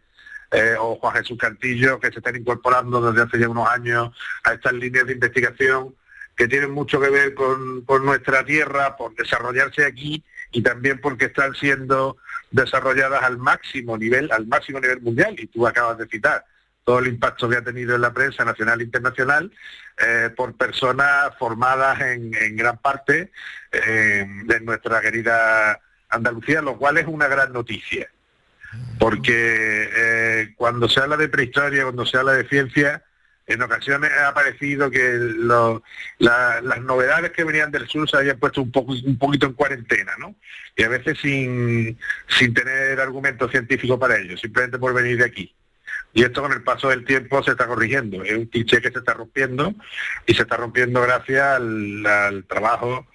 eh, 0.53 0.75
o 0.79 0.97
Juan 0.97 1.17
Jesús 1.17 1.39
Cantillo, 1.39 2.01
que 2.01 2.11
se 2.11 2.19
están 2.19 2.37
incorporando 2.37 3.13
desde 3.13 3.27
hace 3.27 3.39
ya 3.39 3.49
unos 3.49 3.69
años 3.69 4.11
a 4.45 4.55
estas 4.55 4.73
líneas 4.73 5.07
de 5.07 5.13
investigación 5.13 5.95
que 6.35 6.49
tienen 6.49 6.71
mucho 6.71 7.01
que 7.01 7.11
ver 7.11 7.35
con, 7.35 7.83
con 7.83 8.05
nuestra 8.05 8.45
tierra, 8.45 8.97
por 8.97 9.15
desarrollarse 9.15 9.85
aquí 9.85 10.25
y 10.53 10.63
también 10.63 11.01
porque 11.01 11.27
están 11.27 11.55
siendo 11.55 12.17
desarrolladas 12.51 13.23
al 13.23 13.39
máximo 13.39 13.97
nivel, 13.97 14.31
al 14.33 14.47
máximo 14.47 14.81
nivel 14.81 15.01
mundial, 15.01 15.35
y 15.39 15.47
tú 15.47 15.67
acabas 15.67 15.99
de 15.99 16.07
citar 16.07 16.45
todo 16.85 16.99
el 16.99 17.09
impacto 17.09 17.49
que 17.49 17.57
ha 17.57 17.63
tenido 17.63 17.95
en 17.95 18.01
la 18.01 18.13
prensa 18.13 18.45
nacional 18.45 18.81
e 18.81 18.85
internacional 18.85 19.53
eh, 20.05 20.31
por 20.37 20.57
personas 20.57 21.33
formadas 21.39 22.01
en, 22.01 22.57
gran 22.57 22.79
parte 22.79 23.31
eh, 23.71 24.27
de 24.45 24.61
nuestra 24.61 25.01
querida 25.01 25.79
Andalucía, 26.09 26.63
lo 26.63 26.77
cual 26.79 26.99
es 26.99 27.07
una 27.07 27.29
gran 27.29 27.53
noticia. 27.53 28.11
Porque 28.99 29.89
eh, 29.97 30.55
cuando 30.57 30.89
se 30.89 31.01
habla 31.01 31.17
de 31.17 31.29
prehistoria, 31.29 31.85
cuando 31.85 32.07
se 32.07 32.17
habla 32.17 32.33
de 32.33 32.49
ciencia, 32.49 33.05
en 33.53 33.63
ocasiones 33.63 34.11
ha 34.25 34.33
parecido 34.35 34.91
que 34.91 35.15
lo- 35.15 35.83
la- 36.19 36.61
las 36.63 36.81
novedades 36.83 37.33
que 37.33 37.45
venían 37.45 37.71
del 37.71 37.89
sur 37.89 38.09
se 38.09 38.17
habían 38.17 38.39
puesto 38.39 38.63
un, 38.63 38.71
poco, 38.71 38.93
un 38.93 39.19
poquito 39.19 39.47
en 39.47 39.53
cuarentena, 39.55 40.13
¿no? 40.19 40.35
Y 40.77 40.83
a 40.85 40.89
veces 40.89 41.19
sin, 41.21 41.99
sin 42.29 42.55
tener 42.55 43.01
argumento 43.01 43.49
científico 43.49 43.99
para 43.99 44.17
ello, 44.19 44.37
simplemente 44.37 44.79
por 44.79 44.95
venir 44.95 45.19
de 45.19 45.25
aquí. 45.25 45.55
Y 46.13 46.23
esto 46.25 46.43
con 46.43 46.53
el 46.53 46.63
paso 46.63 46.89
del 46.89 47.05
tiempo 47.05 47.43
se 47.43 47.53
está 47.53 47.67
corrigiendo. 47.67 48.23
Es 48.25 48.33
un 48.37 48.47
cliché 48.47 48.81
que 48.81 48.91
se 48.91 48.99
está 48.99 49.15
rompiendo 49.15 49.75
y 50.27 50.35
se 50.35 50.43
está 50.43 50.57
rompiendo 50.57 51.01
gracias 51.03 51.41
al, 51.57 52.05
al 52.07 52.45
trabajo, 52.45 53.07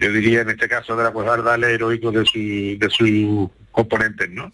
yo 0.00 0.10
diría 0.12 0.40
en 0.40 0.50
este 0.50 0.68
caso 0.68 0.96
de 0.96 1.04
la 1.04 1.10
Cueva 1.12 1.34
Ardales 1.34 1.70
heroico 1.70 2.10
de, 2.10 2.24
su, 2.24 2.38
de 2.38 2.88
sus 2.90 3.50
componentes, 3.70 4.28
¿no? 4.30 4.50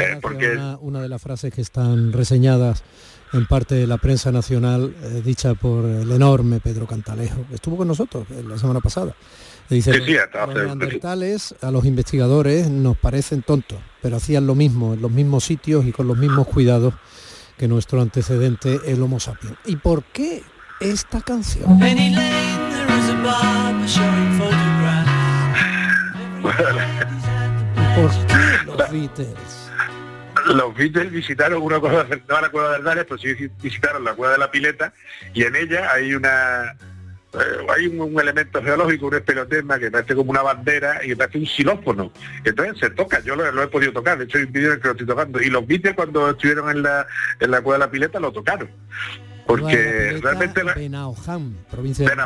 Eh, 0.00 0.18
porque- 0.20 0.50
una, 0.52 0.76
una 0.78 1.02
de 1.02 1.08
las 1.08 1.22
frases 1.22 1.52
que 1.52 1.60
están 1.60 2.12
reseñadas 2.12 2.84
en 3.34 3.46
parte 3.46 3.74
de 3.74 3.86
la 3.86 3.98
prensa 3.98 4.30
nacional, 4.30 4.94
eh, 5.02 5.20
dicha 5.24 5.54
por 5.54 5.84
el 5.84 6.10
enorme 6.12 6.60
Pedro 6.60 6.86
Cantalejo, 6.86 7.44
que 7.48 7.56
estuvo 7.56 7.76
con 7.76 7.88
nosotros 7.88 8.26
eh, 8.30 8.44
la 8.46 8.56
semana 8.58 8.80
pasada. 8.80 9.14
Dice, 9.68 9.92
Sí, 9.92 9.98
los, 9.98 10.06
sí, 10.06 10.14
neandertales 10.54 11.54
a 11.60 11.70
los 11.70 11.84
investigadores 11.84 12.70
nos 12.70 12.96
parecen 12.96 13.42
tontos, 13.42 13.78
pero 14.00 14.16
hacían 14.16 14.46
lo 14.46 14.54
mismo 14.54 14.94
en 14.94 15.02
los 15.02 15.10
mismos 15.10 15.44
sitios 15.44 15.84
y 15.84 15.92
con 15.92 16.06
los 16.06 16.16
mismos 16.16 16.46
cuidados 16.46 16.94
que 17.58 17.66
nuestro 17.66 18.00
antecedente, 18.00 18.80
el 18.86 19.02
Homo 19.02 19.18
sapiens. 19.18 19.56
¿Y 19.64 19.76
por 19.76 20.04
qué 20.04 20.42
esta 20.80 21.20
canción? 21.20 21.78
¿Por 27.96 28.10
qué 28.26 28.34
los 28.66 28.90
Beatles? 28.90 29.63
Los 30.46 30.74
Beatles 30.74 31.10
visitaron 31.10 31.62
una 31.62 31.80
cueva, 31.80 32.06
no 32.28 32.40
la 32.40 32.48
cueva 32.50 32.70
de 32.70 32.76
Ardales, 32.76 33.06
pero 33.08 33.18
sí 33.18 33.50
visitaron 33.62 34.04
la 34.04 34.14
cueva 34.14 34.32
de 34.34 34.38
la 34.38 34.50
Pileta 34.50 34.92
y 35.32 35.44
en 35.44 35.56
ella 35.56 35.90
hay 35.92 36.14
una 36.14 36.76
eh, 37.34 37.66
hay 37.74 37.86
un, 37.86 38.00
un 38.00 38.20
elemento 38.20 38.62
geológico, 38.62 39.06
un 39.06 39.14
espelotema 39.14 39.78
que 39.78 39.90
parece 39.90 40.14
como 40.14 40.30
una 40.30 40.42
bandera 40.42 41.04
y 41.04 41.08
que 41.08 41.16
parece 41.16 41.38
un 41.38 41.46
xilófono. 41.46 42.12
Entonces 42.44 42.78
se 42.78 42.90
toca, 42.90 43.20
yo 43.20 43.34
lo, 43.34 43.50
lo 43.50 43.62
he 43.62 43.68
podido 43.68 43.92
tocar, 43.92 44.18
de 44.18 44.24
hecho 44.24 44.38
hay 44.38 44.44
un 44.44 44.52
vídeo 44.52 44.68
en 44.68 44.74
el 44.74 44.80
que 44.80 44.88
lo 44.88 44.92
estoy 44.92 45.06
tocando. 45.06 45.40
Y 45.40 45.46
los 45.46 45.66
Beatles 45.66 45.94
cuando 45.94 46.30
estuvieron 46.30 46.70
en 46.70 46.82
la, 46.82 47.06
en 47.40 47.50
la 47.50 47.60
cueva 47.60 47.78
de 47.78 47.86
la 47.86 47.90
pileta 47.90 48.20
lo 48.20 48.32
tocaron. 48.32 48.68
Porque 49.46 50.18
realmente 50.22 50.64
la, 50.64 50.74
Benaoján, 50.74 51.58
provincia 51.70 52.08
de 52.08 52.16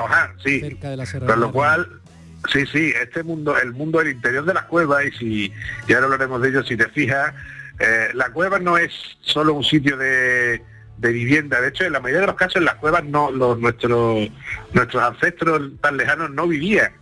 sí. 0.44 0.60
cerca 0.60 0.90
de 0.90 0.96
la 0.96 1.06
Serra 1.06 1.26
Con 1.26 1.40
lo 1.40 1.50
cual, 1.50 2.00
sí, 2.52 2.64
sí, 2.66 2.92
este 3.00 3.24
mundo, 3.24 3.58
el 3.58 3.72
mundo 3.72 3.98
del 3.98 4.10
interior 4.10 4.44
de 4.44 4.54
las 4.54 4.64
cuevas, 4.64 5.04
y 5.04 5.10
si, 5.12 5.52
y 5.88 5.92
ahora 5.92 6.04
hablaremos 6.04 6.40
de 6.42 6.50
ello, 6.50 6.62
si 6.62 6.76
te 6.76 6.88
fijas, 6.88 7.34
eh, 7.80 8.08
la 8.14 8.30
cueva 8.30 8.58
no 8.58 8.76
es 8.78 8.92
solo 9.20 9.54
un 9.54 9.64
sitio 9.64 9.96
de, 9.96 10.62
de 10.96 11.12
vivienda, 11.12 11.60
de 11.60 11.68
hecho 11.68 11.84
en 11.84 11.92
la 11.92 12.00
mayoría 12.00 12.22
de 12.22 12.26
los 12.28 12.36
casos 12.36 12.56
en 12.56 12.64
las 12.64 12.74
cuevas 12.76 13.04
no, 13.04 13.30
los, 13.30 13.58
nuestros, 13.58 14.28
nuestros 14.72 15.02
ancestros 15.02 15.62
tan 15.80 15.96
lejanos 15.96 16.30
no 16.30 16.46
vivían. 16.46 16.92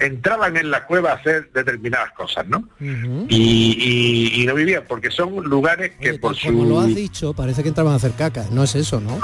Entraban 0.00 0.56
en 0.56 0.70
la 0.72 0.84
cueva 0.86 1.12
a 1.12 1.14
hacer 1.14 1.50
determinadas 1.52 2.10
cosas, 2.12 2.46
¿no? 2.48 2.68
Y, 2.80 3.26
y- 3.28 4.42
y 4.42 4.46
no 4.46 4.54
vivían, 4.54 4.82
porque 4.88 5.10
son 5.12 5.44
lugares 5.44 5.92
que 6.00 6.10
Oye, 6.10 6.18
por 6.18 6.34
tal 6.34 6.46
como 6.54 6.64
lo 6.64 6.80
has 6.80 6.88
su... 6.88 6.94
dicho, 6.94 7.34
parece 7.34 7.62
que 7.62 7.68
entraban 7.68 7.92
a 7.92 7.96
hacer 7.96 8.12
caca. 8.12 8.46
No 8.50 8.64
es 8.64 8.74
eso, 8.74 9.00
¿no? 9.00 9.20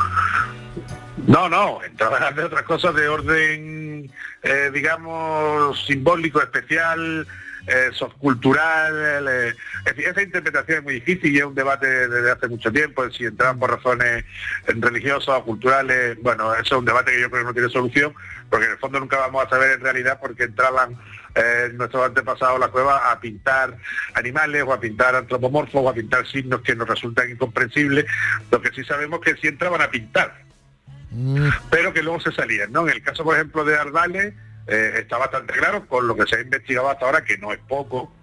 No, 1.26 1.48
no, 1.48 1.82
entraban 1.82 2.22
a 2.22 2.28
hacer 2.28 2.44
otras 2.44 2.62
cosas 2.62 2.94
de 2.94 3.08
orden, 3.08 4.10
eh, 4.42 4.70
digamos, 4.72 5.84
simbólico, 5.84 6.40
especial, 6.40 7.26
eh, 7.68 7.90
eh, 7.90 9.54
es 9.84 9.96
decir, 9.96 10.08
esa 10.08 10.22
interpretación 10.22 10.78
es 10.78 10.84
muy 10.84 10.94
difícil 10.94 11.34
y 11.34 11.38
es 11.38 11.44
un 11.44 11.54
debate 11.54 12.08
desde 12.08 12.30
hace 12.30 12.48
mucho 12.48 12.72
tiempo, 12.72 13.08
si 13.10 13.24
entraban 13.24 13.58
por 13.58 13.70
razones 13.70 14.24
eh, 14.66 14.74
religiosas 14.76 15.36
o 15.36 15.44
culturales. 15.44 16.18
Bueno, 16.22 16.52
eso 16.54 16.74
es 16.74 16.78
un 16.78 16.84
debate 16.84 17.12
que 17.12 17.20
yo 17.20 17.30
creo 17.30 17.42
que 17.42 17.46
no 17.46 17.54
tiene 17.54 17.68
solución, 17.68 18.14
porque 18.48 18.66
en 18.66 18.72
el 18.72 18.78
fondo 18.78 19.00
nunca 19.00 19.18
vamos 19.18 19.46
a 19.46 19.50
saber 19.50 19.72
en 19.72 19.80
realidad 19.80 20.18
porque 20.20 20.44
entraban 20.44 20.96
eh, 21.34 21.70
nuestros 21.74 22.06
antepasados 22.06 22.56
a 22.56 22.58
la 22.58 22.68
cueva 22.68 23.10
a 23.10 23.20
pintar 23.20 23.76
animales 24.14 24.64
o 24.66 24.72
a 24.72 24.80
pintar 24.80 25.14
antropomorfos 25.14 25.82
o 25.82 25.88
a 25.88 25.94
pintar 25.94 26.26
signos 26.26 26.62
que 26.62 26.74
nos 26.74 26.88
resultan 26.88 27.30
incomprensibles. 27.30 28.06
Lo 28.50 28.60
que 28.62 28.70
sí 28.70 28.84
sabemos 28.84 29.20
que 29.20 29.36
sí 29.36 29.48
entraban 29.48 29.82
a 29.82 29.90
pintar 29.90 30.48
pero 31.70 31.92
que 31.92 32.02
luego 32.02 32.20
se 32.20 32.32
salían, 32.32 32.72
¿no? 32.72 32.86
En 32.86 32.94
el 32.94 33.02
caso, 33.02 33.24
por 33.24 33.34
ejemplo, 33.34 33.64
de 33.64 33.76
Ardales, 33.76 34.34
eh, 34.68 34.94
está 34.98 35.18
bastante 35.18 35.52
claro 35.54 35.86
con 35.86 36.06
lo 36.06 36.14
que 36.16 36.26
se 36.26 36.36
ha 36.36 36.40
investigado 36.40 36.90
hasta 36.90 37.06
ahora, 37.06 37.24
que 37.24 37.38
no 37.38 37.52
es 37.52 37.58
poco, 37.58 38.14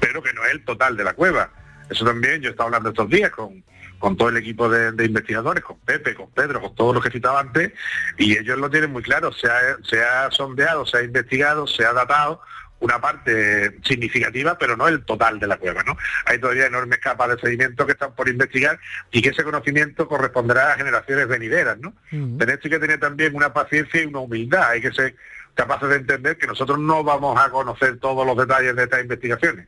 pero 0.00 0.22
que 0.22 0.32
no 0.32 0.44
es 0.44 0.52
el 0.52 0.64
total 0.64 0.96
de 0.96 1.04
la 1.04 1.14
cueva. 1.14 1.50
Eso 1.90 2.04
también, 2.04 2.40
yo 2.40 2.50
estaba 2.50 2.68
hablando 2.68 2.88
estos 2.88 3.08
días 3.08 3.30
con, 3.30 3.62
con 3.98 4.16
todo 4.16 4.28
el 4.28 4.36
equipo 4.36 4.68
de, 4.68 4.92
de 4.92 5.04
investigadores, 5.04 5.62
con 5.62 5.78
Pepe, 5.80 6.14
con 6.14 6.30
Pedro, 6.30 6.60
con 6.60 6.74
todos 6.74 6.94
los 6.94 7.04
que 7.04 7.10
citaba 7.10 7.40
antes, 7.40 7.72
y 8.18 8.36
ellos 8.36 8.58
lo 8.58 8.68
tienen 8.70 8.90
muy 8.90 9.02
claro, 9.02 9.32
se 9.32 9.48
ha, 9.48 9.76
se 9.88 10.02
ha 10.02 10.30
sondeado, 10.30 10.84
se 10.86 10.98
ha 10.98 11.02
investigado, 11.02 11.66
se 11.66 11.84
ha 11.84 11.92
datado 11.92 12.40
una 12.78 13.00
parte 13.00 13.78
significativa, 13.84 14.58
pero 14.58 14.76
no 14.76 14.86
el 14.86 15.04
total 15.04 15.40
de 15.40 15.46
la 15.46 15.56
cueva, 15.56 15.82
¿no? 15.82 15.96
Hay 16.26 16.38
todavía 16.38 16.66
enormes 16.66 16.98
capas 16.98 17.30
de 17.30 17.38
sedimento 17.38 17.86
que 17.86 17.92
están 17.92 18.14
por 18.14 18.28
investigar 18.28 18.78
y 19.10 19.22
que 19.22 19.30
ese 19.30 19.44
conocimiento 19.44 20.06
corresponderá 20.06 20.72
a 20.72 20.76
generaciones 20.76 21.26
venideras, 21.26 21.78
¿no? 21.78 21.94
Pero 22.10 22.52
esto 22.52 22.66
hay 22.66 22.70
que 22.72 22.78
tener 22.78 23.00
también 23.00 23.34
una 23.34 23.52
paciencia 23.54 24.02
y 24.02 24.06
una 24.06 24.18
humildad, 24.18 24.70
hay 24.70 24.82
que 24.82 24.92
ser 24.92 25.14
capaces 25.56 25.88
de 25.88 25.96
entender 25.96 26.38
que 26.38 26.46
nosotros 26.46 26.78
no 26.78 27.02
vamos 27.02 27.36
a 27.40 27.50
conocer 27.50 27.98
todos 27.98 28.24
los 28.24 28.36
detalles 28.36 28.76
de 28.76 28.84
estas 28.84 29.00
investigaciones, 29.02 29.66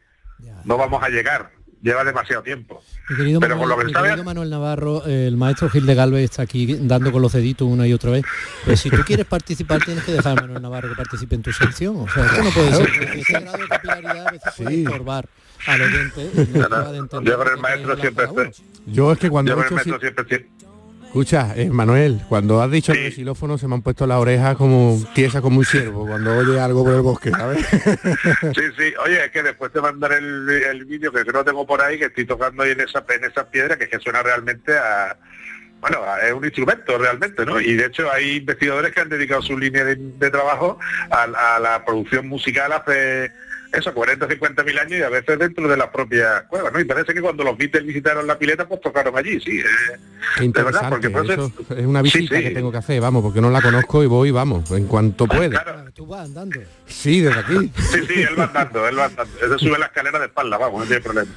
no 0.65 0.77
vamos 0.77 1.03
a 1.03 1.09
llegar, 1.09 1.51
lleva 1.83 2.05
demasiado 2.05 2.43
tiempo. 2.43 2.81
Pero 3.09 3.41
Pero 3.41 3.41
Manuel, 3.41 3.59
con 3.59 3.69
lo 3.71 3.79
que 3.79 3.85
mi 3.87 3.93
querido 3.95 4.25
Manuel 4.25 4.51
Navarro, 4.51 5.05
el 5.07 5.37
maestro 5.37 5.71
Gil 5.71 5.87
de 5.87 5.95
Galvez 5.95 6.25
está 6.25 6.43
aquí 6.43 6.77
dando 6.81 7.11
con 7.11 7.23
los 7.23 7.33
deditos 7.33 7.67
una 7.67 7.87
y 7.87 7.93
otra 7.95 8.11
vez. 8.11 8.25
Pues 8.65 8.81
si 8.81 8.91
tú 8.91 8.99
quieres 9.05 9.25
participar, 9.27 9.83
tienes 9.83 10.05
que 10.05 10.13
dejar 10.13 10.39
a 10.39 10.43
Manuel 10.43 10.61
Navarro 10.63 10.91
que 10.91 10.95
participe 10.95 11.35
en 11.35 11.43
tu 11.43 11.53
sección. 11.53 11.97
O 11.97 12.09
sea, 12.09 12.25
esto 12.27 12.43
no 12.45 12.51
puede 12.51 12.73
ser. 12.75 12.89
Ese 13.19 13.33
grado 13.41 13.57
de 13.57 13.69
capilaridad 13.69 14.27
a 14.27 14.31
veces 14.31 14.53
puede 14.57 14.83
estorbar 14.83 15.29
no 15.67 17.23
Yo 17.23 17.39
con 17.39 17.49
el 17.49 17.59
maestro 17.59 17.97
siempre. 17.97 18.27
Yo 18.87 19.13
es 19.13 19.19
que 19.19 19.31
cuando 19.31 19.51
Yo 19.51 19.55
he 19.55 19.57
con 19.57 19.63
el 19.63 19.67
hecho 19.67 19.75
maestro 19.75 19.95
si- 19.97 20.01
siempre 20.01 20.25
Escucha, 21.09 21.55
eh, 21.57 21.71
Manuel, 21.71 22.21
cuando 22.29 22.61
has 22.63 22.71
dicho 22.71 22.93
el 22.93 23.13
xilófono 23.13 23.57
se 23.57 23.67
me 23.67 23.75
han 23.75 23.83
puesto 23.83 24.07
las 24.07 24.19
orejas 24.19 24.57
como 24.57 25.01
tiesa 25.15 25.41
como 25.41 25.59
un 25.59 25.65
ciervo 25.65 26.07
cuando 26.07 26.37
oye 26.37 26.61
algo 26.61 26.85
por 26.85 26.93
el 26.95 27.01
bosque, 27.01 27.31
¿sabes? 27.31 27.67
Sí, 28.55 28.63
sí, 28.77 28.93
oye, 29.05 29.25
es 29.25 29.31
que 29.31 29.43
después 29.43 29.73
te 29.73 29.81
mandaré 29.81 30.19
el, 30.19 30.49
el 30.49 30.85
vídeo 30.85 31.11
que 31.11 31.25
creo 31.25 31.43
tengo 31.45 31.67
por 31.67 31.81
ahí, 31.81 31.99
que 31.99 32.05
estoy 32.07 32.27
tocando 32.27 32.63
ahí 32.63 32.73
en 32.73 32.83
esa, 32.83 33.05
en 33.09 33.25
esas 33.25 33.47
piedras, 33.47 33.79
que 33.79 33.85
es 33.85 33.91
que 33.91 33.99
suena 33.99 34.23
realmente 34.23 34.77
a... 34.77 35.17
Bueno, 35.81 35.99
a- 36.05 36.21
es 36.21 36.33
un 36.35 36.45
instrumento 36.45 36.99
realmente, 36.99 37.47
¿no? 37.47 37.59
Y 37.59 37.75
de 37.75 37.87
hecho 37.87 38.13
hay 38.13 38.37
investigadores 38.37 38.93
que 38.93 39.01
han 39.01 39.09
dedicado 39.09 39.41
su 39.41 39.57
línea 39.59 39.85
de, 39.85 39.97
de 39.97 40.31
trabajo 40.31 40.79
a, 41.11 41.23
a 41.57 41.59
la 41.59 41.85
producción 41.87 42.29
musical 42.29 42.71
hace 42.73 43.33
eso, 43.73 43.93
40, 43.95 44.27
50 44.29 44.65
mil 44.65 44.79
años 44.79 44.99
y 44.99 45.03
a 45.03 45.09
veces 45.09 45.39
dentro 45.39 45.69
de 45.69 45.77
las 45.77 45.89
propias 45.89 46.43
cuevas, 46.45 46.73
¿no? 46.73 46.81
Y 46.81 46.85
parece 46.85 47.13
que 47.15 47.21
cuando 47.21 47.45
los 47.45 47.57
Beatles 47.57 47.85
visitaron 47.87 48.27
la 48.27 48.39
pileta, 48.39 48.67
pues 48.67 48.81
tocaron 48.81 49.17
allí, 49.17 49.39
sí. 49.41 49.59
eh, 49.61 49.63
de 49.63 49.97
verdad, 49.97 50.43
interesante. 50.43 50.89
porque 50.91 51.11
puede 51.11 51.27
ser- 51.27 51.39
eso 51.39 51.53
es 51.77 51.87
una 51.87 52.03
visita 52.03 52.35
Sí, 52.37 52.43
sí. 52.43 52.49
que 52.49 52.51
tengo 52.55 52.73
que 52.73 52.79
hacer, 52.79 53.01
vamos, 53.01 53.23
porque 53.23 53.41
no 53.41 53.51
la 53.51 53.61
conozco 53.63 54.03
y 54.03 54.07
voy, 54.07 54.31
vamos, 54.31 54.71
en 54.71 54.87
cuanto 54.87 55.27
pueda. 55.27 55.85
Tú 55.95 56.07
vas 56.07 56.27
andando. 56.27 56.61
Sí, 56.89 57.21
desde 57.21 57.39
aquí. 57.41 57.71
Sí, 57.77 57.99
sí, 58.09 58.23
él 58.23 58.39
va 58.39 58.45
andando, 58.45 58.89
él 58.89 58.99
va 58.99 59.05
andando. 59.05 59.33
Ese 59.39 59.59
sube 59.59 59.79
la 59.79 59.87
escalera 59.87 60.19
de 60.19 60.27
espalda, 60.27 60.57
vamos, 60.59 60.81
no 60.81 60.87
tiene 60.87 61.03
problema. 61.03 61.31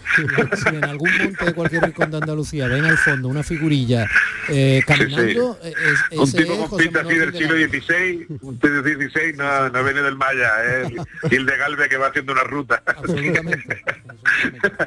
Si 0.55 0.69
en 0.69 0.83
algún 0.85 1.09
monte 1.17 1.45
de 1.45 1.53
cualquier 1.53 1.83
rincón 1.83 2.09
de 2.11 2.17
Andalucía 2.17 2.67
ven 2.67 2.85
al 2.85 2.97
fondo 2.97 3.27
una 3.27 3.43
figurilla 3.43 4.07
eh, 4.49 4.81
caminando, 4.87 5.59
eh, 5.63 5.73
es- 6.11 6.17
un 6.19 6.31
tipo 6.31 6.67
con 6.69 6.79
pinta 6.79 7.01
así 7.01 7.15
del 7.15 7.31
siglo 7.33 7.55
XVI, 7.55 8.25
un 8.41 8.59
siglo 8.61 8.81
XVI 8.81 9.33
no, 9.35 9.69
no 9.69 9.83
viene 9.83 10.01
del 10.01 10.15
Maya, 10.15 10.49
es 10.63 10.89
Gil 11.29 11.45
de 11.45 11.57
Galve 11.57 11.89
que 11.89 11.97
va 11.97 12.07
haciendo 12.07 12.33
una 12.33 12.43
ruta. 12.43 12.81
Absolutamente. 12.85 13.83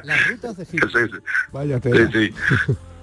Las 0.03 0.29
rutas 0.29 0.57
de 0.57 0.67
Gil. 0.67 0.81
Sí, 0.81 0.99
sí. 1.13 1.19
Vaya 1.53 1.81
Sí, 1.83 1.91
sí. 2.13 2.35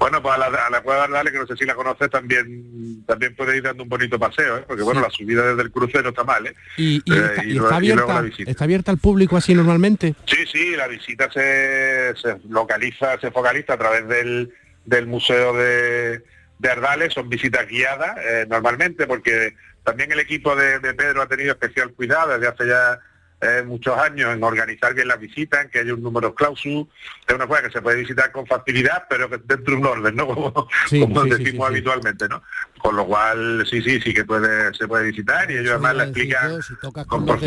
Bueno, 0.01 0.19
pues 0.19 0.33
a 0.33 0.37
la, 0.39 0.47
a 0.47 0.69
la 0.71 0.81
cueva 0.81 1.01
de 1.01 1.05
Ardales, 1.05 1.31
que 1.31 1.37
no 1.37 1.45
sé 1.45 1.55
si 1.55 1.63
la 1.63 1.75
conoces, 1.75 2.09
también 2.09 3.05
también 3.05 3.35
puede 3.35 3.57
ir 3.57 3.61
dando 3.61 3.83
un 3.83 3.89
bonito 3.89 4.17
paseo, 4.17 4.57
¿eh? 4.57 4.63
porque 4.67 4.81
bueno, 4.81 4.99
la 4.99 5.11
subida 5.11 5.45
desde 5.45 5.61
el 5.61 5.69
crucero 5.71 6.09
está 6.09 6.23
mal, 6.23 6.47
¿eh? 6.47 6.55
Y, 6.75 7.03
y 7.05 7.13
Eh, 7.13 7.25
está, 7.25 7.45
y 7.45 7.51
y 7.51 7.57
está 7.59 7.75
abierta, 7.75 8.23
está 8.47 8.63
abierta 8.63 8.91
al 8.91 8.97
público 8.97 9.37
así 9.37 9.53
normalmente. 9.53 10.15
Sí, 10.25 10.43
sí, 10.51 10.75
la 10.75 10.87
visita 10.87 11.31
se, 11.31 12.15
se 12.19 12.35
localiza, 12.49 13.19
se 13.19 13.29
focaliza 13.29 13.73
a 13.73 13.77
través 13.77 14.07
del, 14.07 14.51
del 14.85 15.05
Museo 15.05 15.53
de, 15.53 16.23
de 16.57 16.69
Ardales, 16.71 17.13
son 17.13 17.29
visitas 17.29 17.67
guiadas 17.67 18.17
eh, 18.25 18.47
normalmente, 18.49 19.05
porque 19.05 19.53
también 19.83 20.11
el 20.11 20.19
equipo 20.19 20.55
de, 20.55 20.79
de 20.79 20.95
Pedro 20.95 21.21
ha 21.21 21.27
tenido 21.27 21.51
especial 21.51 21.93
cuidado 21.93 22.33
desde 22.33 22.47
hace 22.47 22.67
ya 22.67 22.99
eh, 23.41 23.63
muchos 23.65 23.97
años 23.97 24.33
en 24.33 24.43
organizar 24.43 24.93
bien 24.93 25.07
las 25.07 25.19
visitas, 25.19 25.63
en 25.65 25.69
que 25.71 25.79
haya 25.79 25.93
un 25.93 26.03
número 26.03 26.33
clausus, 26.35 26.87
es 27.27 27.35
una 27.35 27.47
cosa 27.47 27.63
que 27.63 27.71
se 27.71 27.81
puede 27.81 27.97
visitar 27.97 28.31
con 28.31 28.45
facilidad, 28.45 29.05
pero 29.09 29.29
que 29.29 29.37
dentro 29.37 29.73
de 29.73 29.79
un 29.81 29.85
orden, 29.85 30.15
¿no? 30.15 30.27
Como, 30.31 30.67
Sí, 30.87 31.01
como 31.01 31.23
sí, 31.23 31.31
sí, 31.31 31.43
decimos 31.43 31.67
sí, 31.67 31.73
habitualmente, 31.73 32.29
¿no? 32.29 32.43
Con 32.79 32.95
lo 32.95 33.05
cual, 33.05 33.65
sí, 33.69 33.81
sí, 33.81 33.99
sí 33.99 34.13
que 34.13 34.25
puede, 34.25 34.73
se 34.73 34.87
puede 34.87 35.05
visitar 35.05 35.49
y 35.49 35.57
ellos 35.57 35.71
además 35.71 35.95
la 35.95 36.03
explican 36.03 36.61
si 36.61 36.75
tocas 36.75 37.05
con 37.05 37.25
con 37.25 37.39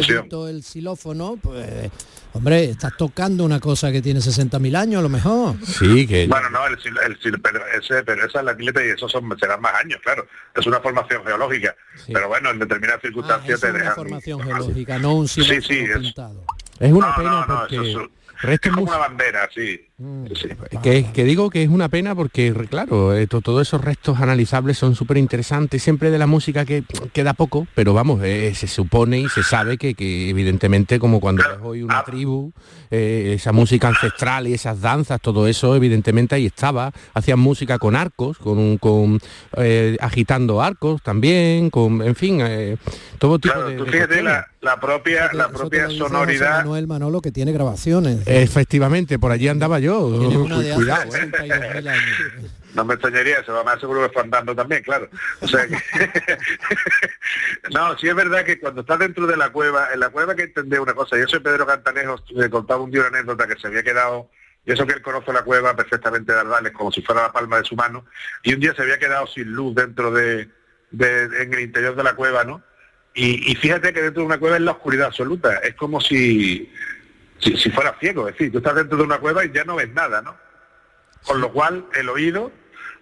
el 0.49 0.63
xilófono, 0.63 1.39
pues, 1.41 1.91
hombre, 2.35 2.64
estás 2.70 2.97
tocando 2.97 3.45
una 3.45 3.59
cosa 3.61 3.91
que 3.91 4.03
tiene 4.03 4.20
60.000 4.20 4.76
años 4.76 4.99
a 4.99 5.03
lo 5.03 5.09
mejor. 5.09 5.57
Sí, 5.64 6.07
que 6.07 6.26
Bueno, 6.26 6.51
no, 6.51 6.66
el, 6.66 6.76
sil- 6.78 7.01
el 7.07 7.18
sil- 7.18 7.41
pero, 7.43 7.66
ese, 7.68 8.03
pero 8.05 8.26
esa 8.26 8.41
es 8.41 8.45
la 8.45 8.55
pileta 8.57 8.85
y 8.85 8.91
eso 8.91 9.09
son, 9.09 9.35
serán 9.39 9.61
más 9.61 9.74
años, 9.74 9.99
claro. 10.03 10.26
Es 10.55 10.66
una 10.66 10.80
formación 10.80 11.24
geológica. 11.24 11.74
Pero 12.12 12.28
bueno, 12.28 12.51
en 12.51 12.59
determinadas 12.59 12.99
Ah, 12.99 13.07
circunstancias 13.07 13.59
eso 13.59 13.61
te 13.62 13.66
es 13.68 13.72
una 13.74 13.80
dejan... 13.80 13.95
formación 13.95 14.43
geológica, 14.43 14.99
no 14.99 15.14
un 15.14 15.28
Sí, 15.28 15.43
sí, 15.43 15.78
es, 15.78 15.99
pintado. 15.99 16.45
es 16.80 16.93
una 16.93 17.09
no, 17.09 17.16
pena 17.16 17.30
no, 17.30 17.47
no, 17.47 17.59
porque 17.61 17.91
eso 17.91 18.03
es- 18.03 18.09
es 18.51 18.61
como 18.61 18.82
una 18.82 18.97
bandera, 18.99 19.49
sí. 19.55 19.80
Mm. 19.97 20.25
Sí, 20.35 20.49
que, 20.83 21.07
que 21.13 21.23
digo 21.23 21.51
que 21.51 21.63
es 21.63 21.69
una 21.69 21.89
pena 21.89 22.17
porque 22.17 22.53
claro 22.69 23.15
eh, 23.15 23.29
to- 23.29 23.41
todos 23.43 23.63
esos 23.63 23.81
restos 23.81 24.19
analizables 24.19 24.77
son 24.77 24.97
súper 24.97 25.19
interesantes 25.19 25.85
siempre 25.85 26.11
de 26.11 26.19
la 26.19 26.27
música 26.27 26.65
que 26.65 26.83
queda 27.13 27.33
poco 27.33 27.69
pero 27.77 27.95
vamos 27.95 28.21
eh, 28.25 28.53
se 28.57 28.67
supone 28.67 29.21
y 29.21 29.29
se 29.29 29.45
sabe 29.45 29.79
que, 29.79 29.95
que 29.95 30.31
evidentemente 30.31 30.99
como 30.99 31.21
cuando 31.21 31.45
ves 31.45 31.59
hoy 31.63 31.83
una 31.85 32.03
tribu 32.03 32.51
eh, 32.91 33.35
esa 33.37 33.53
música 33.53 33.87
ancestral 33.87 34.49
y 34.49 34.55
esas 34.55 34.81
danzas 34.81 35.21
todo 35.21 35.47
eso 35.47 35.77
evidentemente 35.77 36.35
ahí 36.35 36.47
estaba. 36.47 36.91
Hacían 37.15 37.39
música 37.39 37.79
con 37.79 37.95
arcos 37.95 38.39
con 38.39 38.59
un 38.59 38.79
con 38.79 39.21
eh, 39.59 39.97
agitando 40.01 40.61
arcos 40.61 41.03
también 41.05 41.71
con 41.71 42.03
en 42.03 42.17
fin 42.17 42.39
eh, 42.41 42.79
todo 43.21 43.39
tipo 43.39 43.55
Claro, 43.55 43.69
de, 43.69 43.77
tú 43.77 43.87
fíjate 43.87 44.23
la, 44.25 44.49
la 44.61 44.81
propia, 44.81 45.31
la 45.33 45.51
propia 45.51 45.89
sonoridad... 45.89 46.59
Manuel 46.65 46.89
Manolo 46.89 47.21
que 47.21 47.31
tiene 47.31 47.53
grabaciones. 47.53 48.27
efectivamente 48.27 49.21
por 49.21 49.31
allí 49.31 49.47
andaba 49.47 49.79
yo 49.85 50.11
Tiene 50.18 50.62
de 50.62 50.74
cuidado 50.74 51.03
eh. 51.14 51.30
62.000 51.30 51.89
años. 51.89 52.51
No 52.74 52.85
me 52.85 52.95
extrañaría, 52.95 53.45
se 53.45 53.53
va 53.53 53.62
más 53.62 53.78
seguro 53.78 54.03
que 54.07 54.12
fue 54.12 54.22
andando 54.22 54.55
también, 54.55 54.82
claro. 54.82 55.09
O 55.41 55.47
sea 55.47 55.64
que... 55.66 55.76
no, 57.72 57.97
sí 57.99 58.09
es 58.09 58.14
verdad 58.14 58.45
que 58.45 58.59
cuando 58.59 58.80
estás 58.80 58.99
dentro 58.99 59.26
de 59.26 59.37
la 59.37 59.51
cueva, 59.51 59.89
en 59.93 60.01
la 60.01 60.09
cueva 60.11 60.32
hay 60.32 60.37
que 60.39 60.43
entender 60.45 60.80
una 60.80 60.95
cosa. 60.95 61.16
Yo 61.16 61.26
soy 61.28 61.41
Pedro 61.41 61.66
Cantanejo, 61.66 62.16
le 62.30 62.51
contaba 62.51 62.82
un 62.82 62.91
día 62.91 63.03
una 63.03 63.11
anécdota 63.18 63.47
que 63.47 63.57
se 63.61 63.68
había 63.68 63.82
quedado, 63.82 64.30
y 64.66 64.72
eso 64.72 64.87
que 64.87 64.95
él 64.95 65.03
conoce 65.03 65.32
la 65.32 65.43
cueva 65.43 65.76
perfectamente 65.76 66.32
de 66.32 66.41
Ardales, 66.41 66.72
como 66.72 66.91
si 66.91 67.03
fuera 67.03 67.22
la 67.22 67.32
palma 67.32 67.59
de 67.59 67.64
su 67.64 67.76
mano, 67.76 68.07
y 68.43 68.55
un 68.55 68.61
día 68.61 68.74
se 68.74 68.82
había 68.82 68.99
quedado 68.99 69.26
sin 69.28 69.53
luz 69.53 69.74
dentro 69.74 70.11
de, 70.11 70.49
de- 70.91 71.43
en 71.43 71.55
el 71.55 71.61
interior 71.61 71.95
de 71.95 72.03
la 72.03 72.14
cueva, 72.16 72.45
¿no? 72.45 72.62
Y, 73.14 73.53
y 73.53 73.55
fíjate 73.55 73.93
que 73.93 74.03
dentro 74.03 74.22
de 74.22 74.26
una 74.26 74.39
cueva 74.39 74.57
es 74.57 74.62
la 74.62 74.72
oscuridad 74.72 75.07
absoluta, 75.07 75.59
es 75.59 75.74
como 75.76 76.01
si, 76.01 76.72
si, 77.45 77.57
si 77.57 77.71
fuera 77.71 77.97
ciego, 78.01 78.29
es 78.29 78.35
decir, 78.35 78.51
tú 78.53 78.59
estás 78.59 78.75
dentro 78.75 78.97
de 78.97 79.05
una 79.05 79.19
cueva 79.19 79.45
y 79.45 79.53
ya 79.53 79.65
no 79.65 79.77
ves 79.77 79.91
nada, 79.93 80.23
¿no? 80.23 80.37
Con 81.25 81.41
lo 81.41 81.53
cual 81.53 81.87
el 81.95 82.09
oído 82.09 82.51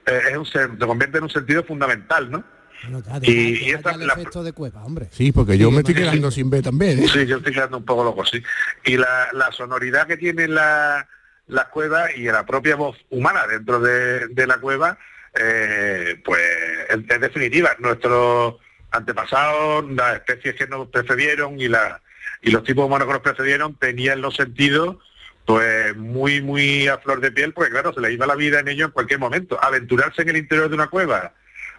eh, 0.06 0.20
es 0.32 0.36
un, 0.36 0.46
se 0.46 0.68
convierte 0.78 1.18
en 1.18 1.24
un 1.24 1.30
sentido 1.30 1.64
fundamental, 1.64 2.30
¿no? 2.30 2.44
Bueno, 2.84 3.00
ya, 3.06 3.18
Y- 3.22 3.52
deja- 3.52 3.64
y 3.66 3.70
esta- 3.70 3.90
el 3.92 4.06
la- 4.06 4.12
efecto 4.14 4.42
de 4.42 4.52
cueva, 4.52 4.84
hombre. 4.84 5.08
sí 5.12 5.30
porque 5.32 5.56
yo 5.56 5.68
Sí, 5.68 5.72
me 5.74 5.78
estoy 5.80 5.94
quedando 5.94 6.30
sin 6.30 6.50
ver 6.50 6.62
también 6.62 6.98
¿eh? 6.98 7.08
Sí, 7.08 7.26
yo 7.26 7.36
estoy 7.36 7.52
quedando 7.52 7.78
un 7.78 7.84
poco 7.84 8.02
loco, 8.04 8.24
sí. 8.24 8.42
Y 8.84 8.96
la, 8.96 9.28
la 9.32 9.52
sonoridad 9.52 10.06
que 10.08 10.16
tiene 10.16 10.48
la, 10.48 11.06
la 11.46 11.68
cueva 11.70 12.10
y 12.12 12.24
la 12.24 12.44
propia 12.44 12.74
voz 12.76 12.96
humana 13.10 13.46
dentro 13.46 13.78
de, 13.80 14.26
de 14.28 14.46
la 14.48 14.58
cueva, 14.58 14.98
eh, 15.34 16.20
pues 16.24 16.40
es, 16.88 16.98
es 17.08 17.20
definitiva. 17.20 17.70
Nuestros 17.78 18.56
antepasados, 18.90 19.88
las 19.92 20.16
especies 20.16 20.54
que 20.56 20.66
nos 20.66 20.88
precedieron 20.88 21.60
y, 21.60 21.68
la, 21.68 22.00
y 22.42 22.50
los 22.50 22.64
tipos 22.64 22.84
humanos 22.84 23.06
que 23.06 23.14
nos 23.14 23.22
precedieron 23.22 23.74
tenían 23.76 24.20
los 24.20 24.34
sentidos 24.34 24.96
pues 25.46 25.96
muy, 25.96 26.40
muy 26.40 26.86
a 26.86 26.98
flor 26.98 27.20
de 27.20 27.32
piel, 27.32 27.52
porque 27.52 27.70
claro, 27.70 27.92
se 27.92 28.00
les 28.00 28.12
iba 28.12 28.26
la 28.26 28.36
vida 28.36 28.60
en 28.60 28.68
ello 28.68 28.86
en 28.86 28.90
cualquier 28.92 29.18
momento. 29.18 29.58
Aventurarse 29.62 30.22
en 30.22 30.28
el 30.28 30.36
interior 30.36 30.68
de 30.68 30.74
una 30.74 30.86
cueva 30.86 31.34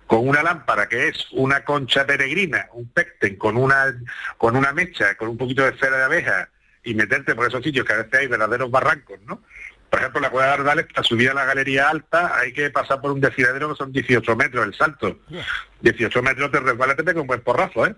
con 0.08 0.28
una 0.28 0.44
lámpara 0.44 0.88
que 0.90 1.08
es 1.08 1.28
una 1.32 1.64
concha 1.64 2.06
peregrina, 2.06 2.68
un 2.74 2.90
pecten, 2.90 3.38
con 3.38 3.56
una, 3.56 3.98
con 4.38 4.56
una 4.56 4.74
mecha, 4.74 5.16
con 5.16 5.30
un 5.30 5.38
poquito 5.38 5.64
de 5.64 5.78
cera 5.78 5.98
de 5.98 6.04
abeja 6.04 6.50
y 6.84 6.94
meterte 6.94 7.36
por 7.36 7.48
esos 7.48 7.64
sitios 7.64 7.86
que 7.86 7.94
a 7.94 7.98
veces 7.98 8.20
hay 8.20 8.28
verdaderos 8.28 8.70
barrancos, 8.70 9.20
¿no? 9.26 9.42
Por 9.90 10.00
ejemplo, 10.00 10.22
la 10.22 10.32
cueva 10.32 10.48
de 10.48 10.54
Ardales, 10.54 10.88
para 10.88 11.04
subir 11.04 11.30
a 11.30 11.34
la 11.36 11.46
galería 11.46 11.88
alta 11.88 12.38
hay 12.38 12.52
que 12.52 12.70
pasar 12.72 13.00
por 13.00 13.12
un 13.12 13.22
desfiladero 13.22 13.70
que 13.70 13.76
son 13.76 13.92
18 13.92 14.36
metros 14.36 14.66
el 14.66 14.74
salto. 14.74 15.20
18 15.82 16.22
metros 16.24 16.52
te 16.52 16.60
resbala, 16.60 16.96
te 16.96 17.04
pega 17.04 17.22
un 17.22 17.28
buen 17.28 17.42
porrazo, 17.42 17.86
¿eh? 17.86 17.96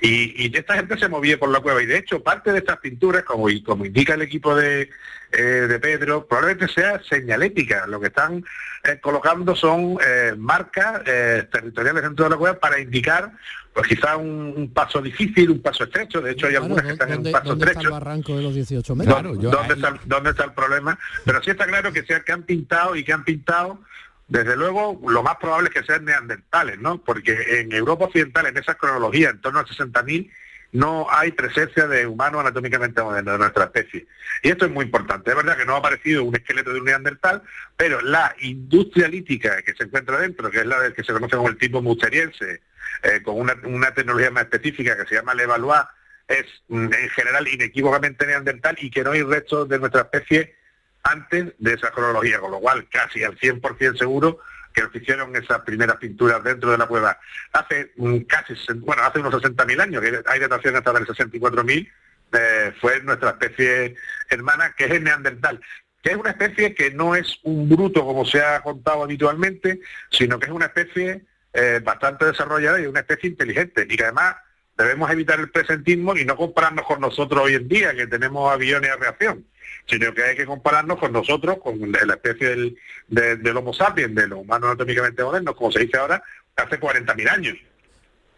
Y, 0.00 0.46
y 0.46 0.56
esta 0.56 0.74
gente 0.74 0.98
se 0.98 1.08
movía 1.08 1.38
por 1.38 1.48
la 1.48 1.60
cueva 1.60 1.82
y 1.82 1.86
de 1.86 1.96
hecho 1.98 2.22
parte 2.22 2.52
de 2.52 2.58
estas 2.58 2.78
pinturas, 2.78 3.22
como, 3.24 3.48
y 3.48 3.62
como 3.62 3.84
indica 3.86 4.14
el 4.14 4.22
equipo 4.22 4.54
de, 4.54 4.90
eh, 5.32 5.42
de 5.42 5.78
Pedro, 5.80 6.26
probablemente 6.26 6.72
sea 6.72 7.00
señalética. 7.08 7.86
Lo 7.86 8.00
que 8.00 8.08
están 8.08 8.44
eh, 8.84 8.98
colocando 9.00 9.56
son 9.56 9.96
eh, 10.06 10.34
marcas 10.36 11.00
eh, 11.06 11.48
territoriales 11.50 12.02
dentro 12.02 12.24
de 12.24 12.30
la 12.30 12.36
cueva 12.36 12.58
para 12.58 12.78
indicar 12.78 13.32
pues 13.72 13.88
quizá 13.88 14.16
un, 14.16 14.54
un 14.56 14.72
paso 14.72 15.00
difícil, 15.02 15.50
un 15.50 15.60
paso 15.62 15.82
estrecho. 15.84 16.20
De 16.20 16.32
hecho 16.32 16.46
hay 16.46 16.52
Claro, 16.52 16.64
algunas 16.66 16.84
que 16.86 16.92
están 16.92 17.08
en 17.08 17.14
¿dónde, 17.14 17.28
un 17.30 17.32
paso 17.32 17.48
dónde 17.48 17.64
está 17.64 17.70
el 17.72 17.76
estrecho. 17.86 17.92
barranco 17.94 18.36
de 18.36 18.42
los 18.42 18.54
18 18.54 18.94
metros? 18.94 19.22
¿Dónde, 19.40 19.74
está, 19.74 19.88
el- 19.88 20.00
dónde 20.04 20.30
está 20.30 20.44
el 20.44 20.52
problema? 20.52 20.98
Pero 21.24 21.42
sí 21.42 21.50
está 21.50 21.66
claro 21.66 21.92
que, 21.92 22.04
sea, 22.04 22.20
que 22.20 22.30
han 22.32 22.42
pintado 22.44 22.94
y 22.94 23.02
que 23.02 23.12
han 23.12 23.24
pintado, 23.24 23.80
desde 24.26 24.56
luego, 24.56 25.00
lo 25.06 25.22
más 25.22 25.36
probable 25.36 25.68
es 25.68 25.74
que 25.74 25.86
sean 25.86 26.04
neandertales, 26.04 26.78
¿no? 26.78 26.98
Porque 26.98 27.60
en 27.60 27.72
Europa 27.72 28.06
Occidental, 28.06 28.46
en 28.46 28.56
esa 28.56 28.74
cronología, 28.74 29.30
en 29.30 29.40
torno 29.40 29.58
a 29.58 29.66
60.000, 29.66 30.30
no 30.72 31.06
hay 31.08 31.30
presencia 31.30 31.86
de 31.86 32.06
humanos 32.06 32.40
anatómicamente 32.40 33.00
modernos 33.00 33.34
de 33.34 33.38
nuestra 33.38 33.64
especie. 33.64 34.06
Y 34.42 34.48
esto 34.48 34.64
es 34.64 34.72
muy 34.72 34.86
importante. 34.86 35.30
Es 35.30 35.36
verdad 35.36 35.56
que 35.56 35.64
no 35.64 35.74
ha 35.74 35.78
aparecido 35.78 36.24
un 36.24 36.34
esqueleto 36.34 36.72
de 36.72 36.80
un 36.80 36.86
neandertal, 36.86 37.42
pero 37.76 38.00
la 38.00 38.34
industria 38.40 39.06
lítica 39.06 39.62
que 39.62 39.74
se 39.74 39.84
encuentra 39.84 40.18
dentro, 40.18 40.50
que 40.50 40.58
es 40.58 40.66
la 40.66 40.80
del 40.80 40.92
que 40.92 41.04
se 41.04 41.12
conoce 41.12 41.36
como 41.36 41.48
el 41.48 41.58
tipo 41.58 41.80
musteriense, 41.80 42.62
eh, 43.04 43.22
con 43.22 43.36
una, 43.36 43.94
tecnología 43.94 44.32
más 44.32 44.44
específica 44.44 44.96
que 44.96 45.06
se 45.06 45.14
llama 45.14 45.34
Levallois, 45.34 45.84
es 46.26 46.46
mm, 46.68 46.92
en 46.92 47.10
general 47.10 47.46
inequívocamente 47.46 48.26
neandertal 48.26 48.76
y 48.80 48.90
que 48.90 49.04
no 49.04 49.12
hay 49.12 49.22
restos 49.22 49.68
de 49.68 49.78
nuestra 49.78 50.00
especie 50.00 50.56
antes 51.04 51.54
de 51.58 51.74
esa 51.74 51.90
cronología, 51.90 52.40
con 52.40 52.50
lo 52.50 52.60
cual 52.60 52.88
casi 52.88 53.22
al 53.22 53.38
100% 53.38 53.98
seguro 53.98 54.40
que 54.74 54.98
hicieron 54.98 55.34
esas 55.36 55.60
primeras 55.60 55.96
pinturas 55.96 56.42
dentro 56.42 56.72
de 56.72 56.78
la 56.78 56.86
cueva. 56.86 57.18
Hace 57.52 57.92
mm, 57.96 58.20
casi, 58.22 58.54
bueno, 58.78 59.02
hace 59.04 59.20
unos 59.20 59.34
60.000 59.34 59.80
años, 59.80 60.02
que 60.02 60.20
hay 60.26 60.40
datación 60.40 60.76
hasta 60.76 60.92
del 60.92 61.06
64.000, 61.06 61.92
eh, 62.36 62.72
fue 62.80 63.00
nuestra 63.02 63.30
especie 63.30 63.94
hermana, 64.28 64.74
que 64.76 64.86
es 64.86 64.90
el 64.90 65.04
neandertal, 65.04 65.60
que 66.02 66.10
es 66.10 66.16
una 66.16 66.30
especie 66.30 66.74
que 66.74 66.90
no 66.90 67.14
es 67.14 67.38
un 67.44 67.68
bruto 67.68 68.04
como 68.04 68.24
se 68.26 68.42
ha 68.42 68.60
contado 68.60 69.04
habitualmente, 69.04 69.80
sino 70.10 70.40
que 70.40 70.46
es 70.46 70.52
una 70.52 70.66
especie 70.66 71.24
eh, 71.52 71.80
bastante 71.84 72.24
desarrollada 72.24 72.80
y 72.80 72.86
una 72.86 73.00
especie 73.00 73.30
inteligente, 73.30 73.86
y 73.88 73.96
que 73.96 74.02
además 74.02 74.36
debemos 74.76 75.10
evitar 75.10 75.40
el 75.40 75.50
presentismo 75.50 76.16
y 76.16 76.24
no 76.24 76.36
compararnos 76.36 76.86
con 76.86 77.00
nosotros 77.00 77.44
hoy 77.44 77.54
en 77.54 77.68
día, 77.68 77.94
que 77.94 78.06
tenemos 78.06 78.52
aviones 78.52 78.90
a 78.90 78.96
reacción 78.96 79.44
sino 79.86 80.14
que 80.14 80.22
hay 80.22 80.36
que 80.36 80.46
compararnos 80.46 80.98
con 80.98 81.12
nosotros, 81.12 81.58
con 81.58 81.78
la 81.92 82.14
especie 82.14 82.74
del, 83.08 83.56
Homo 83.56 83.72
sapiens, 83.72 84.14
de 84.14 84.28
los 84.28 84.40
humanos 84.40 84.70
anatómicamente 84.70 85.22
modernos, 85.22 85.54
como 85.54 85.72
se 85.72 85.80
dice 85.80 85.98
ahora, 85.98 86.22
hace 86.56 86.80
40.000 86.80 87.30
años, 87.30 87.56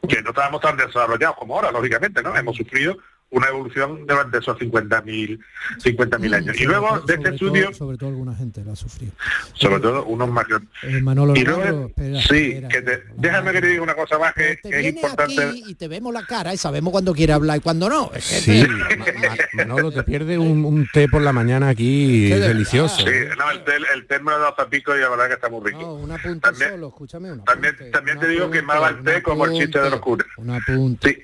que 0.09 0.23
no 0.23 0.31
estábamos 0.31 0.61
tan 0.61 0.77
desarrollados 0.77 1.37
como 1.37 1.55
ahora, 1.55 1.71
lógicamente, 1.71 2.23
¿no? 2.23 2.37
Hemos 2.37 2.57
sufrido 2.57 2.99
una 3.31 3.49
evolución 3.49 4.07
durante 4.07 4.39
esos 4.39 4.57
50.000 4.59 5.39
50.000 5.79 6.35
años. 6.35 6.61
Y 6.61 6.65
luego 6.65 7.01
de 7.01 7.15
este 7.15 7.29
estudio... 7.31 7.73
sobre 7.75 7.99
todo 7.99 8.11
alguna 8.11 8.35
gente 8.35 8.65
lo 8.65 8.73
ha 8.73 8.77
sufrido. 8.77 9.13
Sobre 9.55 9.81
todo 9.81 10.05
unos 10.05 10.29
mayores. 10.29 10.69
Eh, 10.83 11.01
Manolo 11.01 11.35
y 11.35 11.45
luego, 11.45 11.91
sí, 12.29 12.63
que 12.71 13.03
déjame 13.17 13.53
que 13.53 13.61
te 13.61 13.67
diga 13.69 13.83
una 13.83 13.95
cosa 13.95 14.19
más 14.19 14.33
que, 14.33 14.59
es 14.63 14.87
importante. 14.87 15.53
y 15.55 15.75
te 15.75 15.89
vemos 15.89 16.15
la 16.15 16.25
cara 16.25 16.55
y 16.55 16.57
sabemos 16.57 16.93
cuándo 16.93 17.15
quiere 17.15 17.33
hablar 17.33 17.59
y 17.59 17.61
cuándo 17.61 17.89
no. 17.89 18.11
sí, 18.19 18.65
Manolo, 19.55 19.91
te 19.91 20.03
pierde 20.05 20.39
un, 20.39 20.87
té 20.93 21.09
por 21.09 21.23
la 21.23 21.33
mañana 21.33 21.69
aquí 21.69 22.29
delicioso. 22.29 22.99
Sí, 22.99 23.13
no, 23.37 23.51
el 23.51 23.65
té, 23.65 23.73
el 23.95 24.07
té 24.07 24.21
me 24.21 24.33
lo 24.33 24.49
he 24.49 24.67
pico 24.67 24.97
y 24.97 25.01
la 25.01 25.09
verdad 25.09 25.29
que 25.29 25.35
está 25.35 25.49
muy 25.49 25.65
rico. 25.65 25.81
No, 25.81 25.95
una 25.95 26.19
punta 26.19 26.53
solo, 26.55 26.89
escúchame. 26.89 27.33
Una 27.33 27.45
también 27.45 27.77
también 27.93 28.19
te 28.21 28.29
digo 28.29 28.51
que 28.51 28.63
más 28.63 28.91
el 28.91 29.03
té 29.03 29.23
como 29.23 29.47
el 29.47 29.53
chiste 29.53 29.81
de 29.81 29.91
los 29.91 30.01
curas. 30.01 30.29
Una 30.37 30.59
punta. 30.67 31.09
Sí. 31.09 31.17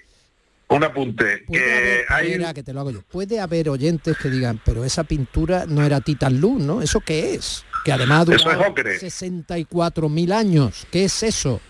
Un 0.76 0.84
apunte. 0.84 1.44
Que 1.50 2.04
hay... 2.08 2.38
que 2.54 2.62
te 2.62 2.72
lo 2.72 2.80
hago 2.80 2.90
yo. 2.90 3.02
Puede 3.02 3.40
haber 3.40 3.68
oyentes 3.68 4.16
que 4.16 4.30
digan, 4.30 4.60
pero 4.64 4.84
esa 4.84 5.04
pintura 5.04 5.66
no 5.66 5.82
era 5.82 6.00
Titan 6.00 6.40
Luz, 6.40 6.62
¿no? 6.62 6.82
¿Eso 6.82 7.00
qué 7.00 7.34
es? 7.34 7.64
Que 7.84 7.92
además 7.92 8.26
dura 8.26 8.38
64.000 8.38 10.32
años. 10.32 10.86
¿Qué 10.90 11.04
es 11.04 11.22
eso? 11.22 11.60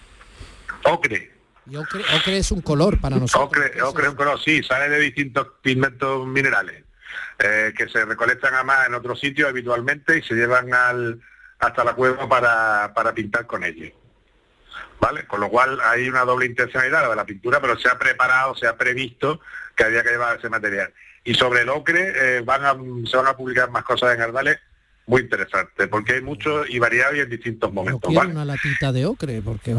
Ocre. 0.84 1.30
Y 1.70 1.76
ocre, 1.76 2.02
ocre, 2.16 2.38
es 2.38 2.50
un 2.50 2.60
color 2.60 3.00
para 3.00 3.16
nosotros. 3.16 3.48
Ocre, 3.48 3.82
ocre 3.82 4.04
es 4.04 4.10
un 4.10 4.16
color, 4.16 4.40
sí, 4.42 4.62
sale 4.62 4.88
de 4.88 4.98
distintos 4.98 5.46
pigmentos 5.62 6.26
minerales 6.26 6.82
eh, 7.38 7.72
que 7.76 7.88
se 7.88 8.04
recolectan 8.04 8.54
además 8.54 8.86
en 8.86 8.94
otros 8.94 9.20
sitios 9.20 9.48
habitualmente 9.48 10.18
y 10.18 10.22
se 10.22 10.34
llevan 10.34 10.72
al, 10.74 11.20
hasta 11.58 11.84
la 11.84 11.94
cueva 11.94 12.28
para, 12.28 12.92
para 12.94 13.14
pintar 13.14 13.46
con 13.46 13.64
ellos. 13.64 13.92
¿Vale? 15.02 15.26
Con 15.26 15.40
lo 15.40 15.50
cual 15.50 15.80
hay 15.84 16.08
una 16.08 16.24
doble 16.24 16.46
intencionalidad 16.46 17.10
de 17.10 17.16
la 17.16 17.26
pintura, 17.26 17.60
pero 17.60 17.76
se 17.76 17.88
ha 17.88 17.98
preparado, 17.98 18.54
se 18.54 18.68
ha 18.68 18.76
previsto 18.76 19.40
que 19.74 19.82
había 19.82 20.04
que 20.04 20.10
llevar 20.10 20.38
ese 20.38 20.48
material. 20.48 20.92
Y 21.24 21.34
sobre 21.34 21.62
el 21.62 21.70
ocre 21.70 22.12
eh, 22.14 22.40
van 22.42 22.64
a, 22.64 22.76
se 23.10 23.16
van 23.16 23.26
a 23.26 23.36
publicar 23.36 23.68
más 23.70 23.82
cosas 23.82 24.14
en 24.14 24.22
Ardales 24.22 24.60
muy 25.06 25.22
interesante, 25.22 25.88
porque 25.88 26.14
hay 26.14 26.22
mucho 26.22 26.64
y 26.64 26.78
variable 26.78 27.22
en 27.22 27.30
distintos 27.30 27.72
momentos. 27.72 28.08
una 28.08 28.44
latita 28.44 28.92
de 28.92 29.04
ocre, 29.04 29.42
porque 29.42 29.74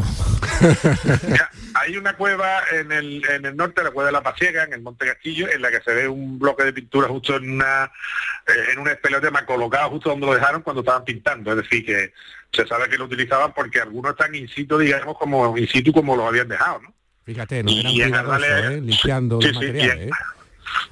hay 1.74 1.96
una 1.96 2.14
cueva 2.16 2.60
en 2.72 2.92
el, 2.92 3.24
en 3.30 3.46
el 3.46 3.56
norte, 3.56 3.82
la 3.82 3.90
cueva 3.90 4.08
de 4.08 4.12
la 4.12 4.22
Pasiega, 4.22 4.64
en 4.64 4.74
el 4.74 4.82
Monte 4.82 5.06
Castillo, 5.06 5.48
en 5.50 5.62
la 5.62 5.70
que 5.70 5.80
se 5.80 5.94
ve 5.94 6.06
un 6.06 6.38
bloque 6.38 6.64
de 6.64 6.74
pintura 6.74 7.08
justo 7.08 7.36
en 7.36 7.50
una 7.50 7.90
eh, 8.46 8.72
en 8.72 8.78
un 8.78 8.88
espelotema 8.88 9.46
colocado 9.46 9.88
justo 9.90 10.10
donde 10.10 10.26
lo 10.26 10.34
dejaron 10.34 10.60
cuando 10.60 10.82
estaban 10.82 11.04
pintando. 11.04 11.50
Es 11.52 11.56
decir, 11.56 11.86
que 11.86 12.12
se 12.54 12.66
sabe 12.66 12.88
que 12.88 12.98
lo 12.98 13.04
utilizaban 13.04 13.52
porque 13.52 13.80
algunos 13.80 14.12
están 14.12 14.34
in 14.34 14.48
situ, 14.48 14.78
digamos, 14.78 15.16
como 15.18 15.56
in 15.58 15.68
situ 15.68 15.92
como 15.92 16.16
lo 16.16 16.26
habían 16.26 16.48
dejado, 16.48 16.80
¿no? 16.80 16.94
Fíjate, 17.24 17.62
no 17.62 17.70
eran 17.70 17.92
y 17.92 18.02
en 18.02 18.14
¿eh? 18.14 18.80
limpiando 18.80 19.40
los 19.40 19.54
materiales, 19.54 20.08
¿eh? 20.08 20.10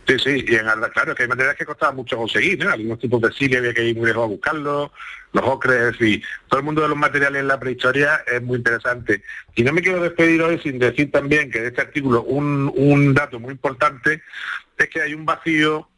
Sí, 0.06 0.18
sí, 0.18 0.44
y 0.46 0.54
en 0.54 0.66
claro, 0.92 1.14
que 1.14 1.22
hay 1.22 1.28
materiales 1.28 1.58
que 1.58 1.64
costaban 1.64 1.96
mucho 1.96 2.16
conseguir, 2.16 2.64
¿no? 2.64 2.70
Algunos 2.70 2.98
tipos 2.98 3.20
de 3.20 3.32
sile 3.32 3.58
había 3.58 3.74
que 3.74 3.84
ir 3.84 3.96
muy 3.96 4.06
lejos 4.06 4.24
a 4.24 4.26
buscarlos, 4.26 4.90
los 5.32 5.44
ocres, 5.44 6.00
y 6.00 6.22
todo 6.48 6.60
el 6.60 6.64
mundo 6.64 6.82
de 6.82 6.88
los 6.88 6.96
materiales 6.96 7.40
en 7.40 7.48
la 7.48 7.58
prehistoria 7.58 8.22
es 8.26 8.42
muy 8.42 8.58
interesante. 8.58 9.22
Y 9.54 9.62
no 9.62 9.72
me 9.72 9.82
quiero 9.82 10.02
despedir 10.02 10.42
hoy 10.42 10.58
sin 10.60 10.78
decir 10.78 11.10
también 11.10 11.50
que 11.50 11.60
de 11.60 11.68
este 11.68 11.80
artículo 11.80 12.22
un, 12.22 12.72
un 12.74 13.14
dato 13.14 13.38
muy 13.40 13.52
importante 13.52 14.22
es 14.76 14.88
que 14.88 15.02
hay 15.02 15.14
un 15.14 15.24
vacío 15.24 15.88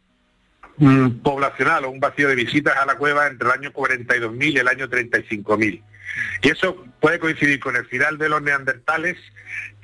mm, 0.77 1.21
poblacional 1.23 1.85
o 1.85 1.91
un 1.91 2.01
vacío 2.01 2.29
de 2.29 2.35
visitas 2.35 2.77
a 2.77 2.87
la 2.87 2.97
cueva 2.97 3.27
entre 3.27 3.49
el 3.49 3.55
año 3.55 3.73
42.000 3.73 4.53
y 4.53 4.59
el 4.59 4.69
año 4.69 4.89
35.000. 4.89 5.83
Y 6.43 6.49
eso 6.49 6.77
puede 7.01 7.19
coincidir 7.19 7.61
con 7.61 7.77
el 7.77 7.87
final 7.87 8.19
de 8.19 8.29
los 8.29 8.41
neandertales 8.43 9.17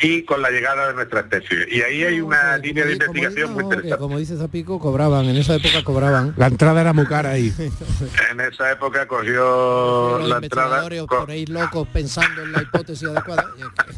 y 0.01 0.25
con 0.25 0.41
la 0.43 0.51
llegada 0.51 0.89
de 0.89 0.95
nuestra 0.95 1.21
especie. 1.21 1.67
Y 1.71 1.83
ahí 1.83 2.05
hay 2.05 2.21
una 2.21 2.57
línea 2.57 2.85
de 2.87 2.93
investigación 2.93 3.53
muy 3.53 3.65
interesante. 3.65 3.99
como 3.99 4.19
dice 4.19 4.37
Zapico, 4.37 4.79
cobraban, 4.79 5.27
en 5.27 5.37
esa 5.37 5.57
época 5.57 5.83
cobraban. 5.85 6.35
La 6.37 6.47
entrada 6.47 6.81
era 6.81 6.93
muy 6.93 7.07
cara 7.07 7.31
ahí. 7.31 7.53
en 8.31 8.41
esa 8.41 8.73
época 8.73 9.07
cogió 9.07 10.19
la 10.21 10.39
entrada... 10.39 10.89
por 11.07 11.31
ahí 11.31 11.47
locos 11.47 11.87
pensando 11.89 12.43
en 12.43 12.53
la 12.53 12.63
hipótesis 12.63 13.09
adecuada. 13.09 13.45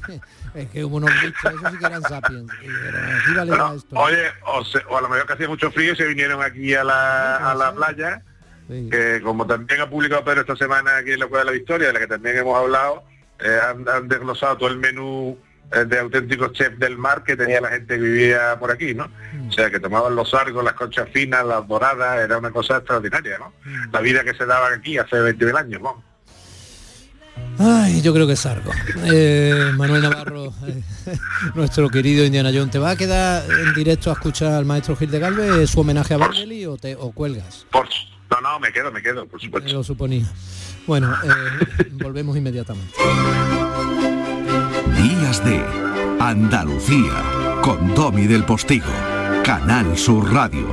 Es 0.55 0.69
que, 0.69 0.85
hubo 0.85 0.97
unos 0.97 1.11
bichos, 1.23 1.55
esos 1.55 1.73
sí 1.73 1.79
que 1.79 1.87
eran 1.87 2.03
sapiens. 2.03 2.53
Oye, 3.93 4.25
o, 4.45 4.97
a 4.97 5.01
lo 5.01 5.09
mejor 5.09 5.27
que 5.27 5.33
hacía 5.33 5.49
mucho 5.49 5.71
frío 5.71 5.97
se 5.97 6.07
vinieron 6.07 6.43
aquí 6.43 6.75
a 6.75 6.85
la, 6.85 7.51
a 7.51 7.55
la 7.55 7.73
playa, 7.73 8.23
que 8.69 9.21
como 9.23 9.47
también 9.47 9.81
ha 9.81 9.89
publicado 9.89 10.25
Pedro 10.25 10.43
esta 10.43 10.57
semana 10.57 10.99
aquí 10.99 11.13
en 11.13 11.21
la 11.21 11.27
Cueva 11.27 11.45
de 11.45 11.51
la 11.51 11.53
Victoria, 11.53 11.87
de 11.89 11.93
la 11.95 12.01
que 12.01 12.07
también 12.07 12.39
hemos 12.39 12.59
hablado, 12.59 13.05
eh, 13.39 13.59
han 13.65 14.09
desglosado 14.09 14.57
todo 14.57 14.69
el 14.69 14.79
menú 14.79 15.39
eh, 15.75 15.87
de 15.87 15.99
auténticos 15.99 16.53
chefs 16.53 16.79
del 16.79 16.99
mar 16.99 17.25
que 17.25 17.35
tenía 17.35 17.61
la 17.61 17.71
gente 17.71 17.95
que 17.95 18.01
vivía 18.01 18.59
por 18.59 18.71
aquí, 18.71 18.95
¿no? 18.95 19.09
Mm. 19.33 19.49
O 19.49 19.53
sea, 19.53 19.71
que 19.71 19.81
tomaban 19.81 20.15
los 20.15 20.35
argos, 20.35 20.63
las 20.63 20.75
conchas 20.75 21.09
finas, 21.11 21.47
las 21.47 21.67
doradas, 21.67 22.21
era 22.21 22.37
una 22.37 22.51
cosa 22.51 22.77
extraordinaria, 22.77 23.39
¿no? 23.39 23.55
Mm. 23.65 23.91
La 23.91 24.01
vida 24.01 24.23
que 24.23 24.35
se 24.35 24.45
daba 24.45 24.69
aquí 24.69 24.99
hace 24.99 25.19
20 25.19 25.57
años, 25.57 25.81
¿no? 25.81 26.05
Ay, 27.59 28.01
yo 28.03 28.13
creo 28.13 28.27
que 28.27 28.33
es 28.33 28.47
algo. 28.47 28.71
Eh, 29.05 29.73
Manuel 29.77 30.03
Navarro, 30.03 30.53
eh, 30.67 30.83
nuestro 31.55 31.89
querido 31.89 32.25
Indiana 32.25 32.51
Jones, 32.53 32.71
¿te 32.71 32.79
va 32.79 32.91
a 32.91 32.97
quedar 32.97 33.45
en 33.51 33.75
directo 33.75 34.11
a 34.11 34.15
escuchar 34.15 34.53
al 34.53 34.65
maestro 34.65 34.97
Gil 34.97 35.11
de 35.11 35.19
Galvez 35.19 35.71
su 35.71 35.81
homenaje 35.81 36.15
a 36.15 36.17
Barnelli 36.17 36.67
o, 36.67 36.77
te, 36.77 36.97
o 36.97 37.13
cuelgas? 37.13 37.67
Por, 37.71 37.89
no, 38.31 38.41
no, 38.41 38.59
me 38.61 38.73
quedo, 38.73 38.91
me 38.91 39.03
quedo, 39.03 39.27
por 39.27 39.41
supuesto. 39.41 39.73
lo 39.73 39.85
suponía. 39.85 40.27
Bueno, 40.87 41.15
volvemos 41.93 42.37
inmediatamente. 42.37 42.95
Días 44.97 45.45
de 45.45 45.63
Andalucía 46.21 47.23
con 47.63 47.95
Domi 47.95 48.27
del 48.27 48.45
Postigo, 48.45 48.91
Canal 49.45 49.97
Sur 49.97 50.33
Radio. 50.33 50.73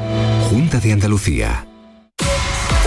Junta 0.50 0.82
de 0.82 0.92
Andalucía. 0.92 1.66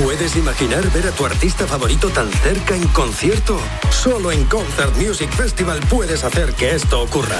¿Puedes 0.02 0.34
imaginar 0.36 0.92
ver 0.92 1.06
a 1.06 1.12
tu 1.12 1.24
artista 1.24 1.66
favorito 1.66 2.10
tan 2.10 2.30
cerca 2.30 2.76
en 2.76 2.86
concierto? 2.88 3.58
Solo 3.90 4.30
en 4.30 4.44
Concert 4.44 4.94
Music 4.98 5.30
Festival 5.30 5.80
puedes 5.88 6.22
hacer 6.22 6.52
que 6.52 6.74
esto 6.74 7.00
ocurra. 7.00 7.38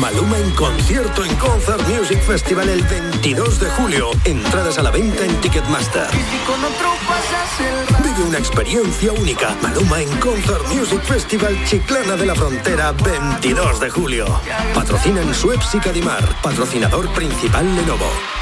Maluma 0.00 0.38
en 0.38 0.50
concierto 0.52 1.24
en 1.24 1.34
Concert 1.36 1.86
Music 1.88 2.20
Festival 2.22 2.68
el 2.68 2.82
22 2.82 3.60
de 3.60 3.70
julio. 3.70 4.10
Entradas 4.24 4.78
a 4.78 4.82
la 4.82 4.90
venta 4.90 5.24
en 5.24 5.34
Ticketmaster. 5.40 6.06
Vive 8.02 8.28
una 8.28 8.38
experiencia 8.38 9.12
única. 9.12 9.56
Maluma 9.60 10.00
en 10.00 10.08
Concert 10.18 10.66
Music 10.68 11.02
Festival 11.02 11.56
Chiclana 11.64 12.16
de 12.16 12.26
la 12.26 12.34
Frontera 12.34 12.92
22 12.92 13.80
de 13.80 13.90
julio. 13.90 14.26
Patrocinan 14.74 15.34
Suez 15.34 15.60
y 15.74 15.78
Cadimar. 15.78 16.24
Patrocinador 16.42 17.12
principal 17.12 17.64
Lenovo. 17.76 18.41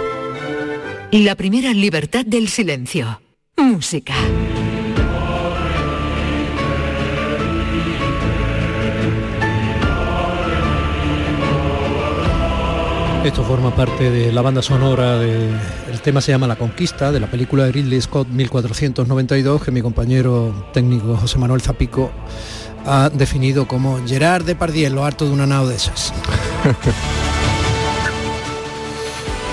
La 1.11 1.35
primera 1.35 1.73
libertad 1.73 2.25
del 2.25 2.47
silencio. 2.47 3.19
Música. 3.57 4.13
Esto 13.25 13.43
forma 13.43 13.75
parte 13.75 14.09
de 14.09 14.31
la 14.31 14.41
banda 14.41 14.61
sonora 14.61 15.19
de, 15.19 15.49
el 15.91 15.99
tema 16.01 16.21
se 16.21 16.31
llama 16.31 16.47
La 16.47 16.55
Conquista 16.55 17.11
de 17.11 17.19
la 17.19 17.27
película 17.27 17.65
de 17.65 17.73
Ridley 17.73 17.99
Scott 17.99 18.29
1492 18.29 19.63
que 19.63 19.71
mi 19.71 19.81
compañero 19.81 20.69
técnico 20.71 21.17
José 21.17 21.37
Manuel 21.37 21.59
Zapico 21.59 22.09
ha 22.85 23.09
definido 23.09 23.67
como 23.67 23.99
Gerard 24.07 24.45
Depardieu 24.45 24.87
en 24.87 24.95
lo 24.95 25.03
harto 25.03 25.25
de 25.25 25.31
una 25.31 25.45
nao 25.45 25.67
de 25.67 25.75
esas. 25.75 26.13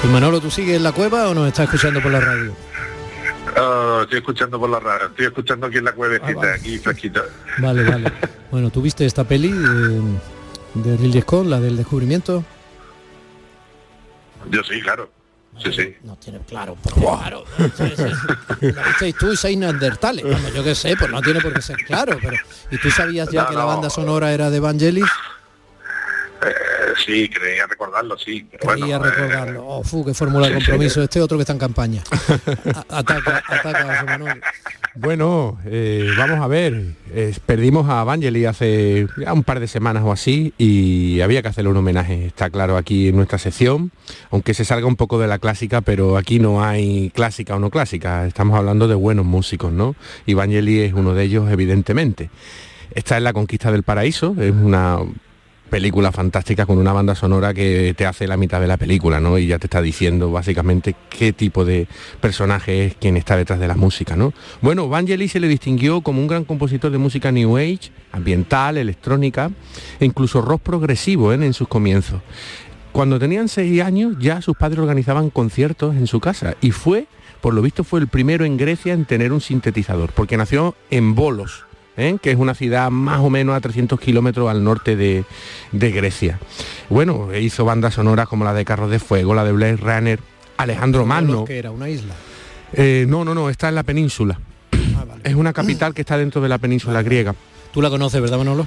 Y 0.05 0.07
Manolo, 0.09 0.41
¿tú 0.41 0.51
sigues 0.51 0.77
en 0.77 0.83
la 0.83 0.93
cueva 0.93 1.29
o 1.29 1.35
nos 1.35 1.49
estás 1.49 1.65
escuchando 1.65 2.01
por 2.01 2.13
la 2.13 2.21
radio? 2.21 2.55
Oh, 3.61 4.01
estoy 4.03 4.19
escuchando 4.19 4.59
por 4.61 4.71
la 4.71 4.79
radio, 4.79 5.07
estoy 5.09 5.27
escuchando 5.27 5.67
aquí 5.67 5.79
en 5.79 5.85
la 5.85 5.93
cuevecita, 5.93 6.31
Ah, 6.31 6.35
vale. 6.37 6.53
aquí 6.53 6.79
fresquita. 6.79 7.23
Vale, 7.59 7.85
vale. 7.85 8.13
Bueno, 8.51 8.71
¿tú 8.71 8.81
viste 8.81 9.05
esta 9.05 9.25
peli 9.25 9.53
de, 9.53 10.01
de 10.73 10.97
Ridley 10.97 11.21
Scott, 11.21 11.45
la 11.47 11.61
del 11.61 11.77
descubrimiento? 11.77 12.43
Yo 14.51 14.63
sí, 14.65 14.81
claro. 14.81 15.11
Sí, 15.63 15.71
sí. 15.71 15.95
No 16.03 16.17
tiene 16.17 16.39
claro, 16.49 16.75
porque 16.83 16.99
claro. 17.01 17.45
La 18.61 18.83
visteis 18.85 19.15
tú 19.19 19.31
y 19.33 19.37
seis 19.37 19.59
neandertales. 19.59 20.25
Bueno, 20.25 20.49
yo 20.55 20.65
qué 20.65 20.75
sé, 20.75 20.97
pues 20.97 21.11
no 21.11 21.21
tiene 21.21 21.43
por 21.43 21.53
qué 21.53 21.61
ser 21.61 21.77
claro, 21.85 22.17
pero. 22.23 22.39
¿Y 22.71 22.79
tú 22.79 22.91
sabías 22.91 23.29
ya 23.31 23.43
No, 23.43 23.49
que 23.51 23.55
la 23.57 23.61
no. 23.63 23.67
banda 23.67 23.91
sonora 23.91 24.33
era 24.33 24.49
de 24.49 24.61
Vangelis? 24.61 25.05
Eh, 26.43 26.55
sí, 26.97 27.29
creía 27.29 27.67
recordarlo, 27.67 28.17
sí. 28.19 28.47
Pero 28.51 28.75
Quería 28.75 28.99
bueno, 28.99 29.13
eh, 29.13 29.17
recordarlo. 29.17 29.67
Oh, 29.67 29.85
fu, 29.85 30.05
qué 30.05 30.15
fórmula 30.15 30.49
de 30.49 30.55
compromiso. 30.55 31.03
Este 31.03 31.21
otro 31.21 31.37
que 31.39 31.43
está 31.43 31.53
en 31.53 31.59
campaña. 31.59 32.03
Ataca, 32.89 33.43
ataca, 33.49 33.85
José 33.87 34.05
Manuel. 34.05 34.41
Bueno, 34.95 35.59
eh, 35.67 36.11
vamos 36.17 36.41
a 36.41 36.47
ver. 36.49 36.95
eh, 37.13 37.35
perdimos 37.47 37.89
a 37.89 38.03
Vangelis 38.05 38.47
hace 38.47 39.07
ya 39.17 39.33
un 39.33 39.45
par 39.45 39.61
de 39.61 39.69
semanas 39.69 40.03
o 40.05 40.11
así 40.11 40.53
y 40.59 41.21
había 41.21 41.41
que 41.41 41.49
hacerle 41.49 41.71
un 41.71 41.77
homenaje, 41.77 42.27
está 42.27 42.51
claro, 42.51 42.77
aquí 42.77 43.09
en 43.09 43.17
nuestra 43.17 43.39
sección, 43.39 43.93
aunque 44.31 44.55
se 44.55 44.65
salga 44.65 44.87
un 44.87 44.97
poco 44.97 45.19
de 45.21 45.29
la 45.29 45.39
clásica, 45.39 45.83
pero 45.83 46.17
aquí 46.17 46.41
no 46.41 46.65
hay 46.65 47.11
clásica 47.15 47.55
o 47.55 47.61
no 47.61 47.71
clásica, 47.71 48.27
estamos 48.27 48.59
hablando 48.59 48.89
de 48.89 48.95
buenos 48.97 49.25
músicos, 49.25 49.73
¿no? 49.73 49.95
Y 50.27 50.35
Vangelis 50.35 50.89
es 50.89 50.93
uno 50.95 51.15
de 51.15 51.23
ellos, 51.25 51.49
evidentemente. 51.51 52.31
Esta 52.93 53.17
es 53.17 53.23
La 53.23 53.33
Conquista 53.33 53.71
del 53.71 53.85
Paraíso, 53.85 54.35
es 54.41 54.51
una 54.51 54.99
película 55.69 56.13
fantástica 56.13 56.67
con 56.67 56.79
una 56.79 56.93
banda 56.93 57.15
sonora 57.15 57.55
que 57.55 57.95
te 57.97 58.07
hace 58.07 58.27
la 58.27 58.37
mitad 58.37 58.61
de 58.61 58.67
la 58.67 58.77
película, 58.77 59.21
¿no? 59.21 59.39
Y 59.39 59.47
ya 59.47 59.59
te 59.59 59.67
está 59.67 59.81
diciendo 59.81 60.31
básicamente 60.31 60.95
qué 61.09 61.33
tipo 61.33 61.65
de 61.65 61.87
personaje 62.21 62.87
es 62.87 62.95
quien 62.95 63.17
está 63.17 63.37
detrás 63.37 63.61
de 63.61 63.69
la 63.69 63.75
música, 63.75 64.17
¿no? 64.17 64.33
Bueno, 64.61 64.89
Vangelis 64.89 65.33
se 65.33 65.41
le 65.41 65.49
distinguió 65.49 66.01
como 66.01 66.21
un 66.21 66.27
gran 66.27 66.45
compositor 66.45 66.91
de 66.91 66.99
música 66.99 67.31
New 67.31 67.57
Age, 67.57 67.91
ambiental, 68.13 68.77
electrónica 68.77 69.51
e 70.01 70.05
incluso 70.05 70.41
rock 70.41 70.63
progresivo 70.63 71.33
¿eh? 71.33 71.37
en 71.37 71.53
sus 71.53 71.69
comienzos. 71.69 72.21
Cuando 72.93 73.19
tenían 73.19 73.49
seis 73.49 73.81
años 73.83 74.17
ya 74.19 74.43
sus 74.43 74.57
padres 74.57 74.81
organizaban 74.81 75.31
conciertos 75.31 75.95
en 75.95 76.07
su 76.07 76.21
casa 76.21 76.57
y 76.61 76.71
fue, 76.71 77.07
por 77.41 77.55
lo 77.55 77.63
visto, 77.63 77.85
fue 77.85 78.01
el 78.01 78.09
primero 78.09 78.45
en 78.45 78.57
Grecia 78.57 78.95
en 78.95 79.05
tener 79.05 79.33
un 79.33 79.41
sintetizador, 79.41 80.13
porque 80.13 80.37
nació 80.37 80.75
en 80.91 81.15
Bolos, 81.15 81.68
¿eh? 81.99 82.17
que 82.23 82.31
es 82.31 82.39
una 82.39 82.55
ciudad 82.55 82.91
más 82.91 83.21
o 83.21 83.29
menos 83.29 83.55
a 83.55 83.61
300 83.61 84.01
kilómetros 84.01 84.49
al 84.49 84.65
norte 84.65 84.97
de, 84.97 85.25
de 85.73 85.91
Grecia. 85.91 86.39
Bueno, 86.89 87.35
hizo 87.37 87.67
bandas 87.67 87.95
sonoras 87.95 88.29
como 88.29 88.45
la 88.45 88.55
de 88.55 88.65
Carros 88.65 88.91
de 88.91 88.99
Fuego, 88.99 89.35
la 89.35 89.45
de 89.45 89.53
Blade 89.53 89.77
Runner, 89.77 90.21
Alejandro 90.57 91.05
Magno. 91.05 91.45
que 91.45 91.59
era 91.59 91.71
una 91.71 91.91
isla. 91.91 92.15
Eh, 92.73 93.05
no, 93.09 93.25
no, 93.25 93.35
no, 93.35 93.51
está 93.51 93.69
en 93.69 93.75
la 93.75 93.83
península. 93.83 94.39
Es 95.25 95.35
una 95.35 95.53
capital 95.53 95.93
que 95.93 96.03
está 96.03 96.17
dentro 96.17 96.41
de 96.41 96.49
la 96.49 96.59
península 96.59 97.03
griega. 97.03 97.35
Tú 97.73 97.83
la 97.83 97.91
conoces, 97.91 98.21
¿verdad, 98.21 98.39
Manolo? 98.39 98.67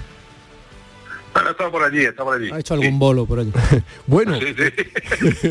Bueno, 1.33 1.51
está 1.51 1.69
por 1.71 1.83
allí, 1.83 1.99
está 2.01 2.23
por 2.23 2.35
allí. 2.35 2.51
Ha 2.51 2.59
hecho 2.59 2.73
algún 2.73 2.99
bolo 2.99 3.25
por 3.25 3.39
allí. 3.39 3.51
Bueno, 4.07 4.37
Sí, 4.39 4.47
sí. 4.57 5.41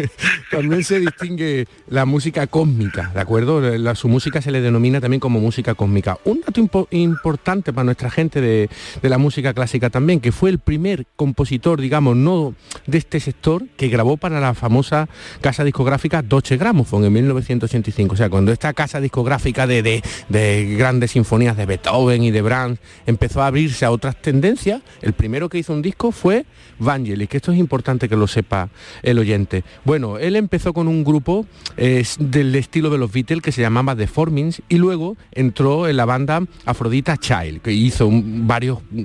también 0.50 0.82
se 0.84 1.00
distingue 1.00 1.66
la 1.88 2.04
música 2.06 2.46
cósmica, 2.46 3.10
¿de 3.14 3.20
acuerdo? 3.20 3.60
La- 3.60 3.94
su 3.94 4.08
música 4.08 4.40
se 4.40 4.50
le 4.50 4.60
denomina 4.60 5.00
también 5.00 5.20
como 5.20 5.40
música 5.40 5.74
cósmica. 5.74 6.18
Un 6.24 6.40
dato 6.40 6.60
impo- 6.60 6.86
importante 6.90 7.72
para 7.72 7.84
nuestra 7.84 8.10
gente 8.10 8.40
de, 8.40 8.70
de 9.02 9.08
la 9.08 9.18
música 9.18 9.52
clásica 9.52 9.90
también, 9.90 10.20
que 10.20 10.32
fue 10.32 10.50
el 10.50 10.58
primer 10.58 11.06
compositor, 11.16 11.80
digamos, 11.80 12.16
no 12.16 12.54
de 12.86 12.98
este 12.98 13.20
sector, 13.20 13.64
que 13.76 13.88
grabó 13.88 14.16
para 14.16 14.40
la 14.40 14.54
famosa 14.54 15.08
casa 15.40 15.64
discográfica 15.64 16.22
Deutsche 16.22 16.56
Grammophon 16.56 17.04
en 17.04 17.12
1985. 17.12 18.14
O 18.14 18.16
sea, 18.16 18.30
cuando 18.30 18.52
esta 18.52 18.72
casa 18.72 19.00
discográfica 19.00 19.66
de, 19.66 19.82
de- 19.82 20.02
de 20.28 20.76
grandes 20.78 21.10
sinfonías 21.12 21.56
de 21.56 21.66
Beethoven 21.66 22.22
y 22.22 22.30
de 22.30 22.42
Brahms 22.42 22.78
empezó 23.06 23.42
a 23.42 23.48
abrirse 23.48 23.84
a 23.84 23.90
otras 23.90 24.20
tendencias, 24.22 24.80
el 25.02 25.09
primero 25.12 25.48
que 25.48 25.58
hizo 25.58 25.72
un 25.72 25.82
disco 25.82 26.12
fue 26.12 26.44
Vangelis, 26.78 27.28
que 27.28 27.36
esto 27.36 27.52
es 27.52 27.58
importante 27.58 28.08
que 28.08 28.16
lo 28.16 28.26
sepa 28.26 28.68
el 29.02 29.18
oyente. 29.18 29.64
Bueno, 29.84 30.18
él 30.18 30.36
empezó 30.36 30.72
con 30.72 30.88
un 30.88 31.04
grupo 31.04 31.46
eh, 31.76 32.04
del 32.18 32.54
estilo 32.54 32.90
de 32.90 32.98
los 32.98 33.12
Beatles 33.12 33.42
que 33.42 33.52
se 33.52 33.60
llamaba 33.62 33.94
The 33.96 34.06
Formings 34.06 34.62
y 34.68 34.76
luego 34.76 35.16
entró 35.32 35.88
en 35.88 35.96
la 35.96 36.04
banda 36.04 36.42
Afrodita 36.64 37.16
Child, 37.16 37.60
que 37.62 37.72
hizo 37.72 38.06
un- 38.06 38.46
varios 38.46 38.78
mm, 38.90 39.02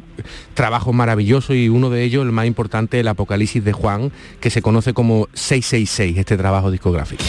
trabajos 0.54 0.94
maravillosos 0.94 1.56
y 1.56 1.70
uno 1.70 1.90
de 1.90 2.04
ellos, 2.04 2.26
el 2.26 2.32
más 2.32 2.46
importante, 2.48 3.00
el 3.00 3.08
Apocalipsis 3.08 3.64
de 3.64 3.74
Juan, 3.74 4.12
que 4.40 4.50
se 4.50 4.62
conoce 4.62 4.94
como 4.94 5.28
666, 5.34 6.18
este 6.18 6.38
trabajo 6.38 6.72
discográfico. 6.72 7.24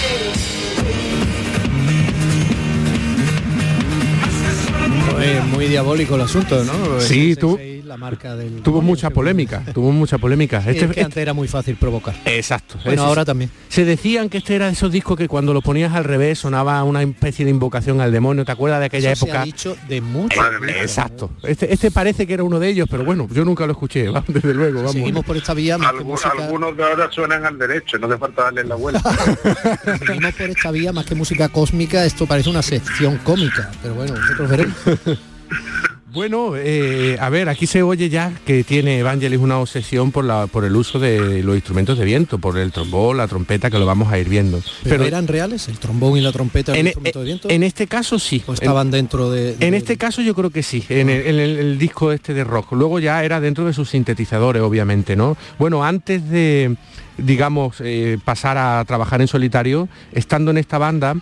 Es 5.23 5.45
muy 5.47 5.67
diabólico 5.67 6.15
el 6.17 6.21
asunto, 6.23 6.63
¿no? 6.65 7.01
Sí, 7.01 7.31
El 7.31 7.39
tú- 7.39 7.57
666, 7.57 7.76
la 7.87 7.97
marca 7.97 8.35
del 8.35 8.63
Tuvo 8.63 8.83
mucha 8.83 9.11
polémica, 9.11 9.63
tuvo 9.73 9.93
mucha 9.93 10.19
polémica. 10.19 10.59
Este- 10.59 10.87
es 10.87 10.91
que 10.91 11.03
antes 11.03 11.19
era 11.19 11.33
muy 11.33 11.47
fácil 11.47 11.77
provocar. 11.77 12.17
Exacto. 12.25 12.79
Bueno, 12.85 13.05
ahora 13.05 13.25
también. 13.25 13.49
Se 13.69 13.85
decían 13.85 14.29
que 14.29 14.39
este 14.39 14.57
era 14.57 14.67
de 14.67 14.73
esos 14.73 14.91
discos 14.91 15.17
que 15.17 15.29
cuando 15.29 15.55
lo 15.55 15.63
ponías 15.63 15.95
al 15.95 16.03
revés 16.03 16.41
sonaba 16.41 16.83
una 16.83 17.01
especie 17.03 17.45
de 17.45 17.53
invocación 17.53 18.01
al 18.01 18.11
demonio. 18.11 18.45
¿Te 18.45 18.51
acuerdas 18.53 18.81
de 18.81 18.87
aquella 18.87 19.13
Eso 19.13 19.27
se 19.27 19.31
época? 19.31 19.43
ha 19.43 19.45
dicho 19.45 19.77
de 19.89 20.01
mucho. 20.01 20.41
Eh, 20.67 20.81
Exacto. 20.81 21.31
Este, 21.45 21.73
este 21.73 21.93
parece 21.93 22.27
que 22.27 22.35
era 22.35 22.43
uno 22.43 22.59
de 22.59 22.69
ellos, 22.69 22.89
pero 22.91 23.05
bueno, 23.05 23.29
yo 23.31 23.45
nunca 23.45 23.65
lo 23.67 23.73
escuché, 23.73 24.09
desde 24.29 24.53
luego, 24.55 24.79
vamos. 24.79 24.93
Seguimos 24.93 25.25
por 25.25 25.37
esta 25.37 25.55
vía 25.55 25.79
más 25.79 25.93
que 25.93 25.99
Algu- 25.99 26.05
música. 26.05 26.33
Algunos 26.37 26.77
de 26.77 26.83
ahora 26.83 27.09
suenan 27.13 27.45
al 27.47 27.57
derecho, 27.57 27.99
no 27.99 28.09
hace 28.09 28.19
falta 28.19 28.43
darle 28.45 28.65
la 28.65 28.75
vuelta. 28.75 29.01
Seguimos 30.07 30.35
por 30.35 30.51
esta 30.51 30.71
vía 30.73 30.93
más 30.93 31.05
que 31.07 31.15
música 31.15 31.49
cósmica. 31.51 32.05
Esto 32.05 32.27
parece 32.27 32.51
una 32.51 32.63
sección 32.63 33.19
cómica, 33.19 33.71
pero 33.81 33.95
bueno, 33.95 34.15
nosotros 34.17 34.51
veremos. 34.51 34.77
Bueno, 36.17 36.53
eh, 36.57 37.19
a 37.21 37.29
ver, 37.29 37.51
aquí 37.51 37.67
se 37.67 37.83
oye 37.83 38.09
ya 38.09 38.33
que 38.47 38.65
tiene 38.65 39.01
Evangelis 39.01 39.39
una 39.39 39.59
obsesión 39.59 40.13
por, 40.13 40.25
la, 40.25 40.47
por 40.47 40.65
el 40.65 40.75
uso 40.75 40.99
de 40.99 41.43
los 41.43 41.55
instrumentos 41.57 41.99
de 41.99 42.07
viento, 42.07 42.39
por 42.39 42.57
el 42.57 42.73
trombón, 42.73 43.19
la 43.19 43.29
trompeta, 43.29 43.71
que 43.71 43.79
lo 43.79 43.85
vamos 43.85 44.11
a 44.11 44.19
ir 44.19 44.27
viendo. 44.27 44.63
Pero, 44.83 45.05
eran 45.05 45.29
reales, 45.29 45.69
el 45.69 45.79
trombón 45.79 46.17
y 46.17 46.23
la 46.23 46.33
trompeta, 46.33 46.73
el 46.73 46.79
en, 46.79 46.87
instrumento 46.87 47.19
de 47.19 47.25
viento. 47.27 47.51
en 47.51 47.63
este 47.63 47.87
caso 47.87 48.19
sí. 48.19 48.43
¿O 48.47 48.55
estaban 48.55 48.91
dentro 48.91 49.31
de, 49.31 49.57
En 49.61 49.75
este 49.75 49.99
caso 49.99 50.23
yo 50.23 50.35
creo 50.35 50.49
que 50.49 50.63
sí, 50.63 50.83
en 50.89 51.11
el, 51.11 51.27
en 51.27 51.39
el- 51.39 51.59
el 51.59 51.79
disco 51.79 52.11
este 52.11 52.33
de 52.33 52.45
rock. 52.45 52.73
Luego 52.73 52.99
ya 52.99 53.23
era 53.23 53.39
dentro 53.39 53.67
de 53.67 53.75
sus 53.75 53.91
sintetizadores, 53.91 54.63
obviamente, 54.63 55.17
¿no? 55.17 55.37
Bueno, 55.59 55.85
antes 55.85 56.27
de, 56.31 56.77
digamos, 57.19 57.77
eh, 57.81 58.17
pasar 58.25 58.57
a 58.57 58.83
trabajar 58.87 59.21
en 59.21 59.29
solitario, 59.29 59.87
estando 60.13 60.51
en 60.51 60.57
esta 60.57 60.79
banda, 60.79 61.15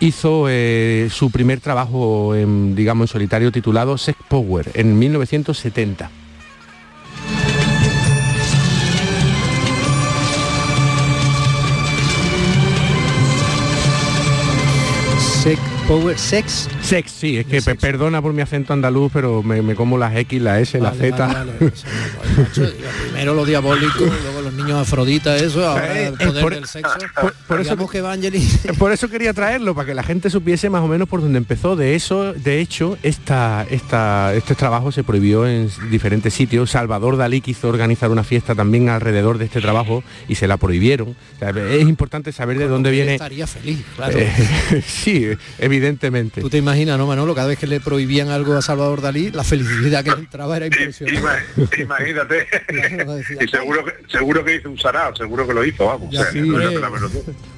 hizo 0.00 0.46
eh, 0.48 1.08
su 1.10 1.30
primer 1.30 1.60
trabajo, 1.60 2.34
en, 2.34 2.74
digamos, 2.74 3.10
en 3.10 3.12
solitario 3.12 3.52
titulado 3.52 3.96
Sex 3.98 4.18
Power 4.28 4.70
en 4.74 4.98
1970. 4.98 6.10
Sex 15.42 15.60
Power 15.88 16.18
Sex. 16.18 16.68
Sex, 16.82 17.10
sí, 17.10 17.38
es 17.38 17.46
que 17.46 17.62
perdona 17.62 18.20
por 18.20 18.32
mi 18.32 18.42
acento 18.42 18.72
andaluz, 18.72 19.10
pero 19.12 19.42
me, 19.42 19.62
me 19.62 19.74
como 19.74 19.96
las 19.96 20.14
X, 20.16 20.40
la 20.42 20.60
S, 20.60 20.78
vale, 20.78 21.10
la 21.10 21.16
Z. 21.16 21.26
Vale, 21.26 21.52
primero 23.04 23.34
lo 23.34 23.44
diabólico, 23.44 24.00
luego 24.00 24.39
los 24.50 24.64
niños 24.64 24.80
afroditas, 24.80 25.40
eso, 25.40 25.66
ahora 25.66 25.98
el 26.00 26.14
Eh, 26.14 26.16
poder 26.26 26.42
por- 26.42 26.54
del 26.54 26.66
sexo. 26.66 26.92
por- 27.20 27.34
por 27.34 27.60
eso 27.60 27.88
que 27.88 27.98
Evangelis 27.98 28.60
Por 28.78 28.92
eso 28.92 29.08
quería 29.08 29.32
traerlo, 29.32 29.74
para 29.74 29.86
que 29.86 29.94
la 29.94 30.02
gente 30.02 30.30
supiese 30.30 30.70
más 30.70 30.82
o 30.82 30.88
menos 30.88 31.08
por 31.08 31.20
dónde 31.20 31.38
empezó. 31.38 31.76
De 31.76 31.94
eso, 31.94 32.32
de 32.32 32.60
hecho, 32.60 32.96
esta, 33.02 33.66
esta, 33.70 34.34
este 34.34 34.54
trabajo 34.54 34.92
se 34.92 35.04
prohibió 35.04 35.46
en 35.46 35.68
diferentes 35.90 36.34
sitios. 36.34 36.70
Salvador 36.70 37.16
Dalí 37.16 37.40
quiso 37.40 37.68
organizar 37.68 38.10
una 38.10 38.24
fiesta 38.24 38.54
también 38.54 38.88
alrededor 38.88 39.38
de 39.38 39.46
este 39.46 39.60
trabajo 39.60 40.02
y 40.28 40.34
se 40.36 40.46
la 40.46 40.56
prohibieron. 40.56 41.08
O 41.10 41.38
sea, 41.38 41.50
es 41.50 41.82
importante 41.82 42.32
saber 42.32 42.58
de 42.58 42.68
dónde 42.68 42.90
viene. 42.90 43.14
estaría 43.14 43.46
feliz, 43.46 43.84
claro. 43.96 44.18
Eh, 44.18 44.82
sí, 44.86 45.26
evidentemente. 45.58 46.40
Tú 46.40 46.50
te 46.50 46.58
imaginas, 46.58 46.98
¿no, 46.98 47.06
Manolo? 47.06 47.34
Cada 47.34 47.48
vez 47.48 47.58
que 47.58 47.66
le 47.66 47.80
prohibían 47.80 48.28
algo 48.28 48.54
a 48.56 48.62
Salvador 48.62 49.00
Dalí, 49.00 49.30
la 49.30 49.44
felicidad 49.44 50.02
que 50.04 50.10
le 50.10 50.18
entraba 50.20 50.56
era 50.56 50.66
impresionante. 50.66 51.20
Ima- 51.20 51.82
Imagínate. 51.82 52.46
y 53.40 53.48
seguro 53.48 53.84
que, 53.84 53.92
seguro 54.10 54.39
que 54.44 54.56
hizo 54.56 54.70
un 54.70 54.78
sarao, 54.78 55.14
seguro 55.16 55.46
que 55.46 55.54
lo 55.54 55.64
hizo, 55.64 55.86
vamos. 55.86 56.08
O 56.08 56.12
sea, 56.12 56.30
sí, 56.32 56.40
no. 56.40 56.58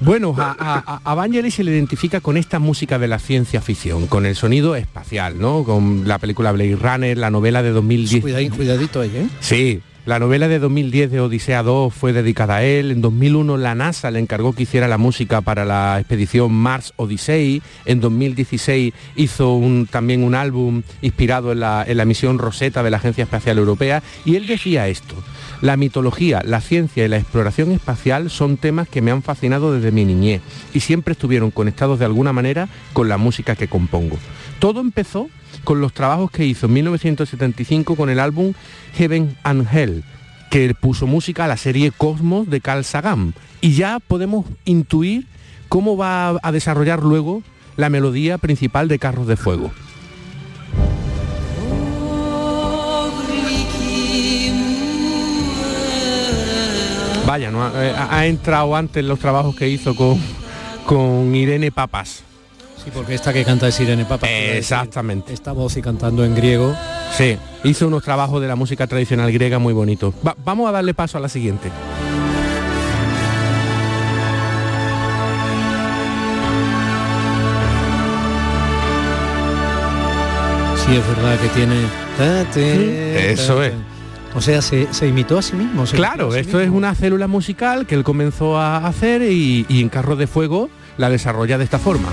Bueno, 0.01 0.35
a, 0.39 0.55
a, 0.59 1.01
a 1.11 1.15
Vangelis 1.15 1.55
se 1.55 1.65
le 1.65 1.73
identifica 1.73 2.21
con 2.21 2.37
esta 2.37 2.59
música 2.59 2.99
de 2.99 3.09
la 3.09 3.19
ciencia 3.19 3.61
ficción, 3.61 4.07
con 4.07 4.27
el 4.27 4.37
sonido 4.37 4.77
espacial, 4.77 5.39
¿no? 5.39 5.65
Con 5.65 6.07
la 6.09 6.19
película 6.19 6.53
Blade 6.53 6.77
Runner, 6.77 7.17
la 7.19 7.31
novela 7.31 7.63
de 7.63 7.71
2010. 7.71 8.23
Cuidadín, 8.23 8.51
cuidadito 8.51 9.01
ahí, 9.01 9.13
¿eh? 9.15 9.27
Sí, 9.41 9.81
la 10.05 10.19
novela 10.19 10.49
de 10.49 10.59
2010 10.59 11.13
de 11.13 11.21
Odisea 11.21 11.63
2 11.63 11.95
fue 11.95 12.13
dedicada 12.13 12.57
a 12.57 12.65
él. 12.65 12.91
En 12.91 13.01
2001 13.01 13.57
la 13.57 13.77
NASA 13.77 14.11
le 14.11 14.19
encargó 14.19 14.53
que 14.53 14.65
hiciera 14.65 14.89
la 14.89 14.99
música 14.99 15.43
para 15.43 15.65
la 15.65 16.01
expedición 16.01 16.53
Mars 16.53 16.93
Odyssey. 16.97 17.63
En 17.85 18.01
2016 18.01 18.93
hizo 19.15 19.55
un- 19.55 19.87
también 19.87 20.25
un 20.25 20.35
álbum 20.35 20.83
inspirado 21.03 21.53
en 21.53 21.61
la, 21.61 21.85
en 21.87 21.97
la 21.97 22.05
misión 22.05 22.39
Rosetta 22.39 22.83
de 22.83 22.91
la 22.91 22.97
Agencia 22.97 23.23
Espacial 23.23 23.59
Europea. 23.59 24.03
Y 24.25 24.35
él 24.35 24.49
decía 24.49 24.89
esto. 24.89 25.15
La 25.63 25.77
mitología, 25.77 26.43
la 26.45 26.61
ciencia 26.61 27.05
y 27.05 27.09
la 27.09 27.19
exploración 27.19 27.71
espacial 27.71 28.31
son 28.31 28.57
temas 28.57 28.89
que 28.89 29.01
me 29.01 29.13
han 29.13 29.23
fascinado 29.23 29.73
desde 29.73 29.93
mi 29.93 30.05
niñez 30.05 30.43
y 30.75 30.81
siempre 30.81 31.13
estuvieron 31.13 31.53
conectados 31.53 32.01
de 32.01 32.05
alguna 32.05 32.33
manera 32.33 32.69
con 32.93 33.09
la 33.09 33.17
música 33.17 33.55
que 33.55 33.69
compongo. 33.69 34.19
Todo 34.59 34.81
empezó 34.81 35.31
con 35.63 35.81
los 35.81 35.93
trabajos 35.93 36.33
que 36.33 36.45
hizo 36.45 36.67
en 36.67 36.73
1975 36.73 37.95
con 37.95 38.11
el 38.11 38.19
álbum 38.19 38.55
Heaven 38.95 39.37
and 39.45 39.69
Hell, 39.73 40.03
que 40.51 40.75
puso 40.75 41.07
música 41.07 41.45
a 41.45 41.49
la 41.49 41.57
serie 41.57 41.93
Cosmos 41.93 42.51
de 42.51 42.61
Carl 42.61 42.83
Sagan. 42.83 43.33
Y 43.61 43.75
ya 43.75 44.01
podemos 44.01 44.47
intuir 44.65 45.29
cómo 45.69 45.97
va 45.97 46.41
a 46.43 46.51
desarrollar 46.53 47.05
luego 47.05 47.45
la 47.77 47.89
melodía 47.89 48.37
principal 48.37 48.89
de 48.89 48.99
Carros 48.99 49.29
de 49.29 49.37
Fuego. 49.37 49.71
Vaya, 57.33 57.51
¿no? 57.51 57.65
ha, 57.65 57.73
eh, 57.83 57.95
ha 58.11 58.27
entrado 58.27 58.77
antes 58.77 59.03
los 59.03 59.19
trabajos 59.19 59.57
que 59.57 59.67
hizo 59.67 59.97
con, 59.97 60.19
con 60.85 61.35
Irene 61.35 61.73
Papas. 61.73 62.23
Sí, 62.85 62.91
porque 62.93 63.15
esta 63.15 63.33
que 63.33 63.43
canta 63.43 63.69
es 63.69 63.81
Irene 63.81 64.05
Papa. 64.05 64.29
Exactamente. 64.29 65.33
Esta 65.33 65.53
voz 65.53 65.75
y 65.79 65.81
cantando 65.81 66.27
en 66.27 66.35
griego. 66.35 66.77
Sí, 67.17 67.39
hizo 67.65 67.87
unos 67.87 68.03
trabajos 68.05 68.43
de 68.43 68.49
la 68.49 68.55
música 68.55 68.87
tradicional 68.87 69.33
griega 69.33 69.59
muy 69.59 69.73
bonitos. 69.73 70.13
Va- 70.27 70.37
vamos 70.45 70.69
a 70.69 70.73
darle 70.73 70.93
paso 70.93 71.17
a 71.17 71.23
la 71.23 71.31
siguiente. 71.31 71.71
Sí, 80.85 80.97
es 80.97 81.07
verdad 81.17 81.39
que 81.39 81.49
tiene... 81.49 83.33
Eso 83.33 83.63
es. 83.63 83.73
O 84.35 84.41
sea, 84.41 84.63
se, 84.63 84.93
se 84.93 85.07
imitó 85.07 85.39
a 85.39 85.43
sí 85.43 85.55
mismo. 85.57 85.85
Claro, 85.85 86.29
a 86.31 86.33
sí 86.35 86.39
esto 86.41 86.61
es 86.61 86.71
una 86.71 86.95
célula 86.95 87.27
musical 87.27 87.87
que 87.87 87.95
él 87.95 88.03
comenzó 88.05 88.57
a 88.59 88.87
hacer 88.87 89.23
y, 89.23 89.67
y 89.69 89.81
en 89.83 89.89
Carros 89.89 90.19
de 90.19 90.27
Fuego 90.27 90.71
la 90.97 91.11
desarrolla 91.11 91.59
de 91.59 91.65
esta 91.65 91.79
forma. 91.79 92.09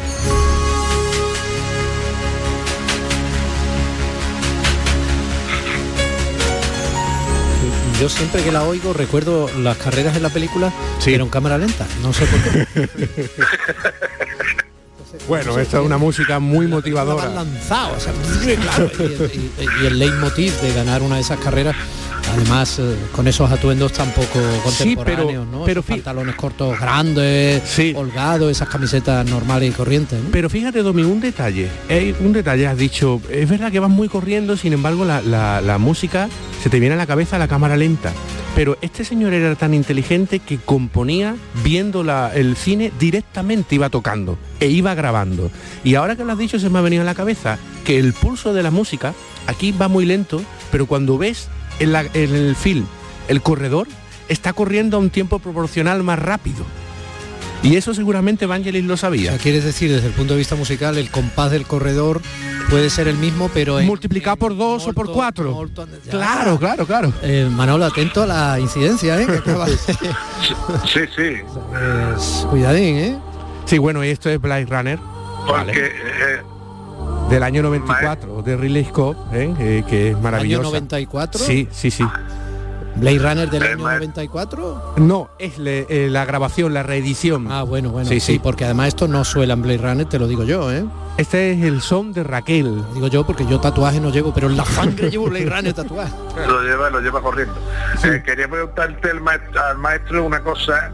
Yo 8.00 8.08
siempre 8.08 8.42
que 8.42 8.52
la 8.52 8.64
oigo 8.64 8.94
recuerdo 8.94 9.50
las 9.58 9.76
carreras 9.78 10.16
en 10.16 10.24
la 10.24 10.30
película, 10.30 10.72
pero 11.04 11.26
en 11.26 11.30
cámara 11.30 11.58
lenta. 11.58 11.86
No 12.02 12.14
sé 12.14 12.26
por 12.26 12.42
qué. 12.42 13.30
Bueno, 15.28 15.60
esta 15.60 15.80
es 15.80 15.86
una 15.86 15.98
música 16.00 16.40
muy 16.40 16.66
motivadora. 16.68 17.28
lanzado, 17.30 17.96
o 17.96 18.00
sea, 18.00 18.12
claro, 18.62 18.90
y, 19.00 19.38
y- 19.38 19.52
y 19.84 19.86
el 19.86 20.00
leitmotiv 20.00 20.52
de 20.62 20.74
ganar 20.74 21.02
una 21.04 21.16
de 21.16 21.22
esas 21.22 21.40
carreras, 21.40 21.76
además 22.32 22.80
eh, 22.80 22.96
con 23.16 23.28
esos 23.28 23.52
atuendos 23.52 23.92
tampoco 23.94 24.28
Sí, 24.72 24.96
pero- 24.96 25.16
contemporáneos, 25.18 25.48
¿no? 25.48 25.64
pero 25.66 25.82
Esos 25.82 25.90
pantalones 25.96 26.36
cortos 26.36 26.80
grandes, 26.80 27.64
holgados, 27.96 28.52
esas 28.52 28.70
camisetas 28.70 29.26
normales 29.30 29.70
y 29.70 29.74
corrientes. 29.74 30.22
¿no? 30.24 30.30
Pero 30.32 30.50
fíjate, 30.50 30.82
Domi, 30.82 31.04
un 31.04 31.20
detalle. 31.20 31.70
Hay 31.90 32.16
un 32.20 32.34
detalle, 32.34 32.68
has 32.68 32.78
dicho, 32.78 33.22
es 33.30 33.50
verdad 33.50 33.72
que 33.72 33.80
vas 33.80 33.90
muy 33.90 34.08
corriendo, 34.10 34.56
sin 34.58 34.74
embargo 34.74 35.06
la, 35.06 35.22
la- 35.22 35.62
la 35.62 35.78
música 35.78 36.30
se 36.64 36.70
te 36.70 36.80
viene 36.80 36.96
a 36.96 36.98
la 36.98 37.08
cabeza 37.08 37.38
la 37.38 37.48
cámara 37.48 37.76
lenta. 37.78 38.12
Pero 38.56 38.78
este 38.82 39.06
señor 39.06 39.34
era 39.34 39.56
tan 39.56 39.74
inteligente 39.74 40.40
que 40.40 40.58
componía 40.58 41.36
viendo 41.64 42.04
la- 42.04 42.32
el 42.34 42.56
cine 42.56 42.92
directamente 43.00 43.76
iba 43.76 43.90
tocando 43.90 44.38
e 44.60 44.68
iba 44.68 44.94
grabando. 44.96 45.50
Y 45.84 45.96
ahora 45.96 46.16
que 46.16 46.26
lo 46.26 46.34
has 46.34 46.38
dicho 46.38 46.60
se 46.60 46.70
me 46.70 46.80
ha 46.80 46.82
venido 46.82 47.04
a 47.04 47.06
la 47.06 47.16
cabeza 47.16 47.58
que 47.86 47.98
el 48.00 48.14
pulso 48.14 48.54
de 48.54 48.64
la 48.64 48.72
música 48.72 49.14
aquí 49.48 49.72
va 49.72 49.88
muy 49.88 50.06
lento, 50.06 50.42
pero 50.72 50.88
cuando 50.88 51.18
ves 51.18 51.48
en, 51.80 51.92
la- 51.94 52.06
en 52.14 52.36
el 52.36 52.56
film 52.56 52.86
el 53.28 53.42
corredor 53.42 53.88
está 54.28 54.54
corriendo 54.54 54.98
a 54.98 55.00
un 55.00 55.10
tiempo 55.10 55.40
proporcional 55.40 56.04
más 56.04 56.20
rápido. 56.20 56.66
Y 57.62 57.76
eso 57.76 57.94
seguramente 57.94 58.46
Vangelis 58.46 58.86
lo 58.86 58.96
sabía. 58.96 59.32
O 59.32 59.34
sea, 59.34 59.44
quieres 59.44 59.66
decir, 59.66 59.92
desde 59.92 60.08
el 60.08 60.14
punto 60.14 60.34
de 60.34 60.38
vista 60.40 60.56
musical, 60.56 60.98
el 60.98 61.12
compás 61.12 61.52
del 61.52 61.66
corredor 61.66 62.22
puede 62.70 62.90
ser 62.90 63.10
el 63.10 63.18
mismo, 63.18 63.50
pero 63.54 63.80
en- 63.82 63.86
multiplicado 63.86 64.38
por 64.38 64.56
dos 64.56 64.88
o 64.88 64.94
por 64.94 65.12
cuatro. 65.12 65.68
Claro, 66.10 66.58
claro, 66.58 66.86
claro. 66.88 67.12
Eh, 67.22 67.50
Manolo, 67.52 67.84
atento 67.86 68.24
a 68.24 68.28
la 68.28 68.60
incidencia, 68.62 69.20
¿eh? 69.22 69.28
Sí, 70.86 71.02
sí. 71.16 71.34
Pues, 72.14 72.46
cuidadín, 72.50 72.96
¿eh? 72.98 73.18
Sí, 73.66 73.78
bueno, 73.78 74.04
y 74.06 74.08
esto 74.10 74.30
es 74.30 74.40
Blade 74.40 74.66
Runner. 74.66 75.00
Porque 75.46 75.86
eh, 75.86 76.42
Del 77.30 77.44
año 77.44 77.62
94, 77.62 78.42
de 78.42 78.58
Ridley 78.58 78.86
Scott, 78.86 79.18
¿eh? 79.34 79.54
Eh, 79.60 79.84
que 79.88 80.10
es 80.12 80.20
maravilloso. 80.22 80.64
94? 80.64 81.40
Sí, 81.44 81.68
sí, 81.72 81.92
sí. 81.92 82.04
Blade 82.96 83.20
Runner 83.20 83.50
del 83.50 83.64
año 83.64 83.78
94. 83.78 84.94
No, 84.98 85.30
es 85.38 85.58
le- 85.60 85.86
eh, 85.90 86.10
la 86.10 86.26
grabación, 86.26 86.74
la 86.74 86.82
reedición. 86.84 87.48
Ah, 87.52 87.62
bueno, 87.64 87.92
bueno, 87.92 88.10
Sí, 88.10 88.20
sí, 88.20 88.34
sí. 88.34 88.40
porque 88.40 88.66
además 88.66 88.88
esto 88.90 89.08
no 89.08 89.24
suela 89.24 89.54
en 89.54 89.62
Blade 89.62 89.78
Runner, 89.78 90.06
te 90.10 90.18
lo 90.18 90.28
digo 90.28 90.44
yo, 90.44 90.72
¿eh? 90.72 90.84
Este 91.18 91.52
es 91.52 91.64
el 91.64 91.82
son 91.82 92.14
de 92.14 92.24
Raquel. 92.24 92.84
Digo 92.96 93.08
yo 93.08 93.26
porque 93.26 93.46
yo 93.46 93.60
tatuaje 93.60 94.00
no 94.02 94.10
llevo, 94.10 94.34
pero 94.34 94.48
en 94.48 94.58
la 94.58 94.66
sangre 94.66 95.12
llevo 95.12 95.28
Blade 95.30 95.46
Runner 95.50 95.74
tatuaje. 95.74 96.12
lo 96.48 96.62
lleva, 96.64 96.90
lo 96.90 97.00
lleva 97.00 97.22
corriendo. 97.22 97.54
Eh, 98.06 98.24
quería 98.26 98.48
preguntarte 98.50 99.12
al 99.12 99.22
maestro, 99.22 99.62
al 99.64 99.78
maestro 99.78 100.26
una 100.26 100.42
cosa, 100.44 100.92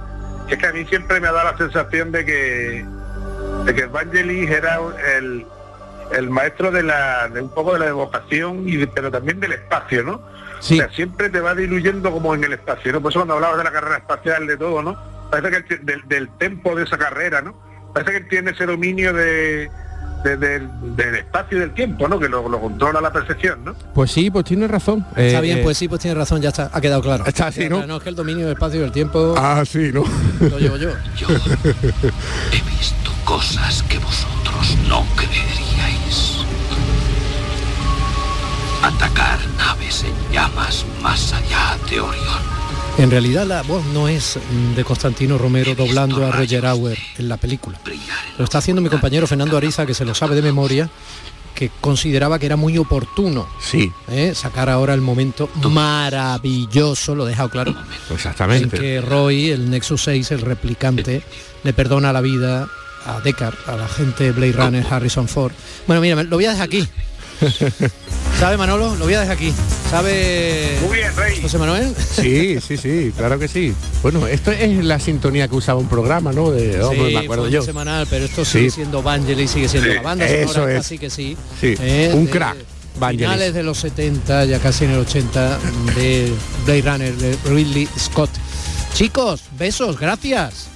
que 0.47 0.55
es 0.55 0.59
que 0.59 0.67
a 0.67 0.73
mí 0.73 0.86
siempre 0.86 1.19
me 1.21 1.27
ha 1.29 1.31
dado 1.31 1.51
la 1.51 1.57
sensación 1.57 2.11
de 2.11 2.25
que 2.25 2.86
de 3.65 3.73
que 3.73 3.86
Vangelis 3.88 4.49
era 4.49 4.79
el, 5.17 5.45
el 6.13 6.29
maestro 6.29 6.71
de 6.71 6.83
la 6.83 7.27
de 7.29 7.41
un 7.41 7.49
poco 7.49 7.73
de 7.73 7.79
la 7.79 7.87
evocación 7.87 8.67
y 8.67 8.75
de- 8.77 8.87
pero 8.87 9.09
también 9.11 9.39
del 9.39 9.53
espacio, 9.53 10.03
¿no? 10.03 10.21
Sí. 10.59 10.75
O 10.75 10.83
sea, 10.83 10.89
siempre 10.95 11.29
te 11.29 11.39
va 11.39 11.53
diluyendo 11.55 12.11
como 12.11 12.33
en 12.33 12.43
el 12.43 12.53
espacio, 12.53 12.91
¿no? 12.93 13.01
Por 13.01 13.11
eso 13.11 13.19
cuando 13.19 13.35
hablabas 13.35 13.57
de 13.57 13.63
la 13.65 13.71
carrera 13.71 13.97
espacial, 13.97 14.47
de 14.47 14.57
todo, 14.57 14.81
¿no? 14.81 14.95
Parece 15.29 15.63
que 15.63 15.77
del, 15.77 16.01
del 16.07 16.29
tempo 16.37 16.75
de 16.75 16.83
esa 16.83 16.97
carrera, 16.97 17.41
¿no? 17.41 17.53
Parece 17.93 18.11
que 18.11 18.17
él 18.17 18.27
tiene 18.29 18.51
ese 18.51 18.65
dominio 18.65 19.13
de, 19.13 19.69
de- 20.23 20.37
del, 20.37 20.69
del 20.95 21.15
espacio 21.15 21.57
y 21.57 21.61
del 21.61 21.73
tiempo, 21.73 22.07
¿no? 22.07 22.19
Que 22.19 22.27
lo, 22.29 22.47
lo 22.49 22.59
controla 22.59 22.99
la 23.01 23.11
perfección, 23.11 23.63
¿no? 23.65 23.73
Pues 23.93 24.11
sí, 24.11 24.31
pues 24.31 24.45
tiene 24.45 24.67
razón. 24.67 25.05
Está 25.15 25.39
Eh, 25.39 25.41
bien, 25.41 25.57
eh, 25.59 25.63
pues 25.63 25.77
sí, 25.77 25.87
pues 25.87 26.01
tiene 26.01 26.15
razón, 26.15 26.41
ya 26.41 26.49
está, 26.49 26.69
ha 26.73 26.81
quedado 26.81 27.01
claro. 27.01 27.25
Está 27.25 27.47
así, 27.47 27.67
¿no? 27.69 27.85
No, 27.85 27.97
es 27.97 28.03
que 28.03 28.09
el 28.09 28.15
dominio 28.15 28.45
del 28.45 28.53
espacio 28.53 28.79
y 28.79 28.83
del 28.83 28.91
tiempo 28.91 29.35
Ah, 29.37 29.63
sí, 29.65 29.91
¿no? 29.93 30.03
lo 30.39 30.57
llevo 30.59 30.77
yo. 30.77 30.89
He 30.89 32.61
visto 32.69 33.11
cosas 33.23 33.83
que 33.83 33.97
vosotros 33.99 34.77
no 34.87 35.05
creeríais. 35.15 35.74
Atacar 38.86 39.39
naves 39.57 40.03
en 40.03 40.13
llamas 40.31 40.86
más 41.01 41.33
allá 41.33 41.75
de 41.89 41.99
Orión. 41.99 42.38
En 42.99 43.09
realidad 43.09 43.47
la 43.47 43.63
voz 43.63 43.83
no 43.86 44.07
es 44.07 44.38
de 44.75 44.83
Constantino 44.83 45.39
Romero 45.39 45.73
doblando 45.73 46.23
a 46.23 46.31
Roger 46.31 46.67
Auer 46.67 46.99
en 47.17 47.27
la 47.27 47.38
película. 47.38 47.79
Lo 48.38 48.43
está 48.43 48.59
haciendo 48.59 48.83
mi 48.83 48.89
compañero 48.89 49.25
Fernando 49.25 49.57
Ariza, 49.57 49.88
que 49.88 49.95
se 49.95 50.05
lo 50.05 50.13
sabe 50.13 50.36
de 50.36 50.43
memoria, 50.43 50.88
que 51.55 51.71
consideraba 51.81 52.38
que 52.38 52.45
era 52.45 52.57
muy 52.57 52.77
oportuno 52.77 53.47
Sí, 53.59 53.91
¿eh? 54.07 54.33
sacar 54.36 54.69
ahora 54.69 54.93
el 54.93 55.01
momento 55.01 55.49
maravilloso, 55.63 57.15
lo 57.15 57.25
he 57.25 57.29
dejado 57.31 57.49
claro, 57.49 57.71
en 57.71 58.15
exactamente. 58.15 58.77
que 58.77 59.01
Roy, 59.01 59.49
el 59.49 59.67
Nexus 59.67 60.03
6, 60.03 60.29
el 60.29 60.41
replicante, 60.41 61.23
le 61.63 61.73
perdona 61.73 62.13
la 62.13 62.21
vida 62.21 62.67
a 63.07 63.19
Deckard, 63.19 63.55
a 63.65 63.77
la 63.77 63.88
gente 63.88 64.31
Blade 64.31 64.51
Runner, 64.53 64.86
Harrison 64.88 65.27
Ford. 65.27 65.53
Bueno, 65.88 66.01
mira, 66.03 66.21
lo 66.21 66.36
voy 66.36 66.45
a 66.45 66.51
dejar 66.51 66.65
aquí. 66.65 66.88
¿Sabe 68.39 68.57
Manolo? 68.57 68.95
Lo 68.95 69.05
voy 69.05 69.13
a 69.13 69.21
dejar 69.21 69.36
aquí. 69.36 69.53
¿Sabe 69.89 70.77
Muy 70.86 70.97
bien, 70.97 71.15
Rey. 71.15 71.41
José 71.41 71.57
Manuel? 71.57 71.95
Sí, 71.95 72.59
sí, 72.67 72.75
sí, 72.77 73.13
claro 73.15 73.39
que 73.39 73.47
sí. 73.47 73.73
Bueno, 74.01 74.27
esto 74.27 74.51
es 74.51 74.83
la 74.83 74.99
sintonía 74.99 75.47
que 75.47 75.55
usaba 75.55 75.79
un 75.79 75.88
programa, 75.88 76.33
¿no? 76.33 76.51
De, 76.51 76.81
oh, 76.81 76.91
Sí, 76.91 76.97
pues 76.97 77.13
me 77.13 77.19
acuerdo 77.19 77.47
yo. 77.49 77.61
semanal, 77.63 78.07
pero 78.09 78.25
esto 78.25 78.43
sigue 78.43 78.69
Sí. 78.69 78.75
siendo 78.77 79.01
Vangelis, 79.01 79.51
sigue 79.51 79.69
siendo 79.69 79.89
Sí, 79.89 79.95
la 79.95 80.01
banda 80.01 80.25
eso 80.27 80.53
sonora, 80.53 80.73
es. 80.73 80.77
casi 80.79 80.97
que 80.97 81.09
sí. 81.09 81.38
Sí, 81.61 81.75
Eh, 81.79 82.11
un 82.13 82.25
de 82.25 82.31
crack, 82.31 82.57
Vangelis. 82.99 83.25
Finales 83.25 83.53
de 83.53 83.63
los 83.63 83.77
70, 83.79 84.45
ya 84.45 84.59
casi 84.59 84.86
en 84.86 84.91
el 84.91 84.99
80, 84.99 85.57
de 85.95 86.31
Blade 86.65 86.81
Runner, 86.81 87.13
de 87.15 87.38
Ridley 87.45 87.88
Scott. 87.97 88.29
Chicos, 88.93 89.41
besos, 89.57 89.97
gracias. 89.99 90.67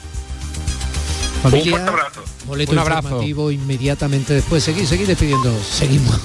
Familia, 1.41 1.71
fuerte 1.71 1.89
abrazo. 1.89 2.21
boleto 2.45 2.71
Un 2.73 2.79
abrazo. 2.79 3.01
informativo 3.07 3.51
inmediatamente 3.51 4.33
después. 4.33 4.63
Seguid, 4.63 4.85
seguid 4.85 5.07
despidiendo. 5.07 5.57
Seguimos. 5.63 6.19